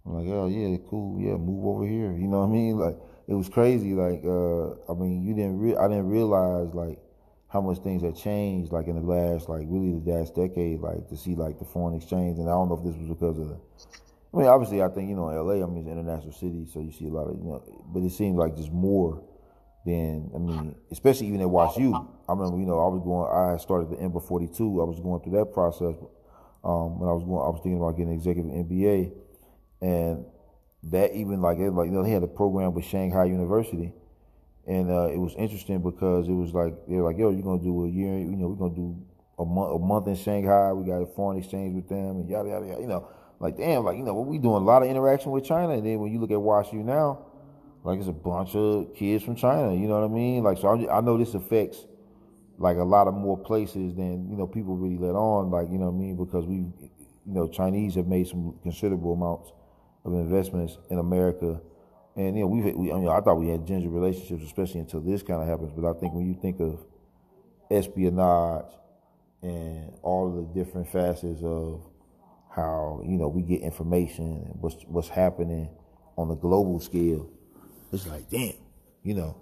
I'm 0.06 0.14
like, 0.14 0.28
"Oh 0.28 0.48
yeah, 0.48 0.76
cool. 0.88 1.20
Yeah, 1.20 1.36
move 1.36 1.66
over 1.66 1.86
here." 1.86 2.12
You 2.12 2.28
know 2.28 2.40
what 2.40 2.46
I 2.46 2.52
mean? 2.52 2.78
Like 2.78 2.96
it 3.26 3.34
was 3.34 3.48
crazy. 3.48 3.94
Like 3.94 4.22
uh, 4.24 4.92
I 4.92 4.94
mean, 4.94 5.24
you 5.24 5.34
didn't. 5.34 5.58
Re- 5.58 5.76
I 5.76 5.88
didn't 5.88 6.08
realize 6.08 6.74
like 6.74 6.98
how 7.48 7.60
much 7.60 7.78
things 7.78 8.02
had 8.02 8.16
changed. 8.16 8.72
Like 8.72 8.86
in 8.86 8.96
the 8.96 9.02
last, 9.02 9.48
like 9.48 9.64
really 9.66 9.98
the 9.98 10.12
last 10.12 10.34
decade. 10.34 10.80
Like 10.80 11.08
to 11.08 11.16
see 11.16 11.34
like 11.34 11.58
the 11.58 11.64
foreign 11.64 11.96
exchange, 11.96 12.38
and 12.38 12.48
I 12.48 12.52
don't 12.52 12.68
know 12.68 12.76
if 12.76 12.84
this 12.84 12.96
was 12.96 13.08
because 13.08 13.38
of. 13.38 13.48
The, 13.48 13.60
I 14.34 14.36
mean, 14.36 14.46
obviously, 14.48 14.82
I 14.82 14.88
think 14.88 15.08
you 15.08 15.16
know, 15.16 15.26
LA. 15.26 15.62
I 15.64 15.66
mean, 15.66 15.78
it's 15.78 15.86
an 15.86 15.98
international 15.98 16.32
city, 16.32 16.66
so 16.72 16.80
you 16.80 16.92
see 16.92 17.06
a 17.06 17.10
lot 17.10 17.28
of 17.28 17.36
you 17.36 17.44
know. 17.44 17.62
But 17.92 18.02
it 18.02 18.10
seems 18.10 18.36
like 18.36 18.56
just 18.56 18.72
more 18.72 19.22
then 19.84 20.30
I 20.34 20.38
mean, 20.38 20.74
especially 20.90 21.26
even 21.26 21.42
at 21.42 21.50
Wash 21.50 21.76
I 21.76 22.32
remember 22.32 22.58
you 22.58 22.64
know 22.64 22.80
I 22.80 22.88
was 22.88 23.02
going. 23.04 23.28
I 23.30 23.58
started 23.58 23.90
the 23.90 24.00
Ember 24.02 24.20
42. 24.20 24.80
I 24.80 24.84
was 24.84 24.98
going 25.00 25.20
through 25.22 25.38
that 25.38 25.52
process 25.52 25.94
um, 26.64 26.98
when 26.98 27.08
I 27.08 27.12
was 27.12 27.22
going. 27.22 27.44
I 27.44 27.52
was 27.52 27.60
thinking 27.62 27.76
about 27.76 27.96
getting 27.96 28.12
an 28.12 28.16
executive 28.16 28.50
MBA, 28.50 29.12
and 29.82 30.24
that 30.90 31.14
even 31.14 31.40
like 31.40 31.58
it, 31.58 31.70
like 31.70 31.86
you 31.86 31.92
know 31.92 32.02
they 32.02 32.10
had 32.10 32.22
a 32.22 32.28
program 32.28 32.74
with 32.74 32.84
Shanghai 32.84 33.24
University, 33.24 33.92
and 34.66 34.90
uh, 34.90 35.08
it 35.08 35.18
was 35.18 35.34
interesting 35.36 35.82
because 35.82 36.28
it 36.28 36.32
was 36.32 36.52
like 36.52 36.74
they're 36.88 37.02
like 37.02 37.18
yo 37.18 37.30
you're 37.30 37.42
gonna 37.42 37.62
do 37.62 37.84
a 37.84 37.88
year 37.88 38.18
you 38.18 38.36
know 38.36 38.48
we're 38.48 38.68
gonna 38.68 38.74
do 38.74 38.96
a 39.38 39.44
month 39.44 39.74
a 39.74 39.78
month 39.78 40.06
in 40.06 40.16
Shanghai. 40.16 40.72
We 40.72 40.86
got 40.86 41.02
a 41.02 41.06
foreign 41.06 41.38
exchange 41.38 41.74
with 41.74 41.88
them 41.88 42.20
and 42.20 42.28
yada 42.28 42.48
yada 42.48 42.66
yada. 42.66 42.80
You 42.80 42.88
know 42.88 43.08
like 43.40 43.56
damn 43.56 43.84
like 43.84 43.96
you 43.96 44.04
know 44.04 44.14
we 44.14 44.38
doing 44.38 44.62
a 44.62 44.64
lot 44.64 44.82
of 44.82 44.88
interaction 44.88 45.32
with 45.32 45.44
China, 45.44 45.72
and 45.72 45.86
then 45.86 45.98
when 45.98 46.12
you 46.12 46.20
look 46.20 46.30
at 46.30 46.40
Wash 46.40 46.72
U 46.72 46.82
now 46.82 47.26
like 47.84 47.98
it's 47.98 48.08
a 48.08 48.12
bunch 48.12 48.56
of 48.56 48.94
kids 48.96 49.22
from 49.22 49.36
China. 49.36 49.74
You 49.74 49.86
know 49.86 50.00
what 50.00 50.10
I 50.10 50.12
mean? 50.12 50.42
Like 50.42 50.58
so, 50.58 50.68
I, 50.68 50.98
I 50.98 51.00
know 51.02 51.18
this 51.18 51.34
affects 51.34 51.84
like 52.58 52.78
a 52.78 52.82
lot 52.82 53.08
of 53.08 53.14
more 53.14 53.36
places 53.36 53.94
than 53.94 54.30
you 54.30 54.36
know 54.36 54.46
people 54.46 54.76
really 54.76 54.96
let 54.96 55.14
on. 55.14 55.50
Like 55.50 55.70
you 55.70 55.78
know 55.78 55.90
what 55.90 55.96
I 55.96 56.06
mean? 56.06 56.16
Because 56.16 56.46
we, 56.46 56.56
you 56.56 56.72
know, 57.26 57.46
Chinese 57.46 57.94
have 57.96 58.06
made 58.06 58.26
some 58.26 58.58
considerable 58.62 59.12
amounts 59.12 59.52
of 60.04 60.12
investments 60.14 60.78
in 60.90 60.98
America 60.98 61.60
And 62.16 62.36
you 62.36 62.42
know, 62.42 62.48
we've 62.48 62.74
we, 62.76 62.92
I 62.92 62.96
mean, 62.96 63.08
I 63.08 63.20
thought 63.20 63.36
we 63.38 63.48
had 63.48 63.66
ginger 63.66 63.88
relationships, 63.88 64.44
especially 64.44 64.80
until 64.80 65.00
this 65.00 65.22
kind 65.22 65.42
of 65.42 65.48
happens. 65.48 65.72
But 65.76 65.88
I 65.88 65.98
think 65.98 66.14
when 66.14 66.26
you 66.26 66.34
think 66.34 66.60
of 66.60 66.84
espionage 67.70 68.72
and 69.42 69.92
all 70.02 70.28
of 70.28 70.36
the 70.36 70.64
different 70.64 70.88
facets 70.88 71.42
of 71.42 71.82
how 72.54 73.02
you 73.04 73.16
know 73.18 73.28
we 73.28 73.42
get 73.42 73.62
information 73.62 74.24
and 74.46 74.60
what's 74.60 74.76
what's 74.86 75.08
happening 75.08 75.68
on 76.16 76.28
the 76.28 76.36
global 76.36 76.78
scale, 76.78 77.28
it's 77.92 78.06
like, 78.06 78.30
damn, 78.30 78.54
you 79.02 79.14
know, 79.14 79.36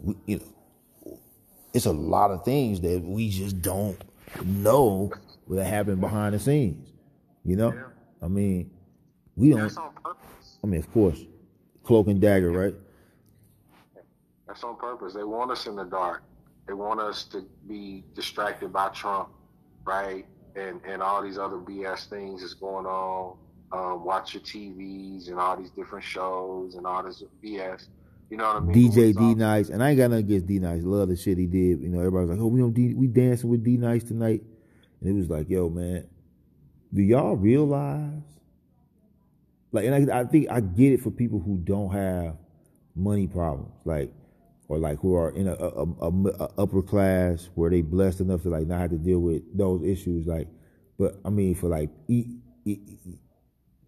we, 0.00 0.14
you 0.26 0.38
know, 0.38 1.18
it's 1.72 1.86
a 1.86 1.92
lot 1.92 2.30
of 2.30 2.44
things 2.44 2.80
that 2.82 3.02
we 3.02 3.28
just 3.28 3.60
don't 3.60 4.00
know 4.44 5.12
what 5.46 5.66
happened 5.66 6.00
behind 6.00 6.34
the 6.34 6.38
scenes. 6.38 6.92
You 7.44 7.56
know. 7.56 7.74
I 8.22 8.28
mean, 8.28 8.70
we 9.36 9.50
don't. 9.50 9.60
That's 9.60 9.76
on 9.76 9.92
purpose. 10.02 10.58
I 10.62 10.66
mean, 10.66 10.80
of 10.80 10.92
course, 10.92 11.20
cloak 11.82 12.08
and 12.08 12.20
dagger, 12.20 12.50
right? 12.50 12.74
That's 14.46 14.62
on 14.62 14.76
purpose. 14.76 15.14
They 15.14 15.24
want 15.24 15.50
us 15.50 15.66
in 15.66 15.76
the 15.76 15.84
dark. 15.84 16.22
They 16.66 16.74
want 16.74 17.00
us 17.00 17.24
to 17.24 17.44
be 17.68 18.04
distracted 18.14 18.72
by 18.72 18.88
Trump, 18.88 19.28
right? 19.84 20.24
And 20.56 20.80
and 20.86 21.02
all 21.02 21.22
these 21.22 21.38
other 21.38 21.56
BS 21.56 22.08
things 22.08 22.40
that's 22.40 22.54
going 22.54 22.86
on. 22.86 23.36
Um, 23.72 24.04
watch 24.04 24.34
your 24.34 24.42
TVs 24.42 25.28
and 25.28 25.38
all 25.38 25.56
these 25.56 25.70
different 25.70 26.04
shows 26.04 26.76
and 26.76 26.86
all 26.86 27.02
this 27.02 27.24
BS. 27.42 27.88
You 28.30 28.36
know 28.36 28.44
what 28.44 28.56
I 28.56 28.60
mean? 28.60 28.90
DJ 28.90 29.16
D 29.16 29.34
Nice, 29.34 29.68
and 29.68 29.82
I 29.82 29.90
ain't 29.90 29.98
got 29.98 30.10
nothing 30.10 30.26
against 30.26 30.46
D 30.46 30.58
Nice. 30.58 30.82
Love 30.84 31.08
the 31.08 31.16
shit 31.16 31.38
he 31.38 31.46
did. 31.46 31.80
You 31.80 31.88
know, 31.88 31.98
everybody's 31.98 32.30
like, 32.30 32.38
"Oh, 32.38 32.46
we 32.46 32.62
on 32.62 32.72
D, 32.72 32.94
we 32.94 33.06
dancing 33.06 33.50
with 33.50 33.64
D 33.64 33.76
Nice 33.76 34.04
tonight," 34.04 34.42
and 35.00 35.10
it 35.10 35.12
was 35.12 35.28
like, 35.28 35.50
"Yo, 35.50 35.68
man, 35.68 36.06
do 36.92 37.02
y'all 37.02 37.36
realize?" 37.36 38.22
Like, 39.74 39.86
and 39.86 40.10
I, 40.10 40.20
I 40.20 40.24
think 40.24 40.46
I 40.50 40.60
get 40.60 40.92
it 40.92 41.00
for 41.00 41.10
people 41.10 41.40
who 41.40 41.58
don't 41.58 41.90
have 41.92 42.36
money 42.94 43.26
problems, 43.26 43.72
like, 43.84 44.12
or 44.68 44.78
like 44.78 45.00
who 45.00 45.16
are 45.16 45.30
in 45.30 45.48
a, 45.48 45.54
a, 45.54 45.82
a, 45.82 46.28
a 46.44 46.50
upper 46.58 46.80
class 46.80 47.50
where 47.56 47.70
they 47.70 47.82
blessed 47.82 48.20
enough 48.20 48.42
to 48.44 48.50
like 48.50 48.68
not 48.68 48.80
have 48.80 48.90
to 48.90 48.98
deal 48.98 49.18
with 49.18 49.42
those 49.58 49.82
issues. 49.82 50.28
Like, 50.28 50.46
but 50.96 51.16
I 51.24 51.30
mean, 51.30 51.56
for 51.56 51.68
like, 51.68 51.90
e- 52.06 52.36
e- 52.64 52.78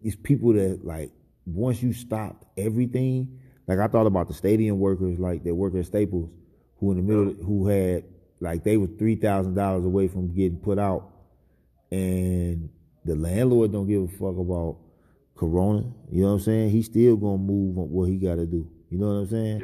it's 0.01 0.17
people 0.17 0.51
that 0.53 0.85
like 0.85 1.11
once 1.45 1.81
you 1.81 1.93
stopped 1.93 2.43
everything. 2.57 3.39
Like 3.65 3.79
I 3.79 3.87
thought 3.87 4.07
about 4.07 4.27
the 4.27 4.33
stadium 4.33 4.79
workers, 4.79 5.17
like 5.19 5.45
that 5.45 5.55
work 5.55 5.73
at 5.75 5.85
Staples, 5.85 6.29
who 6.79 6.91
in 6.91 6.97
the 6.97 7.03
middle, 7.03 7.33
who 7.45 7.67
had 7.67 8.03
like 8.41 8.65
they 8.65 8.75
were 8.75 8.87
three 8.87 9.15
thousand 9.15 9.55
dollars 9.55 9.85
away 9.85 10.09
from 10.09 10.35
getting 10.35 10.57
put 10.57 10.79
out, 10.79 11.09
and 11.91 12.69
the 13.05 13.15
landlord 13.15 13.71
don't 13.71 13.87
give 13.87 14.03
a 14.03 14.07
fuck 14.09 14.37
about 14.37 14.79
Corona. 15.37 15.85
You 16.11 16.21
know 16.23 16.27
what 16.29 16.33
I'm 16.35 16.39
saying? 16.41 16.69
He's 16.71 16.85
still 16.87 17.15
gonna 17.17 17.37
move 17.37 17.77
on 17.77 17.89
what 17.89 18.09
he 18.09 18.17
got 18.17 18.35
to 18.35 18.45
do. 18.45 18.67
You 18.89 18.97
know 18.97 19.07
what 19.07 19.13
I'm 19.21 19.27
saying? 19.27 19.63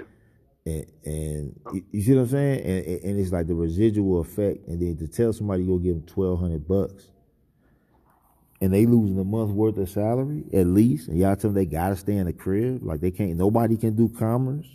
And, 0.65 0.85
and 1.05 1.59
you- 1.73 1.83
you 1.91 2.01
see 2.01 2.13
what 2.15 2.21
I'm 2.21 2.27
saying? 2.27 2.59
And, 2.61 2.85
and- 2.85 3.03
and 3.03 3.19
it's 3.19 3.31
like 3.31 3.47
the 3.47 3.55
residual 3.55 4.19
effect. 4.21 4.67
And 4.67 4.81
then 4.81 4.95
to 4.97 5.07
tell 5.07 5.33
somebody 5.33 5.63
you'll 5.63 5.79
give 5.79 5.95
them 5.95 6.05
twelve 6.05 6.39
hundred 6.39 6.67
bucks, 6.67 7.09
and 8.61 8.73
they 8.73 8.85
losing 8.85 9.19
a 9.19 9.23
month's 9.25 9.53
worth 9.53 9.77
of 9.77 9.89
salary 9.89 10.45
at 10.53 10.67
least, 10.67 11.09
and 11.09 11.17
y'all 11.19 11.35
tell 11.35 11.49
them 11.49 11.55
they 11.55 11.65
gotta 11.65 11.95
stay 11.97 12.15
in 12.15 12.27
the 12.27 12.33
crib, 12.33 12.81
like 12.83 13.01
they 13.01 13.11
can't. 13.11 13.35
Nobody 13.37 13.75
can 13.75 13.95
do 13.95 14.07
commerce. 14.09 14.67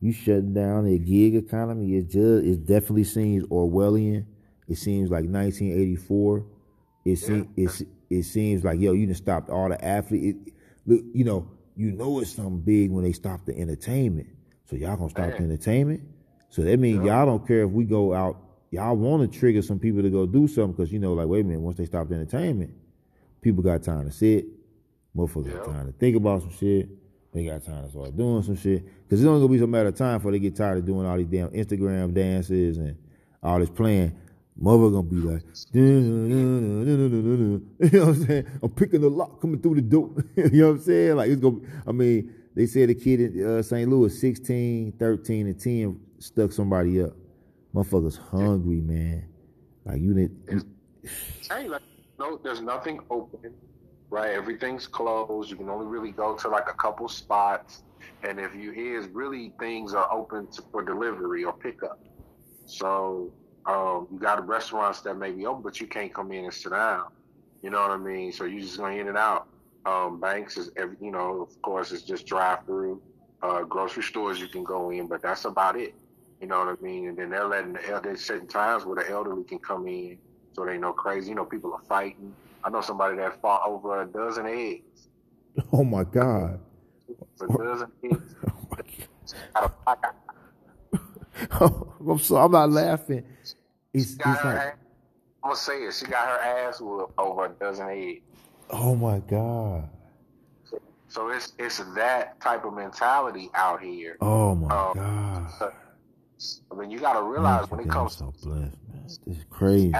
You 0.00 0.12
shutting 0.12 0.52
down 0.54 0.84
the 0.84 0.98
gig 0.98 1.34
economy. 1.34 1.96
It 1.96 2.10
just 2.10 2.44
it 2.44 2.66
definitely 2.66 3.04
seems 3.04 3.44
Orwellian. 3.44 4.26
It 4.68 4.76
seems 4.76 5.10
like 5.10 5.24
1984. 5.24 6.44
It 7.06 7.16
seems 7.16 7.46
it's 7.56 7.82
it 8.10 8.22
seems 8.24 8.64
like 8.64 8.80
yo, 8.80 8.92
you 8.92 9.06
done 9.06 9.14
stopped 9.14 9.50
all 9.50 9.68
the 9.68 9.82
athlete. 9.84 10.36
It, 10.36 10.52
look, 10.86 11.02
you 11.12 11.24
know, 11.24 11.50
you 11.76 11.92
know 11.92 12.20
it's 12.20 12.32
something 12.32 12.60
big 12.60 12.90
when 12.90 13.04
they 13.04 13.12
stop 13.12 13.44
the 13.44 13.56
entertainment. 13.56 14.28
So 14.68 14.76
y'all 14.76 14.96
gonna 14.96 15.10
stop 15.10 15.30
the 15.30 15.44
entertainment. 15.44 16.02
So 16.50 16.62
that 16.62 16.78
means 16.78 17.04
y'all 17.04 17.26
don't 17.26 17.46
care 17.46 17.62
if 17.62 17.70
we 17.70 17.84
go 17.84 18.14
out. 18.14 18.36
Y'all 18.70 18.96
want 18.96 19.30
to 19.30 19.38
trigger 19.38 19.62
some 19.62 19.78
people 19.78 20.02
to 20.02 20.10
go 20.10 20.26
do 20.26 20.46
something 20.46 20.72
because 20.72 20.92
you 20.92 20.98
know, 20.98 21.14
like, 21.14 21.26
wait 21.26 21.40
a 21.40 21.44
minute, 21.44 21.60
once 21.60 21.78
they 21.78 21.86
stop 21.86 22.08
the 22.08 22.14
entertainment, 22.14 22.70
people 23.40 23.62
got 23.62 23.82
time 23.82 24.04
to 24.04 24.12
sit. 24.12 24.46
Motherfuckers 25.16 25.54
got 25.54 25.66
time 25.66 25.86
to 25.86 25.92
think 25.92 26.16
about 26.16 26.42
some 26.42 26.52
shit. 26.52 26.88
They 27.32 27.44
got 27.44 27.64
time 27.64 27.84
to 27.84 27.90
start 27.90 28.16
doing 28.16 28.42
some 28.42 28.56
shit. 28.56 28.84
Because 29.04 29.20
it's 29.20 29.28
only 29.28 29.40
gonna 29.40 29.52
be 29.52 29.58
some 29.58 29.70
matter 29.70 29.88
of 29.88 29.96
time 29.96 30.18
before 30.18 30.32
they 30.32 30.38
get 30.38 30.56
tired 30.56 30.78
of 30.78 30.86
doing 30.86 31.06
all 31.06 31.16
these 31.16 31.26
damn 31.26 31.48
Instagram 31.50 32.12
dances 32.12 32.78
and 32.78 32.96
all 33.42 33.58
this 33.58 33.70
playing. 33.70 34.16
Mother 34.60 34.90
gonna 34.90 35.02
be 35.04 35.16
like, 35.16 35.42
you 35.72 35.82
know 37.80 38.06
what 38.06 38.08
I'm 38.08 38.26
saying? 38.26 38.46
I'm 38.60 38.70
picking 38.70 39.00
the 39.00 39.08
lock 39.08 39.40
coming 39.40 39.60
through 39.60 39.76
the 39.76 39.82
door. 39.82 40.10
you 40.36 40.50
know 40.50 40.66
what 40.68 40.72
I'm 40.78 40.80
saying? 40.80 41.16
Like 41.16 41.30
it's 41.30 41.40
gonna. 41.40 41.60
I 41.86 41.92
mean, 41.92 42.34
they 42.56 42.66
said 42.66 42.88
the 42.88 42.94
kid 42.96 43.20
in 43.20 43.58
uh, 43.58 43.62
St. 43.62 43.88
Louis, 43.88 44.20
16, 44.20 44.92
13, 44.98 45.46
and 45.46 45.60
10, 45.60 46.00
stuck 46.18 46.50
somebody 46.50 47.00
up. 47.00 47.12
Motherfuckers 47.72 48.18
hungry, 48.18 48.80
man. 48.80 49.28
Like 49.84 50.00
you 50.00 50.14
didn't. 50.14 50.66
Hey, 51.48 51.68
like, 51.68 51.82
no, 52.18 52.40
there's 52.42 52.60
nothing 52.60 52.98
open, 53.10 53.54
right? 54.10 54.30
Everything's 54.30 54.88
closed. 54.88 55.50
You 55.50 55.56
can 55.56 55.68
only 55.68 55.86
really 55.86 56.10
go 56.10 56.34
to 56.34 56.48
like 56.48 56.68
a 56.68 56.74
couple 56.74 57.08
spots, 57.08 57.84
and 58.24 58.40
if 58.40 58.56
you 58.56 58.72
is 58.72 59.06
really 59.06 59.52
things 59.60 59.94
are 59.94 60.12
open 60.12 60.48
to, 60.48 60.62
for 60.72 60.82
delivery 60.82 61.44
or 61.44 61.52
pickup. 61.52 62.00
So 62.66 63.32
um, 63.68 64.08
you 64.12 64.20
got 64.20 64.46
restaurants 64.48 65.02
that 65.02 65.16
may 65.16 65.32
be 65.32 65.46
open, 65.46 65.62
but 65.62 65.80
you 65.80 65.88
can't 65.88 66.14
come 66.14 66.32
in 66.32 66.46
and 66.46 66.54
sit 66.54 66.72
down. 66.72 67.06
You 67.62 67.70
know 67.70 67.82
what 67.82 67.92
I 67.92 67.98
mean? 67.98 68.32
So 68.32 68.46
you're 68.46 68.62
just 68.62 68.78
going 68.78 68.98
in 68.98 69.08
and 69.08 69.18
out. 69.18 69.48
Um, 69.86 70.20
banks 70.20 70.58
is 70.58 70.70
every, 70.78 70.96
you 71.02 71.12
know, 71.12 71.42
of 71.42 71.62
course, 71.62 71.92
it's 71.92 72.04
just 72.04 72.26
drive 72.26 72.60
through. 72.66 73.02
Uh, 73.42 73.64
grocery 73.64 74.04
stores 74.04 74.40
you 74.40 74.48
can 74.48 74.64
go 74.64 74.90
in, 74.90 75.08
but 75.08 75.22
that's 75.22 75.46
about 75.46 75.76
it. 75.78 75.94
You 76.40 76.48
know 76.48 76.60
what 76.60 76.78
I 76.78 76.82
mean? 76.84 77.08
And 77.08 77.18
then 77.18 77.30
they're 77.30 77.48
letting 77.48 77.74
the 77.74 77.88
el- 77.90 78.02
there's 78.02 78.24
certain 78.24 78.48
times 78.48 78.86
where 78.86 79.02
the 79.04 79.10
elderly 79.10 79.44
can 79.44 79.60
come 79.60 79.88
in, 79.88 80.18
so 80.54 80.66
they 80.66 80.78
know 80.78 80.94
crazy. 80.94 81.30
You 81.30 81.36
know, 81.36 81.46
people 81.46 81.72
are 81.74 81.82
fighting. 81.88 82.36
I 82.64 82.70
know 82.70 82.82
somebody 82.82 83.16
that 83.18 83.40
fought 83.42 83.62
over 83.66 84.02
a 84.02 84.06
dozen 84.06 84.46
eggs. 84.48 85.08
Oh 85.72 85.84
my 85.84 86.04
God. 86.04 86.60
A 87.42 87.48
dozen 87.48 87.88
eggs. 88.04 88.34
Oh 88.46 88.68
my 88.70 88.78
Out 89.56 89.64
of 89.64 89.72
pocket. 89.86 90.10
God. 91.50 91.72
I'm 92.08 92.18
so 92.20 92.36
I'm 92.38 92.52
not 92.52 92.70
laughing. 92.70 93.24
It's, 93.94 94.12
it's 94.12 94.16
Got 94.16 94.38
her 94.38 94.48
like, 94.50 94.58
ass, 94.58 94.74
I'm 95.42 95.50
gonna 95.50 95.56
say 95.56 95.72
it. 95.84 95.94
She 95.94 96.06
got 96.06 96.28
her 96.28 96.38
ass 96.44 96.80
whooped 96.80 97.12
over 97.18 97.46
a 97.46 97.48
dozen 97.48 97.88
eggs. 97.88 98.22
oh 98.70 98.94
my 98.94 99.18
God. 99.20 99.88
So 101.08 101.30
it's 101.30 101.52
it's 101.58 101.78
that 101.94 102.38
type 102.40 102.64
of 102.64 102.74
mentality 102.74 103.50
out 103.54 103.80
here. 103.82 104.18
Oh 104.20 104.54
my 104.54 104.66
Um, 104.90 104.92
God. 104.94 105.72
I 106.70 106.74
mean, 106.76 106.90
you 106.90 107.00
got 107.00 107.14
to 107.14 107.22
realize 107.22 107.68
when 107.70 107.80
it 107.80 107.88
comes 107.88 108.16
so 108.16 108.32
blessed, 108.42 108.76
man. 108.92 109.02
This 109.04 109.18
is 109.26 109.44
crazy. 109.50 109.92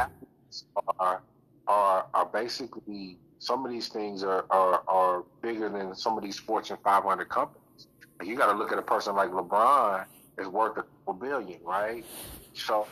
are 1.01 1.22
are 1.66 2.07
are 2.14 2.26
basically 2.26 3.18
some 3.39 3.64
of 3.64 3.72
these 3.72 3.89
things 3.89 4.22
are 4.22 4.45
are, 4.51 4.82
are 4.86 5.24
bigger 5.43 5.68
than 5.68 5.95
some 5.95 6.16
of 6.18 6.22
these 6.22 6.39
Fortune 6.39 6.76
500 6.84 7.28
companies. 7.28 7.86
You 8.22 8.36
got 8.36 8.53
to 8.53 8.59
look 8.59 8.70
at 8.70 8.78
a 8.78 8.82
person 8.82 9.16
like 9.16 9.30
LeBron 9.30 10.05
is 10.39 10.47
worth 10.47 10.78
a 11.09 11.12
billion, 11.12 11.61
right? 11.64 12.05
So 12.53 12.86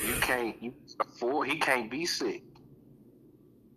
you 0.00 0.14
can't 0.20 0.60
you 0.62 0.74
afford 1.00 1.48
he 1.48 1.58
can't 1.58 1.90
be 1.90 2.04
sick, 2.06 2.42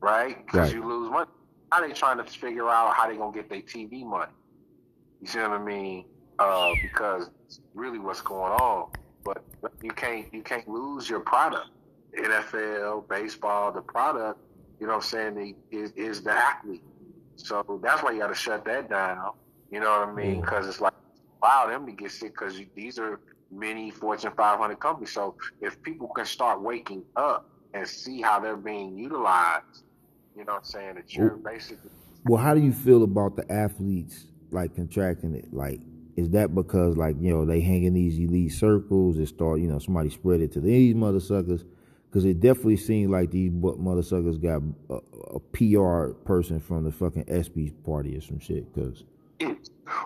right? 0.01 0.45
Because 0.45 0.69
Right. 0.73 0.75
you 0.75 0.87
lose 0.87 1.11
money. 1.11 1.29
Now 1.71 1.81
they 1.81 1.93
trying 1.93 2.17
to 2.17 2.23
figure 2.23 2.69
out 2.69 2.93
how 2.95 3.07
they 3.07 3.17
gonna 3.17 3.33
get 3.33 3.49
their 3.49 3.61
TV 3.61 4.03
money. 4.05 4.31
You 5.21 5.27
see 5.27 5.39
what 5.39 5.51
I 5.51 5.57
mean? 5.59 6.05
Uh, 6.39 6.73
because 6.81 7.29
really 7.73 7.99
what's 7.99 8.21
going 8.21 8.51
on. 8.53 8.89
But 9.23 9.43
you 9.81 9.91
can't 9.91 10.31
you 10.33 10.41
can't 10.43 10.67
lose 10.67 11.09
your 11.09 11.21
product. 11.21 11.67
NFL, 12.17 13.07
baseball, 13.09 13.71
the 13.73 13.81
product, 13.81 14.39
you 14.79 14.87
know 14.87 14.93
what 14.93 15.03
I'm 15.03 15.09
saying, 15.09 15.35
the- 15.35 15.77
is, 15.77 15.91
is 15.93 16.21
the 16.23 16.31
athlete. 16.31 16.83
So 17.35 17.79
that's 17.83 18.01
why 18.03 18.11
you 18.11 18.19
got 18.19 18.27
to 18.27 18.35
shut 18.35 18.63
that 18.65 18.89
down. 18.89 19.31
You 19.69 19.81
know 19.81 19.99
what 19.99 20.09
I 20.09 20.13
mean? 20.13 20.39
Because 20.39 20.67
it's 20.67 20.79
like, 20.79 20.93
allow 21.43 21.67
them 21.67 21.85
to 21.85 21.91
get 21.91 22.11
sick 22.11 22.31
because 22.31 22.57
these 22.73 22.97
are 22.99 23.19
many 23.55 23.91
Fortune 23.91 24.31
500 24.35 24.79
companies. 24.79 25.11
So 25.11 25.35
if 25.61 25.81
people 25.81 26.07
can 26.09 26.25
start 26.25 26.61
waking 26.61 27.03
up 27.15 27.49
and 27.73 27.87
see 27.87 28.21
how 28.21 28.39
they're 28.39 28.57
being 28.57 28.97
utilized, 28.97 29.83
you 30.35 30.43
know 30.43 30.53
what 30.53 30.59
I'm 30.59 30.63
saying, 30.65 30.95
that 30.95 31.13
you're 31.13 31.37
basically 31.37 31.89
Well, 32.25 32.41
how 32.41 32.53
do 32.53 32.61
you 32.61 32.73
feel 32.73 33.03
about 33.03 33.35
the 33.35 33.49
athletes 33.51 34.25
like 34.51 34.75
contracting 34.75 35.35
it? 35.35 35.53
Like, 35.53 35.79
is 36.15 36.29
that 36.31 36.53
because 36.55 36.97
like 36.97 37.15
you 37.19 37.31
know 37.31 37.45
they 37.45 37.61
hang 37.61 37.83
in 37.83 37.93
these 37.93 38.17
elite 38.17 38.53
circles 38.53 39.17
and 39.17 39.27
start 39.27 39.59
you 39.59 39.67
know 39.67 39.79
somebody 39.79 40.09
spread 40.09 40.41
it 40.41 40.51
to 40.53 40.61
these 40.61 40.95
mother 40.95 41.19
suckers? 41.19 41.63
Because 42.09 42.25
it 42.25 42.39
definitely 42.39 42.77
seems 42.77 43.11
like 43.11 43.31
these 43.31 43.51
bu- 43.51 43.75
mother 43.77 44.01
suckers 44.01 44.37
got 44.37 44.61
a, 44.89 44.99
a 45.33 45.39
PR 45.39 46.13
person 46.23 46.61
from 46.61 46.85
the 46.85 46.91
fucking 46.91 47.25
ESPYS 47.25 47.73
party 47.83 48.15
or 48.15 48.21
some 48.21 48.39
shit. 48.39 48.73
Because 48.73 49.03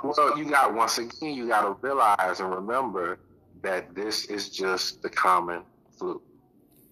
Well, 0.03 0.37
you 0.37 0.49
got 0.49 0.73
once 0.73 0.97
again, 0.97 1.35
you 1.35 1.47
got 1.47 1.61
to 1.61 1.77
realize 1.87 2.39
and 2.39 2.51
remember 2.51 3.19
that 3.61 3.93
this 3.95 4.25
is 4.25 4.49
just 4.49 5.01
the 5.01 5.09
common 5.09 5.63
flu, 5.97 6.21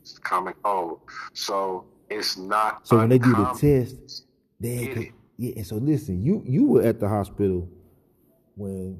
it's 0.01 0.13
the 0.13 0.21
common 0.21 0.53
cold. 0.63 1.01
So 1.33 1.85
it's 2.09 2.37
not. 2.37 2.87
so 2.87 2.97
when 2.97 3.09
they 3.09 3.19
do 3.19 3.31
the 3.31 3.45
test, 3.59 4.25
they 4.59 5.11
yeah. 5.37 5.53
And 5.55 5.67
so 5.67 5.75
listen, 5.75 6.23
you 6.23 6.43
you 6.45 6.65
were 6.65 6.83
at 6.83 6.99
the 6.99 7.07
hospital 7.07 7.69
when 8.55 8.99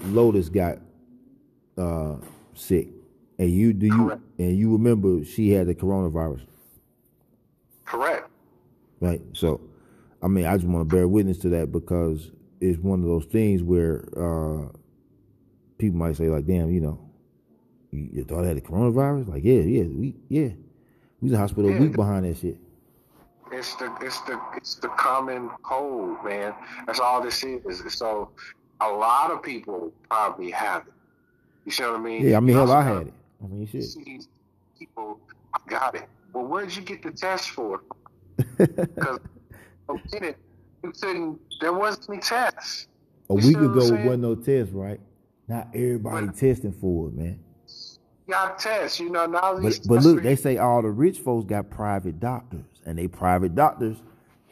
Lotus 0.00 0.48
got 0.48 0.78
uh, 1.76 2.16
sick, 2.54 2.88
and 3.38 3.50
you 3.50 3.72
do 3.72 3.86
you 3.86 3.96
Correct. 3.96 4.22
and 4.38 4.56
you 4.56 4.72
remember 4.72 5.24
she 5.24 5.50
had 5.50 5.66
the 5.66 5.74
coronavirus, 5.74 6.42
Correct. 7.84 8.28
right? 9.00 9.22
So, 9.32 9.60
I 10.22 10.28
mean, 10.28 10.44
I 10.46 10.56
just 10.56 10.68
want 10.68 10.88
to 10.88 10.94
bear 10.94 11.08
witness 11.08 11.38
to 11.38 11.48
that 11.50 11.72
because 11.72 12.30
it's 12.60 12.78
one 12.78 13.00
of 13.02 13.06
those 13.06 13.24
things 13.26 13.62
where 13.62 14.04
uh, 14.16 14.68
people 15.78 15.98
might 15.98 16.16
say 16.16 16.28
like, 16.28 16.46
"Damn, 16.46 16.70
you 16.70 16.80
know, 16.80 17.07
your 17.90 18.24
daughter 18.24 18.48
had 18.48 18.56
the 18.56 18.60
coronavirus." 18.60 19.28
Like, 19.28 19.44
yeah, 19.44 19.60
yeah, 19.60 19.84
we 19.84 20.14
yeah, 20.28 20.48
we 20.48 20.50
was 21.22 21.22
in 21.22 21.28
the 21.32 21.38
hospital 21.38 21.70
a 21.70 21.74
Yeah. 21.74 21.80
week 21.80 21.92
behind 21.92 22.24
that 22.24 22.36
shit. 22.36 22.56
It's 23.52 23.74
the 23.76 23.90
it's 24.02 24.20
the 24.22 24.40
it's 24.56 24.74
the 24.76 24.88
common 24.88 25.50
cold, 25.62 26.18
man. 26.24 26.54
That's 26.86 27.00
all 27.00 27.22
this 27.22 27.42
is. 27.42 27.82
So 27.94 28.30
a 28.80 28.88
lot 28.88 29.30
of 29.30 29.42
people 29.42 29.92
probably 30.10 30.50
have 30.50 30.86
it. 30.86 30.92
You 31.64 31.72
see 31.72 31.82
what 31.84 31.96
I 31.96 31.98
mean? 31.98 32.26
Yeah, 32.26 32.36
I 32.36 32.40
mean, 32.40 32.56
hell, 32.56 32.70
I 32.72 32.82
had 32.82 33.06
it. 33.08 33.14
I 33.42 33.46
mean, 33.46 33.66
shit. 33.66 33.84
see 33.84 34.20
people 34.78 35.18
I 35.54 35.58
got 35.68 35.94
it. 35.94 36.04
Well, 36.32 36.44
where'd 36.44 36.74
you 36.74 36.82
get 36.82 37.02
the 37.02 37.10
test 37.10 37.50
for? 37.50 37.80
Because 38.58 39.18
a 39.88 39.94
you 39.94 40.00
couldn't. 41.00 41.38
There 41.60 41.72
wasn't 41.72 42.08
any 42.10 42.18
tests. 42.20 42.86
a 43.30 43.34
You 43.34 43.48
week 43.48 43.56
ago 43.56 43.80
saying? 43.80 44.04
wasn't 44.04 44.22
no 44.22 44.34
test, 44.36 44.72
right? 44.72 45.00
Not 45.48 45.68
everybody 45.74 46.26
But- 46.26 46.36
testing 46.36 46.72
for 46.72 47.08
it, 47.08 47.14
man. 47.14 47.40
Got 48.28 48.58
tests. 48.58 49.00
You 49.00 49.10
know 49.10 49.26
now 49.26 49.54
But 49.54 49.62
these. 49.62 49.78
but 49.80 50.02
look, 50.02 50.22
they 50.22 50.36
say 50.36 50.58
all 50.58 50.82
the 50.82 50.90
rich 50.90 51.18
folks 51.18 51.46
got 51.46 51.70
private 51.70 52.20
doctors, 52.20 52.66
and 52.84 52.98
they 52.98 53.08
private 53.08 53.54
doctors, 53.54 53.96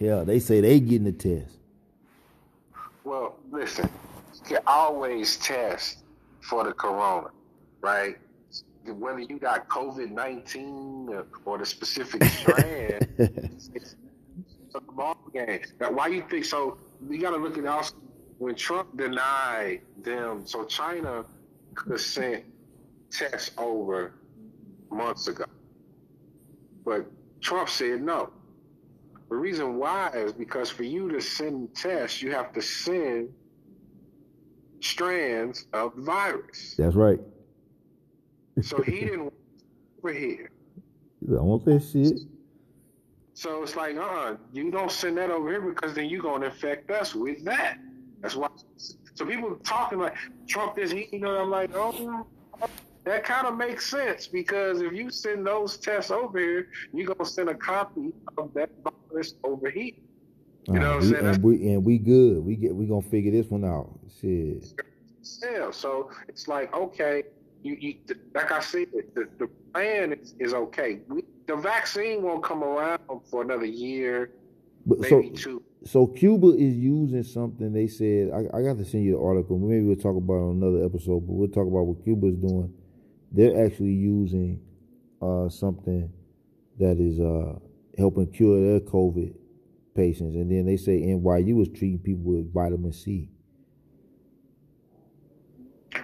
hell, 0.00 0.24
they 0.24 0.38
say 0.38 0.60
they 0.60 0.80
getting 0.80 1.04
the 1.04 1.12
test. 1.12 1.58
Well, 3.04 3.36
listen, 3.50 3.88
you 4.34 4.40
can 4.56 4.62
always 4.66 5.36
test 5.36 5.98
for 6.40 6.64
the 6.64 6.72
corona, 6.72 7.28
right? 7.80 8.16
Whether 8.86 9.20
you 9.20 9.38
got 9.38 9.68
COVID 9.68 10.10
19 10.10 11.08
or, 11.10 11.26
or 11.44 11.58
the 11.58 11.66
specific 11.66 12.24
strand, 12.24 13.06
it's, 13.18 13.70
it's 13.74 13.96
a 14.74 14.80
ball 14.80 15.18
game. 15.34 15.60
Now, 15.80 15.92
why 15.92 16.06
you 16.08 16.24
think 16.30 16.44
so? 16.44 16.78
You 17.10 17.20
got 17.20 17.30
to 17.30 17.36
look 17.36 17.58
at 17.58 17.66
also 17.66 17.94
when 18.38 18.54
Trump 18.54 18.96
denied 18.96 19.80
them. 20.02 20.46
So 20.46 20.64
China 20.64 21.24
could 21.74 21.92
have 21.92 22.00
tests 23.16 23.50
over 23.58 24.14
months 24.90 25.28
ago, 25.28 25.44
but 26.84 27.06
Trump 27.40 27.68
said 27.68 28.02
no. 28.02 28.30
The 29.28 29.36
reason 29.36 29.76
why 29.76 30.10
is 30.14 30.32
because 30.32 30.70
for 30.70 30.84
you 30.84 31.08
to 31.10 31.20
send 31.20 31.74
tests, 31.74 32.22
you 32.22 32.30
have 32.32 32.52
to 32.52 32.62
send 32.62 33.28
strands 34.80 35.66
of 35.72 35.94
virus. 35.96 36.74
That's 36.78 36.94
right. 36.94 37.18
So 38.62 38.82
he 38.82 39.00
didn't 39.00 39.32
over 39.98 40.12
here. 40.12 40.50
I 41.28 41.42
want 41.42 41.64
that 41.64 41.82
shit. 41.82 42.20
So 43.34 43.62
it's 43.62 43.76
like, 43.76 43.96
uh, 43.96 44.00
uh, 44.00 44.36
you 44.52 44.70
don't 44.70 44.90
send 44.90 45.18
that 45.18 45.30
over 45.30 45.50
here 45.50 45.60
because 45.60 45.92
then 45.94 46.06
you're 46.06 46.22
gonna 46.22 46.46
infect 46.46 46.90
us 46.90 47.14
with 47.14 47.44
that. 47.44 47.78
That's 48.20 48.36
why. 48.36 48.48
So 49.14 49.26
people 49.26 49.56
talking 49.64 49.98
like 49.98 50.14
Trump 50.48 50.78
is 50.78 50.90
he, 50.90 51.08
you 51.12 51.18
know, 51.18 51.42
I'm 51.42 51.50
like, 51.50 51.70
oh, 51.74 52.26
that 53.06 53.22
kind 53.22 53.46
of 53.46 53.56
makes 53.56 53.88
sense 53.88 54.26
because 54.26 54.82
if 54.82 54.92
you 54.92 55.10
send 55.10 55.46
those 55.46 55.76
tests 55.76 56.10
over 56.10 56.38
here, 56.40 56.68
you're 56.92 57.06
gonna 57.06 57.28
send 57.28 57.48
a 57.48 57.54
copy 57.54 58.12
of 58.36 58.52
that 58.54 58.68
virus 58.82 59.34
over 59.44 59.70
here. 59.70 59.92
You 60.66 60.80
know 60.80 60.96
what 60.96 61.04
I'm 61.04 61.10
saying? 61.10 61.26
And 61.26 61.42
we 61.42 61.68
and 61.68 61.84
we 61.84 61.98
good. 61.98 62.44
We 62.44 62.56
get 62.56 62.74
we 62.74 62.86
gonna 62.86 63.02
figure 63.02 63.30
this 63.30 63.46
one 63.46 63.64
out. 63.64 63.96
Shit. 64.20 64.74
Yeah, 65.40 65.70
so 65.70 66.10
it's 66.28 66.48
like 66.48 66.74
okay, 66.74 67.22
you, 67.62 67.76
you 67.78 67.94
like 68.34 68.50
I 68.50 68.58
said, 68.58 68.88
the, 69.14 69.28
the 69.38 69.46
plan 69.72 70.12
is, 70.12 70.34
is 70.40 70.52
okay. 70.52 70.98
We, 71.08 71.22
the 71.46 71.54
vaccine 71.54 72.22
won't 72.22 72.42
come 72.42 72.64
around 72.64 73.00
for 73.30 73.42
another 73.42 73.66
year, 73.66 74.32
But 74.84 75.04
so 75.04 75.20
maybe 75.20 75.36
two. 75.36 75.62
so 75.84 76.08
Cuba 76.08 76.48
is 76.48 76.76
using 76.76 77.22
something. 77.22 77.72
They 77.72 77.86
said 77.86 78.32
I, 78.32 78.58
I 78.58 78.62
got 78.62 78.78
to 78.78 78.84
send 78.84 79.04
you 79.04 79.12
the 79.12 79.20
article. 79.20 79.60
Maybe 79.60 79.84
we'll 79.84 79.94
talk 79.94 80.16
about 80.16 80.34
it 80.34 80.50
on 80.50 80.62
another 80.62 80.84
episode. 80.84 81.20
But 81.20 81.34
we'll 81.34 81.48
talk 81.48 81.68
about 81.68 81.86
what 81.86 82.02
Cuba's 82.02 82.34
doing. 82.34 82.72
They're 83.32 83.66
actually 83.66 83.92
using 83.92 84.60
uh, 85.20 85.48
something 85.48 86.12
that 86.78 86.98
is 86.98 87.20
uh, 87.20 87.58
helping 87.98 88.30
cure 88.32 88.60
their 88.60 88.80
COVID 88.80 89.34
patients, 89.94 90.36
and 90.36 90.50
then 90.50 90.66
they 90.66 90.76
say 90.76 91.00
NYU 91.00 91.62
is 91.62 91.68
treating 91.68 91.98
people 91.98 92.24
with 92.24 92.52
vitamin 92.52 92.92
C. 92.92 93.30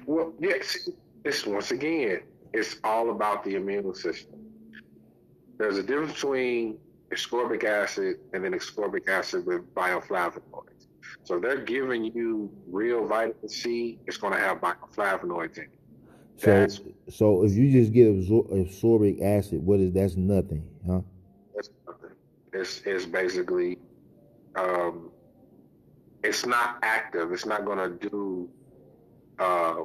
Well, 0.07 0.33
yes, 0.41 0.89
it's 1.25 1.47
once 1.47 1.71
again, 1.71 2.23
it's 2.53 2.77
all 2.83 3.11
about 3.11 3.45
the 3.45 3.55
immune 3.55 3.95
system. 3.95 4.41
There's 5.59 5.79
a 5.79 5.83
difference 5.83 6.15
between 6.15 6.79
ascorbic 7.13 7.65
acid 7.65 8.17
and 8.33 8.45
then 8.45 8.53
ascorbic 8.53 9.09
acid 9.09 9.47
with 9.47 9.73
bioflavonoids. 9.75 10.87
So 11.25 11.39
they're 11.39 11.61
giving 11.61 12.05
you 12.05 12.51
real 12.67 13.07
vitamin 13.07 13.49
C, 13.49 14.01
it's 14.07 14.17
going 14.17 14.33
to 14.33 14.39
have 14.39 14.59
bioflavonoids 14.61 15.59
in 15.59 15.65
it. 15.65 15.79
So 16.37 16.47
That's- 16.51 16.81
so 17.09 17.45
if 17.45 17.53
you 17.53 17.71
just 17.71 17.93
get 17.93 18.09
absor- 18.09 18.51
ascorbic 18.53 19.21
acid, 19.23 19.65
what 19.65 19.81
is 19.81 19.93
that's 19.93 20.17
nothing, 20.17 20.65
huh? 20.87 21.01
That's 21.55 21.71
nothing. 21.87 22.11
It's, 22.53 22.83
it's 22.85 23.07
basically, 23.07 23.79
um, 24.57 25.11
it's 26.25 26.47
not 26.47 26.79
active. 26.83 27.33
It's 27.33 27.47
not 27.47 27.65
going 27.65 27.79
to 27.79 28.09
do 28.09 28.49
uh, 29.39 29.85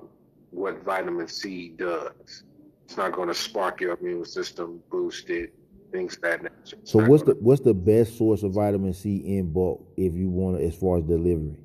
what 0.52 0.84
vitamin 0.84 1.28
C 1.28 1.70
does. 1.78 2.44
It's 2.86 2.98
not 2.98 3.12
going 3.14 3.28
to 3.28 3.34
spark 3.34 3.82
your 3.82 3.98
immune 4.00 4.26
system, 4.26 4.82
boost 4.90 5.30
it, 5.30 5.54
things 5.92 6.16
of 6.16 6.22
that 6.22 6.44
nature. 6.44 6.78
It's 6.82 6.92
So 6.92 7.06
what's 7.06 7.24
the 7.24 7.34
gonna- 7.34 7.44
what's 7.44 7.62
the 7.62 7.74
best 7.74 8.18
source 8.18 8.44
of 8.44 8.54
vitamin 8.54 8.94
C 8.94 9.18
in 9.38 9.52
bulk 9.52 9.86
if 9.98 10.14
you 10.14 10.30
want 10.30 10.62
as 10.62 10.76
far 10.76 10.98
as 10.98 11.04
delivery? 11.04 11.58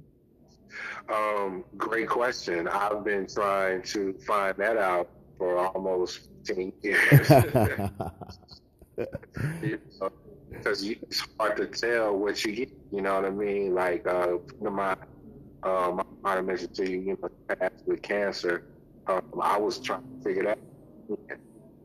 Um, 1.09 1.65
great 1.77 2.09
question. 2.09 2.69
I've 2.69 3.05
been 3.05 3.27
trying 3.27 3.83
to 3.83 4.15
find 4.27 4.57
that 4.59 4.77
out 4.77 5.09
for 5.39 5.59
almost 5.59 6.29
15 6.47 6.73
years. 6.83 7.29
because 10.53 10.83
it's 10.85 11.27
hard 11.39 11.57
to 11.57 11.67
tell 11.67 12.17
what 12.17 12.45
you 12.45 12.53
get. 12.53 12.71
You 12.93 13.01
know 13.03 13.15
what 13.15 13.25
I 13.25 13.31
mean? 13.31 13.75
Like 13.75 14.07
uh, 14.07 14.39
my, 14.61 14.97
um, 15.63 16.05
I 16.25 16.41
mentioned 16.41 16.75
to 16.75 16.91
you, 16.91 17.01
you 17.01 17.19
know, 17.21 17.29
past 17.49 17.75
with 17.87 18.03
cancer. 18.03 18.65
Um, 19.07 19.23
I 19.41 19.59
was 19.59 19.79
trying 19.79 20.03
to 20.03 20.25
figure 20.25 20.45
that. 20.45 20.59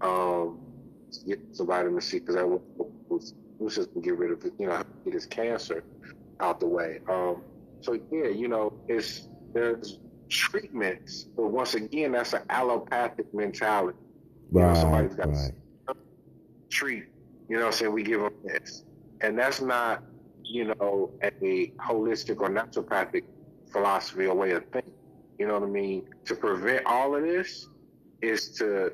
out. 0.02 0.10
Um, 0.10 0.60
get 1.26 1.40
some 1.52 1.68
vitamin 1.68 2.02
C 2.02 2.20
because 2.20 2.36
I 2.36 2.44
was 2.44 3.34
was 3.60 3.76
just 3.76 3.94
to 3.94 4.02
get 4.02 4.18
rid 4.18 4.32
of 4.32 4.46
it. 4.46 4.54
You 4.60 4.68
know, 4.68 4.84
get 5.04 5.14
his 5.14 5.26
cancer 5.26 5.84
out 6.40 6.60
the 6.60 6.68
way. 6.68 7.00
Um, 7.10 7.42
so 7.88 7.98
yeah, 8.12 8.28
you 8.28 8.50
know, 8.50 8.74
it's 8.90 9.30
there's 9.54 10.00
treatments, 10.28 11.24
but 11.24 11.48
once 11.48 11.74
again, 11.74 12.12
that's 12.12 12.34
an 12.34 12.42
allopathic 12.50 13.34
mentality. 13.34 13.98
You 14.52 14.60
know, 14.60 14.68
right, 14.68 14.78
somebody's 14.78 15.16
got 15.16 15.30
right. 15.30 15.52
treat. 16.70 17.06
You 17.48 17.56
know 17.56 17.62
what 17.62 17.68
I'm 17.68 17.74
saying? 17.80 17.94
We 17.94 18.04
give 18.04 18.20
them 18.20 18.34
this. 18.44 18.84
And 19.22 19.40
that's 19.40 19.62
not, 19.62 20.04
you 20.44 20.66
know, 20.66 21.12
a 21.24 21.72
holistic 21.80 22.42
or 22.42 22.50
naturopathic 22.50 23.24
philosophy 23.72 24.26
or 24.26 24.36
way 24.36 24.52
of 24.52 24.66
thinking. 24.74 24.94
You 25.40 25.48
know 25.48 25.54
what 25.54 25.64
I 25.64 25.68
mean? 25.68 26.10
To 26.26 26.36
prevent 26.36 26.86
all 26.86 27.16
of 27.16 27.24
this 27.24 27.70
is 28.22 28.50
to 28.58 28.92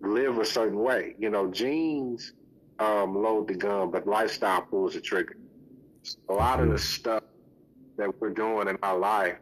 live 0.00 0.38
a 0.38 0.44
certain 0.44 0.80
way. 0.80 1.14
You 1.16 1.30
know, 1.30 1.48
genes 1.48 2.32
um, 2.80 3.22
load 3.22 3.46
the 3.46 3.54
gun, 3.54 3.92
but 3.92 4.08
lifestyle 4.08 4.62
pulls 4.62 4.94
the 4.94 5.00
trigger. 5.00 5.36
A 6.28 6.32
lot 6.32 6.58
of 6.58 6.70
the 6.70 6.78
stuff 6.78 7.22
that 8.00 8.20
we're 8.20 8.30
doing 8.30 8.68
in 8.68 8.76
our 8.82 8.98
life 8.98 9.36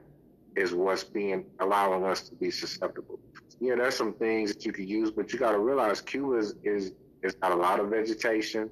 is 0.56 0.74
what's 0.74 1.04
being 1.04 1.44
allowing 1.60 2.04
us 2.04 2.28
to 2.28 2.34
be 2.34 2.50
susceptible. 2.50 3.18
Yeah, 3.60 3.76
there's 3.76 3.94
some 3.96 4.12
things 4.14 4.52
that 4.52 4.64
you 4.64 4.72
could 4.72 4.88
use, 4.88 5.10
but 5.10 5.32
you 5.32 5.38
got 5.38 5.52
to 5.52 5.58
realize 5.58 6.00
Cuba 6.00 6.34
is, 6.38 6.54
is 6.64 6.92
it's 7.22 7.34
got 7.36 7.52
a 7.52 7.56
lot 7.56 7.80
of 7.80 7.88
vegetation 7.88 8.68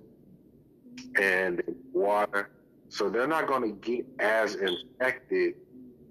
and 1.21 1.63
water, 1.93 2.51
so 2.89 3.09
they're 3.09 3.27
not 3.27 3.47
going 3.47 3.63
to 3.63 3.77
get 3.81 4.07
as 4.19 4.55
infected 4.57 5.55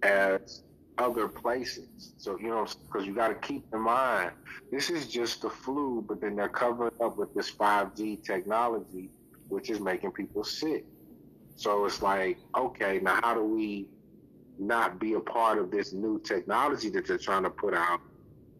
as 0.04 0.64
other 0.98 1.28
places. 1.28 2.14
So 2.18 2.38
you 2.40 2.48
know, 2.50 2.66
because 2.86 3.06
you 3.06 3.14
got 3.14 3.30
to 3.30 3.36
keep 3.36 3.66
in 3.74 3.82
mind, 3.82 4.32
this 4.72 4.90
is 4.90 5.08
just 5.08 5.42
the 5.42 5.50
flu, 5.50 6.04
but 6.08 6.22
then 6.22 6.36
they're 6.36 6.50
covering 6.50 6.94
up 7.02 7.18
with 7.18 7.34
this 7.34 7.52
5G 7.52 8.24
technology, 8.24 9.10
which 9.48 9.70
is 9.70 9.80
making 9.80 10.12
people 10.12 10.44
sick. 10.44 10.86
So 11.56 11.86
it's 11.86 12.02
like, 12.02 12.38
okay, 12.58 13.00
now 13.02 13.20
how 13.24 13.34
do 13.34 13.44
we 13.44 13.88
not 14.58 15.00
be 15.00 15.14
a 15.14 15.20
part 15.20 15.58
of 15.58 15.72
this 15.72 15.94
new 15.94 16.20
technology 16.20 16.90
that 16.90 17.08
they're 17.08 17.18
trying 17.18 17.44
to 17.44 17.50
put 17.50 17.74
out, 17.74 18.02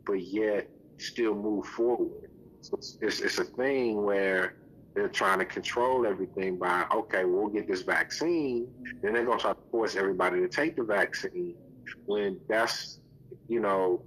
but 0.06 0.22
yet 0.22 0.70
still 0.98 1.36
move 1.36 1.66
forward? 1.66 2.30
So 2.62 2.78
it's, 2.78 2.98
it's, 3.02 3.20
it's 3.20 3.38
a 3.38 3.44
thing 3.44 4.04
where 4.04 4.56
they're 4.96 5.10
trying 5.10 5.40
to 5.40 5.46
control 5.46 6.06
everything 6.08 6.58
by, 6.58 6.86
okay, 6.94 7.26
we'll 7.26 7.50
get 7.50 7.68
this 7.68 7.82
vaccine, 7.82 8.68
then 9.02 9.14
they're 9.14 9.26
going 9.26 9.38
to 9.38 9.42
try 9.42 9.54
to 9.54 9.60
force 9.70 9.96
everybody 9.96 10.40
to 10.40 10.48
take 10.48 10.78
the 10.78 10.84
vaccine, 10.84 11.56
when 12.06 12.40
that's 12.48 13.00
you 13.48 13.60
know 13.60 14.02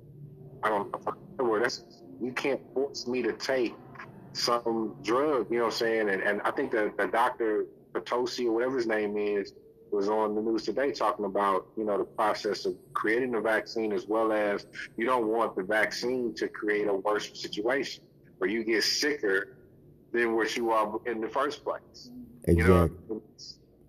I 0.62 0.68
don't 0.70 0.95
know 1.39 1.59
that's 1.59 1.84
you 2.20 2.32
can't 2.32 2.61
force 2.74 3.07
me 3.07 3.22
to 3.22 3.32
take 3.32 3.74
some 4.32 4.97
drug, 5.03 5.47
you 5.51 5.59
know 5.59 5.64
what 5.64 5.72
I'm 5.74 5.78
saying? 5.78 6.09
And 6.09 6.22
and 6.22 6.41
I 6.43 6.51
think 6.51 6.72
that 6.72 6.97
the 6.97 7.07
doctor 7.07 7.66
Potosi 7.93 8.47
or 8.47 8.53
whatever 8.53 8.76
his 8.76 8.86
name 8.86 9.16
is 9.16 9.53
was 9.91 10.09
on 10.09 10.34
the 10.34 10.43
news 10.43 10.64
today 10.64 10.93
talking 10.93 11.24
about, 11.24 11.66
you 11.76 11.84
know, 11.84 11.99
the 11.99 12.05
process 12.05 12.66
of 12.66 12.74
creating 12.93 13.32
the 13.32 13.41
vaccine 13.41 13.93
as 13.93 14.07
well 14.07 14.32
as 14.32 14.66
you 14.97 15.07
don't 15.07 15.28
want 15.28 15.57
the 15.57 15.62
vaccine 15.62 16.34
to 16.34 16.49
create 16.49 16.86
a 16.86 16.93
worse 16.93 17.30
situation 17.41 18.05
where 18.39 18.51
you 18.51 18.64
get 18.64 18.84
sicker 18.84 19.57
than 20.12 20.34
what 20.34 20.57
you 20.57 20.70
are 20.70 21.01
in 21.07 21.20
the 21.20 21.28
first 21.28 21.64
place. 21.64 22.11
Exactly. 22.45 22.97
You 23.09 23.14
know, 23.14 23.22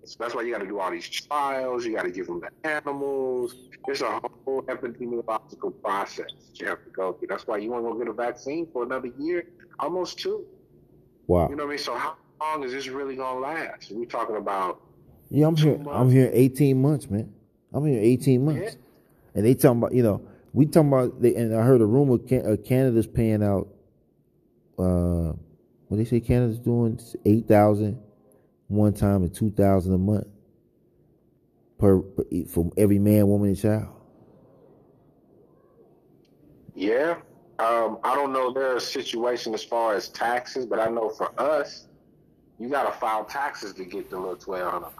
so 0.09 0.17
that's 0.17 0.33
why 0.33 0.41
you 0.41 0.51
got 0.51 0.61
to 0.61 0.67
do 0.67 0.79
all 0.79 0.89
these 0.89 1.07
trials. 1.07 1.85
You 1.85 1.95
got 1.95 2.03
to 2.03 2.11
give 2.11 2.27
them 2.27 2.41
the 2.41 2.67
animals. 2.67 3.55
It's 3.87 4.01
a 4.01 4.19
whole 4.45 4.63
epidemiological 4.63 5.81
process 5.83 6.31
that 6.31 6.59
you 6.59 6.67
have 6.67 6.83
to 6.83 6.89
go 6.89 7.13
through. 7.13 7.27
That's 7.27 7.45
why 7.45 7.57
you 7.57 7.71
want 7.71 7.85
to 7.85 7.91
go 7.91 7.99
get 7.99 8.07
a 8.07 8.13
vaccine 8.13 8.67
for 8.73 8.83
another 8.83 9.11
year, 9.19 9.47
almost 9.79 10.17
two. 10.19 10.45
Wow. 11.27 11.49
You 11.49 11.55
know 11.55 11.65
what 11.65 11.69
I 11.69 11.75
mean? 11.75 11.83
So 11.83 11.95
how 11.95 12.17
long 12.39 12.63
is 12.63 12.71
this 12.71 12.87
really 12.87 13.15
gonna 13.15 13.39
last? 13.39 13.91
We're 13.91 14.05
talking 14.05 14.35
about. 14.35 14.81
Yeah, 15.29 15.47
I'm 15.47 15.55
here. 15.55 15.77
Months. 15.77 15.91
I'm 15.93 16.09
here 16.09 16.29
18 16.33 16.81
months, 16.81 17.09
man. 17.09 17.33
I'm 17.73 17.85
here 17.85 17.99
18 18.01 18.45
months, 18.45 18.61
yeah. 18.73 18.79
and 19.35 19.45
they 19.45 19.53
talking 19.53 19.79
about 19.79 19.93
you 19.93 20.01
know 20.01 20.21
we 20.53 20.65
talking 20.65 20.89
about 20.89 21.21
they, 21.21 21.35
and 21.35 21.55
I 21.55 21.61
heard 21.61 21.81
a 21.81 21.85
rumor 21.85 22.15
uh, 22.15 22.57
Canada's 22.57 23.07
paying 23.07 23.43
out. 23.43 23.67
Uh, 24.77 25.33
what 25.87 25.97
they 25.97 26.05
say 26.05 26.19
Canada's 26.19 26.59
doing 26.59 26.99
eight 27.25 27.47
thousand 27.47 27.99
one 28.67 28.93
time 28.93 29.23
and 29.23 29.33
two 29.33 29.51
thousand 29.51 29.93
a 29.93 29.97
month 29.97 30.27
per, 31.77 31.99
per 31.99 32.23
for 32.47 32.71
every 32.77 32.99
man, 32.99 33.27
woman, 33.27 33.49
and 33.49 33.59
child. 33.59 33.89
Yeah, 36.75 37.17
um, 37.59 37.99
I 38.03 38.15
don't 38.15 38.31
know 38.31 38.53
their 38.53 38.79
situation 38.79 39.53
as 39.53 39.63
far 39.63 39.95
as 39.95 40.07
taxes, 40.07 40.65
but 40.65 40.79
I 40.79 40.87
know 40.87 41.09
for 41.09 41.29
us, 41.39 41.88
you 42.59 42.69
got 42.69 42.83
to 42.83 42.99
file 42.99 43.23
taxes 43.25 43.73
to 43.73 43.85
get 43.85 44.09
the 44.09 44.19
little 44.19 44.35
twelve 44.35 44.71
hundred. 44.71 44.91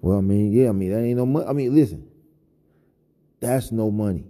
Well, 0.00 0.18
I 0.18 0.20
mean, 0.20 0.52
yeah, 0.52 0.68
I 0.68 0.72
mean 0.72 0.90
that 0.90 1.00
ain't 1.00 1.16
no 1.16 1.26
money. 1.26 1.46
I 1.46 1.52
mean, 1.52 1.74
listen, 1.74 2.08
that's 3.40 3.72
no 3.72 3.90
money. 3.90 4.24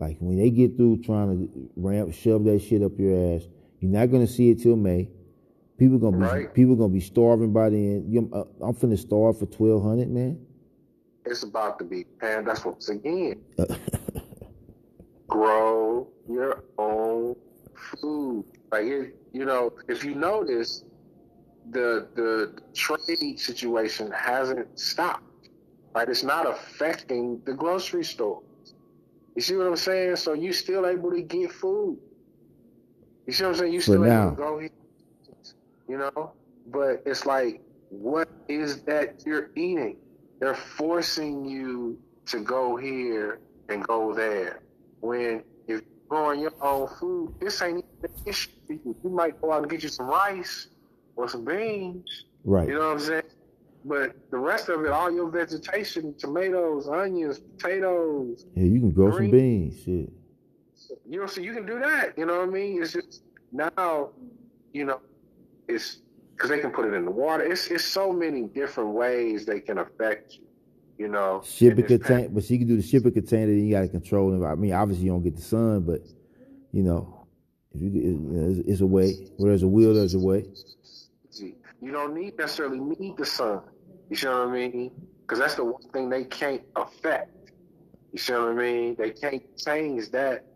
Like 0.00 0.18
when 0.18 0.36
they 0.36 0.50
get 0.50 0.76
through 0.76 1.02
trying 1.02 1.30
to 1.30 1.70
ramp, 1.76 2.12
shove 2.12 2.44
that 2.44 2.60
shit 2.60 2.82
up 2.82 2.92
your 2.98 3.36
ass, 3.36 3.42
you're 3.80 3.90
not 3.90 4.10
gonna 4.10 4.26
see 4.26 4.50
it 4.50 4.60
till 4.60 4.76
May. 4.76 5.08
People 5.78 5.98
gonna 5.98 6.18
be 6.18 6.22
right. 6.22 6.54
people 6.54 6.76
gonna 6.76 6.92
be 6.92 7.00
starving 7.00 7.52
by 7.52 7.70
the 7.70 7.76
end. 7.76 8.30
Uh, 8.32 8.44
I'm 8.60 8.74
finna 8.74 8.98
starve 8.98 9.38
for 9.38 9.46
twelve 9.46 9.82
hundred, 9.82 10.10
man. 10.10 10.44
It's 11.24 11.42
about 11.42 11.78
to 11.78 11.84
be, 11.84 12.04
man. 12.20 12.44
That's 12.44 12.64
once 12.64 12.88
again. 12.88 13.40
Grow 15.26 16.08
your 16.28 16.64
own 16.78 17.34
food. 17.74 18.44
Like 18.70 18.84
it, 18.84 19.16
you 19.32 19.44
know, 19.44 19.72
if 19.88 20.04
you 20.04 20.14
notice, 20.14 20.84
the 21.70 22.08
the 22.14 22.62
trade 22.74 23.38
situation 23.38 24.10
hasn't 24.12 24.78
stopped. 24.78 25.24
Right? 25.94 26.08
It's 26.08 26.24
not 26.24 26.48
affecting 26.48 27.40
the 27.44 27.54
grocery 27.54 28.04
stores. 28.04 28.44
You 29.36 29.42
see 29.42 29.56
what 29.56 29.66
I'm 29.66 29.76
saying? 29.76 30.16
So 30.16 30.32
you 30.32 30.52
still 30.52 30.86
able 30.86 31.10
to 31.10 31.22
get 31.22 31.52
food. 31.52 31.98
You 33.26 33.32
see 33.32 33.44
what 33.44 33.50
I'm 33.50 33.56
saying? 33.56 33.72
You 33.72 33.80
still 33.80 34.04
able 34.04 34.30
to 34.30 34.36
go 34.36 34.58
here 34.58 34.70
you 35.88 35.98
know? 35.98 36.32
But 36.66 37.02
it's 37.06 37.26
like, 37.26 37.60
what 37.90 38.28
is 38.48 38.82
that 38.82 39.22
you're 39.26 39.50
eating? 39.54 39.96
They're 40.40 40.54
forcing 40.54 41.44
you 41.44 41.98
to 42.26 42.40
go 42.40 42.76
here 42.76 43.40
and 43.68 43.86
go 43.86 44.14
there. 44.14 44.60
When 45.00 45.42
if 45.66 45.68
you're 45.68 45.82
growing 46.08 46.40
your 46.40 46.54
own 46.60 46.88
food, 46.98 47.34
this 47.40 47.60
ain't 47.62 47.78
even 47.78 47.88
an 48.02 48.10
issue 48.26 48.50
for 48.66 48.72
you. 48.72 48.96
You 49.04 49.10
might 49.10 49.40
go 49.40 49.52
out 49.52 49.62
and 49.62 49.70
get 49.70 49.82
you 49.82 49.88
some 49.88 50.06
rice 50.06 50.68
or 51.16 51.28
some 51.28 51.44
beans. 51.44 52.24
Right. 52.44 52.68
You 52.68 52.74
know 52.74 52.88
what 52.88 52.92
I'm 52.92 53.00
saying? 53.00 53.22
But 53.84 54.16
the 54.30 54.38
rest 54.38 54.68
of 54.70 54.84
it, 54.84 54.90
all 54.90 55.10
your 55.10 55.28
vegetation, 55.28 56.14
tomatoes, 56.18 56.88
onions, 56.88 57.38
potatoes. 57.38 58.46
Yeah, 58.54 58.64
you 58.64 58.80
can 58.80 58.90
grow 58.92 59.10
green, 59.10 59.30
some 59.30 59.38
beans. 59.38 59.82
Shit. 59.84 60.12
You 61.06 61.20
know, 61.20 61.26
so 61.26 61.40
you 61.40 61.52
can 61.52 61.66
do 61.66 61.78
that. 61.78 62.16
You 62.16 62.24
know 62.24 62.38
what 62.38 62.48
I 62.48 62.50
mean? 62.50 62.82
It's 62.82 62.94
just 62.94 63.22
now, 63.52 64.10
you 64.72 64.84
know, 64.84 65.00
it's 65.68 65.98
because 66.34 66.50
they 66.50 66.58
can 66.58 66.70
put 66.70 66.86
it 66.86 66.94
in 66.94 67.04
the 67.04 67.10
water. 67.10 67.44
It's 67.44 67.68
it's 67.68 67.84
so 67.84 68.12
many 68.12 68.42
different 68.42 68.90
ways 68.90 69.44
they 69.44 69.60
can 69.60 69.78
affect 69.78 70.34
you. 70.34 70.40
You 70.96 71.08
know, 71.08 71.42
ship 71.44 71.78
it 71.78 71.88
contain, 71.88 72.32
but 72.32 72.48
you 72.48 72.58
can 72.58 72.68
do 72.68 72.76
the 72.76 72.82
ship 72.82 73.04
it 73.04 73.12
container. 73.12 73.46
Then 73.46 73.66
you 73.66 73.72
got 73.72 73.80
to 73.80 73.88
control 73.88 74.32
it. 74.32 74.46
I 74.46 74.54
mean, 74.54 74.72
obviously 74.72 75.06
you 75.06 75.10
don't 75.10 75.22
get 75.22 75.36
the 75.36 75.42
sun, 75.42 75.80
but 75.80 76.00
you 76.72 76.84
know, 76.84 77.26
if 77.74 77.82
you, 77.82 77.88
it, 77.88 78.58
it's, 78.58 78.68
it's 78.68 78.80
a 78.80 78.86
way. 78.86 79.12
Where 79.36 79.50
there's 79.50 79.64
a 79.64 79.68
will, 79.68 79.92
there's 79.94 80.14
a 80.14 80.18
way. 80.20 80.46
You 81.84 81.92
don't 81.92 82.14
need 82.14 82.38
necessarily 82.38 82.80
need 82.80 83.18
the 83.18 83.26
sun. 83.26 83.60
You 84.08 84.16
see 84.16 84.26
what 84.26 84.36
I 84.36 84.46
mean? 84.46 84.90
Because 85.20 85.38
that's 85.38 85.54
the 85.54 85.64
one 85.64 85.82
thing 85.92 86.08
they 86.08 86.24
can't 86.24 86.62
affect. 86.76 87.50
You 88.10 88.18
see 88.18 88.32
what 88.32 88.48
I 88.48 88.54
mean? 88.54 88.96
They 88.98 89.10
can't 89.10 89.42
change 89.58 90.10
that. 90.12 90.46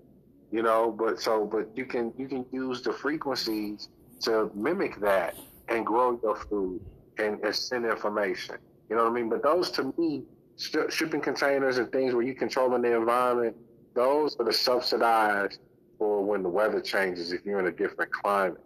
You 0.50 0.62
know, 0.62 0.90
but 0.90 1.20
so 1.20 1.44
but 1.44 1.76
you 1.76 1.84
can 1.84 2.14
you 2.16 2.28
can 2.28 2.46
use 2.50 2.80
the 2.80 2.94
frequencies 2.94 3.90
to 4.22 4.50
mimic 4.54 4.98
that 5.00 5.36
and 5.68 5.84
grow 5.84 6.18
your 6.22 6.36
food 6.36 6.80
and, 7.18 7.38
and 7.40 7.54
send 7.54 7.84
information. 7.84 8.56
You 8.88 8.96
know 8.96 9.04
what 9.04 9.12
I 9.12 9.14
mean? 9.14 9.28
But 9.28 9.42
those 9.42 9.70
to 9.72 9.92
me, 9.98 10.22
sh- 10.56 10.88
shipping 10.88 11.20
containers 11.20 11.76
and 11.76 11.92
things 11.92 12.14
where 12.14 12.22
you're 12.22 12.34
controlling 12.34 12.80
the 12.80 12.96
environment, 12.96 13.54
those 13.94 14.34
are 14.38 14.46
the 14.46 14.52
subsidized 14.52 15.58
for 15.98 16.24
when 16.24 16.42
the 16.42 16.48
weather 16.48 16.80
changes 16.80 17.32
if 17.32 17.44
you're 17.44 17.60
in 17.60 17.66
a 17.66 17.72
different 17.72 18.10
climate. 18.12 18.64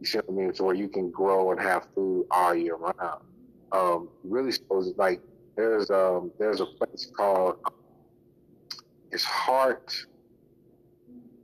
You 0.00 0.06
see 0.06 0.18
what 0.18 0.26
I 0.28 0.32
mean? 0.32 0.54
So 0.54 0.64
where 0.64 0.74
you 0.74 0.88
can 0.88 1.10
grow 1.10 1.52
and 1.52 1.60
have 1.60 1.86
food 1.94 2.26
all 2.30 2.54
year 2.54 2.76
round. 2.76 3.22
Um, 3.72 4.08
really 4.24 4.50
supposed 4.50 4.96
like 4.98 5.20
there's 5.56 5.90
um 5.90 6.32
there's 6.38 6.60
a 6.60 6.66
place 6.66 7.10
called 7.16 7.56
it's 9.12 9.24
Heart 9.24 10.06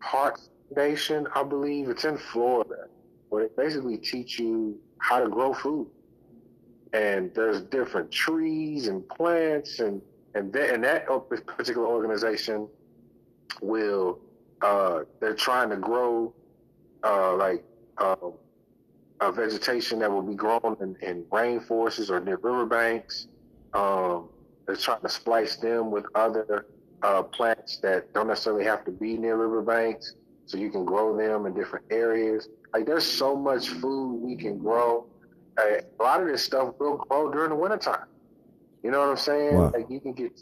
Heart 0.01 0.41
Foundation, 0.69 1.27
I 1.35 1.43
believe. 1.43 1.89
It's 1.89 2.05
in 2.05 2.17
Florida 2.17 2.87
where 3.29 3.49
they 3.49 3.63
basically 3.63 3.99
teach 3.99 4.39
you 4.39 4.79
how 4.99 5.21
to 5.21 5.29
grow 5.29 5.53
food. 5.53 5.89
And 6.93 7.33
there's 7.35 7.61
different 7.63 8.11
trees 8.11 8.89
and 8.89 9.07
plants 9.09 9.81
and 9.81 10.01
and 10.35 10.53
that, 10.53 10.75
and 10.75 10.85
that 10.85 11.07
particular 11.47 11.87
organization 11.87 12.69
will 13.61 14.21
uh, 14.63 15.01
they're 15.21 15.35
trying 15.35 15.71
to 15.71 15.77
grow 15.77 16.35
uh, 17.05 17.35
like 17.37 17.65
uh, 19.21 19.27
a 19.27 19.33
vegetation 19.33 19.99
that 20.01 20.11
will 20.11 20.23
be 20.23 20.35
grown 20.35 20.77
in, 20.81 20.97
in 21.03 21.25
rainforests 21.25 22.11
or 22.11 22.21
near 22.21 22.37
riverbanks. 22.37 23.29
Um, 23.75 24.29
they're 24.67 24.77
trying 24.77 25.03
to 25.03 25.09
splice 25.09 25.57
them 25.57 25.91
with 25.91 26.05
other 26.14 26.67
uh, 27.03 27.23
plants 27.23 27.79
that 27.79 28.12
don't 28.14 28.29
necessarily 28.29 28.64
have 28.64 28.85
to 28.85 28.91
be 28.91 29.17
near 29.17 29.37
riverbanks, 29.37 30.14
so 30.47 30.57
you 30.57 30.71
can 30.71 30.85
grow 30.85 31.17
them 31.17 31.47
in 31.47 31.55
different 31.55 31.85
areas. 31.91 32.49
Like 32.73 32.87
there's 32.87 33.05
so 33.05 33.37
much 33.37 33.69
food 33.69 34.21
we 34.23 34.37
can 34.37 34.59
grow. 34.59 35.07
a 35.59 35.83
lot 36.01 36.21
of 36.21 36.29
this 36.29 36.43
stuff 36.43 36.75
will 36.79 36.97
grow 36.97 37.31
during 37.31 37.51
the 37.51 37.57
wintertime. 37.57 38.07
You 38.83 38.91
know 38.91 39.01
what 39.01 39.09
I'm 39.09 39.17
saying? 39.17 39.55
Wow. 39.55 39.73
Like 39.75 39.87
you 39.91 40.01
can 40.01 40.12
get 40.12 40.41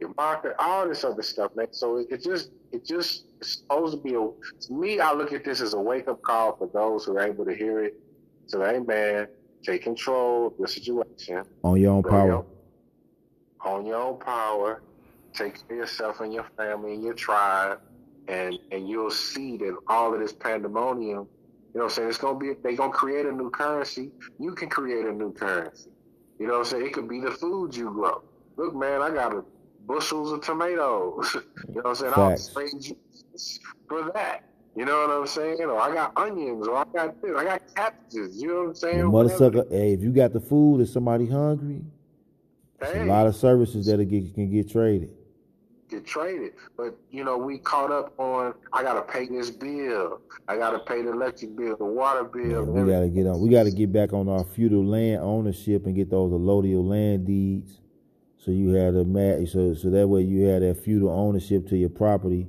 your 0.00 0.12
market, 0.16 0.54
all 0.58 0.88
this 0.88 1.04
other 1.04 1.22
stuff, 1.22 1.54
man. 1.54 1.68
So 1.72 1.98
it, 1.98 2.08
it 2.10 2.22
just 2.22 2.50
it 2.72 2.84
just 2.84 3.26
it's 3.40 3.58
supposed 3.58 3.96
to 3.96 4.02
be 4.02 4.14
a 4.14 4.20
to 4.66 4.72
me, 4.72 5.00
I 5.00 5.12
look 5.12 5.32
at 5.32 5.44
this 5.44 5.60
as 5.60 5.74
a 5.74 5.80
wake 5.80 6.08
up 6.08 6.22
call 6.22 6.56
for 6.56 6.68
those 6.72 7.04
who 7.04 7.16
are 7.16 7.20
able 7.26 7.44
to 7.44 7.54
hear 7.54 7.84
it. 7.84 8.00
So 8.46 8.64
hey 8.64 8.80
man, 8.80 9.28
take 9.62 9.82
control 9.82 10.48
of 10.48 10.54
your 10.58 10.68
situation. 10.68 11.44
On 11.62 11.80
your 11.80 11.92
own 11.92 12.02
power. 12.02 12.44
On 13.60 13.86
your 13.86 13.96
own 13.96 14.18
power. 14.18 14.82
Take 15.32 15.54
care 15.66 15.78
of 15.78 15.88
yourself 15.88 16.20
and 16.20 16.32
your 16.32 16.46
family 16.56 16.94
and 16.94 17.02
your 17.02 17.14
tribe 17.14 17.80
and 18.28 18.58
and 18.70 18.88
you'll 18.88 19.10
see 19.10 19.56
that 19.58 19.76
all 19.88 20.14
of 20.14 20.20
this 20.20 20.32
pandemonium 20.32 21.26
you 21.74 21.80
know 21.80 21.86
what 21.86 21.92
I'm 21.92 21.96
saying? 21.96 22.08
It's 22.08 22.18
gonna 22.18 22.38
be 22.38 22.52
they're 22.62 22.76
gonna 22.76 22.92
create 22.92 23.26
a 23.26 23.32
new 23.32 23.50
currency. 23.50 24.12
You 24.38 24.54
can 24.54 24.68
create 24.68 25.06
a 25.06 25.12
new 25.12 25.32
currency. 25.32 25.90
You 26.38 26.46
know 26.46 26.52
what 26.52 26.58
I'm 26.60 26.64
saying? 26.66 26.86
It 26.86 26.92
could 26.92 27.08
be 27.08 27.20
the 27.20 27.32
food 27.32 27.74
you 27.74 27.90
grow. 27.90 28.22
Look, 28.56 28.76
man, 28.76 29.02
I 29.02 29.10
got 29.10 29.34
a 29.34 29.44
bushels 29.84 30.30
of 30.30 30.40
tomatoes. 30.40 31.34
you 31.68 31.74
know 31.74 31.82
what 31.82 31.86
I'm 31.86 31.94
saying? 31.96 32.12
Facts. 32.14 32.48
I'll 32.48 32.54
trade 32.54 32.84
you 32.84 32.96
for 33.88 34.12
that. 34.12 34.44
You 34.76 34.84
know 34.84 35.06
what 35.06 35.10
I'm 35.10 35.26
saying? 35.26 35.60
Or 35.62 35.80
I 35.80 35.94
got 35.94 36.12
onions, 36.16 36.66
or 36.66 36.76
I 36.76 36.84
got 36.92 37.22
this, 37.22 37.30
I 37.36 37.44
got 37.44 37.62
cabbages. 37.74 38.42
You 38.42 38.48
know 38.48 38.54
what 38.54 38.68
I'm 38.68 38.74
saying? 38.74 39.06
Mother 39.06 39.28
sucker, 39.28 39.64
hey, 39.70 39.92
if 39.92 40.02
you 40.02 40.10
got 40.10 40.32
the 40.32 40.40
food 40.40 40.80
and 40.80 40.88
somebody 40.88 41.26
hungry, 41.26 41.82
hey. 42.80 43.02
a 43.02 43.04
lot 43.04 43.26
of 43.26 43.36
services 43.36 43.86
that 43.86 43.98
can 43.98 44.50
get 44.50 44.70
traded 44.70 45.10
get 45.94 46.06
traded. 46.06 46.52
But 46.76 46.96
you 47.10 47.24
know, 47.24 47.36
we 47.36 47.58
caught 47.58 47.90
up 47.90 48.18
on 48.18 48.54
I 48.72 48.82
gotta 48.82 49.02
pay 49.02 49.26
this 49.26 49.50
bill. 49.50 50.20
I 50.48 50.56
gotta 50.56 50.78
pay 50.80 51.02
the 51.02 51.12
electric 51.12 51.56
bill, 51.56 51.76
the 51.76 51.84
water 51.84 52.24
bill. 52.24 52.64
we 52.64 52.90
gotta 52.90 53.08
get 53.08 53.26
on. 53.26 53.40
We 53.40 53.48
gotta 53.48 53.70
get 53.70 53.92
back 53.92 54.12
on 54.12 54.28
our 54.28 54.44
feudal 54.44 54.84
land 54.84 55.20
ownership 55.22 55.86
and 55.86 55.94
get 55.94 56.10
those 56.10 56.32
allodial 56.32 56.84
land 56.84 57.26
deeds, 57.26 57.80
So 58.38 58.50
you 58.50 58.70
had 58.70 58.94
a 58.94 59.04
mat. 59.04 59.48
So 59.48 59.74
so 59.74 59.90
that 59.90 60.08
way 60.08 60.22
you 60.22 60.46
had 60.46 60.62
that 60.62 60.82
feudal 60.82 61.10
ownership 61.10 61.68
to 61.68 61.76
your 61.76 61.90
property. 61.90 62.48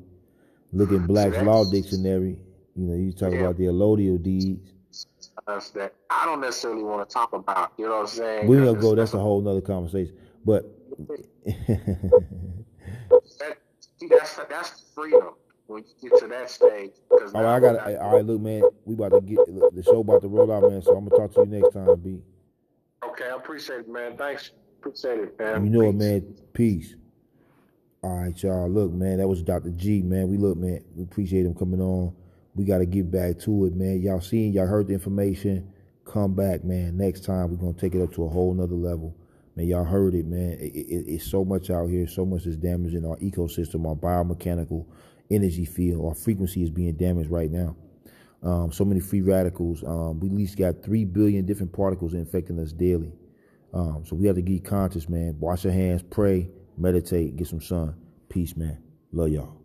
Look 0.75 0.91
at 0.91 1.07
Black's 1.07 1.37
Law 1.37 1.63
Dictionary. 1.63 2.37
You 2.75 2.83
know, 2.83 2.95
you 2.95 3.13
talk 3.13 3.31
yeah. 3.31 3.39
about 3.39 3.57
the 3.57 3.63
allodial 3.65 4.21
deeds. 4.21 4.73
That's 5.47 5.69
that 5.71 5.93
I 6.09 6.25
don't 6.25 6.41
necessarily 6.41 6.83
want 6.83 7.07
to 7.07 7.13
talk 7.13 7.31
about. 7.31 7.71
You 7.77 7.85
know 7.85 7.91
what 7.91 8.01
I'm 8.01 8.07
saying? 8.07 8.47
We're 8.47 8.65
gonna 8.65 8.79
go. 8.79 8.93
That's 8.93 9.13
a 9.13 9.19
whole 9.19 9.41
nother 9.41 9.61
conversation. 9.61 10.17
But 10.43 10.65
that, 11.45 11.87
that's 14.09 14.35
that's 14.49 14.83
freedom 14.93 15.35
when 15.67 15.85
you 16.01 16.09
get 16.09 16.19
to 16.19 16.27
that 16.27 16.49
stage. 16.49 16.91
All 17.09 17.19
right, 17.19 17.31
oh, 17.35 17.47
I 17.47 17.59
got. 17.61 17.95
All 18.01 18.15
right, 18.15 18.25
look, 18.25 18.41
man, 18.41 18.63
we 18.83 18.95
about 18.95 19.13
to 19.13 19.21
get 19.21 19.37
the 19.45 19.83
show 19.83 20.01
about 20.01 20.23
to 20.23 20.27
roll 20.27 20.51
out, 20.51 20.69
man. 20.69 20.81
So 20.81 20.97
I'm 20.97 21.07
gonna 21.07 21.21
talk 21.21 21.33
to 21.35 21.49
you 21.49 21.61
next 21.61 21.73
time, 21.73 21.95
B. 22.01 22.19
Okay, 23.09 23.29
I 23.29 23.35
appreciate 23.35 23.81
it, 23.81 23.89
man. 23.89 24.17
Thanks. 24.17 24.51
Appreciate 24.79 25.19
it, 25.19 25.39
man. 25.39 25.63
You 25.63 25.71
know 25.71 25.79
Peace. 25.79 25.89
it, 25.89 25.95
man. 25.95 26.35
Peace. 26.53 26.95
All 28.05 28.17
right, 28.19 28.43
y'all. 28.43 28.69
Look, 28.69 28.91
man, 28.91 29.17
that 29.17 29.27
was 29.27 29.41
Dr. 29.41 29.71
G, 29.71 30.03
man. 30.03 30.27
We 30.27 30.37
look, 30.37 30.57
man. 30.57 30.79
We 30.93 31.01
appreciate 31.01 31.43
him 31.43 31.55
coming 31.55 31.81
on. 31.81 32.13
We 32.53 32.63
got 32.63 32.77
to 32.77 32.85
get 32.85 33.09
back 33.09 33.39
to 33.39 33.65
it, 33.65 33.73
man. 33.73 33.99
Y'all 33.99 34.21
seen, 34.21 34.53
y'all 34.53 34.67
heard 34.67 34.87
the 34.89 34.93
information. 34.93 35.73
Come 36.05 36.35
back, 36.35 36.63
man. 36.63 36.97
Next 36.97 37.23
time, 37.23 37.49
we're 37.49 37.57
going 37.57 37.73
to 37.73 37.81
take 37.81 37.95
it 37.95 38.03
up 38.03 38.13
to 38.13 38.25
a 38.25 38.29
whole 38.29 38.53
nother 38.53 38.75
level. 38.75 39.17
Man, 39.55 39.65
y'all 39.65 39.83
heard 39.83 40.13
it, 40.13 40.27
man. 40.27 40.51
It, 40.59 40.75
it, 40.75 41.05
it's 41.07 41.25
so 41.25 41.43
much 41.43 41.71
out 41.71 41.87
here. 41.87 42.05
So 42.05 42.27
much 42.27 42.45
is 42.45 42.57
damaging 42.57 43.07
our 43.07 43.17
ecosystem, 43.17 43.87
our 43.87 43.95
biomechanical 43.95 44.85
energy 45.31 45.65
field. 45.65 46.05
Our 46.05 46.13
frequency 46.13 46.61
is 46.61 46.69
being 46.69 46.93
damaged 46.93 47.31
right 47.31 47.49
now. 47.49 47.75
Um, 48.43 48.71
so 48.71 48.85
many 48.85 48.99
free 48.99 49.21
radicals. 49.21 49.83
Um, 49.83 50.19
we 50.19 50.29
at 50.29 50.35
least 50.35 50.59
got 50.59 50.83
3 50.83 51.05
billion 51.05 51.43
different 51.47 51.73
particles 51.73 52.13
infecting 52.13 52.59
us 52.59 52.71
daily. 52.71 53.13
Um, 53.73 54.03
so 54.05 54.15
we 54.15 54.27
have 54.27 54.35
to 54.35 54.43
get 54.43 54.63
conscious, 54.63 55.09
man. 55.09 55.39
Wash 55.39 55.63
your 55.63 55.73
hands, 55.73 56.03
pray, 56.03 56.51
meditate, 56.77 57.35
get 57.35 57.47
some 57.47 57.61
sun. 57.61 57.95
Peace, 58.29 58.55
man. 58.55 58.81
Love 59.11 59.29
y'all. 59.29 59.61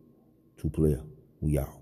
Two 0.59 0.71
player. 0.71 1.01
We 1.41 1.59
out. 1.59 1.80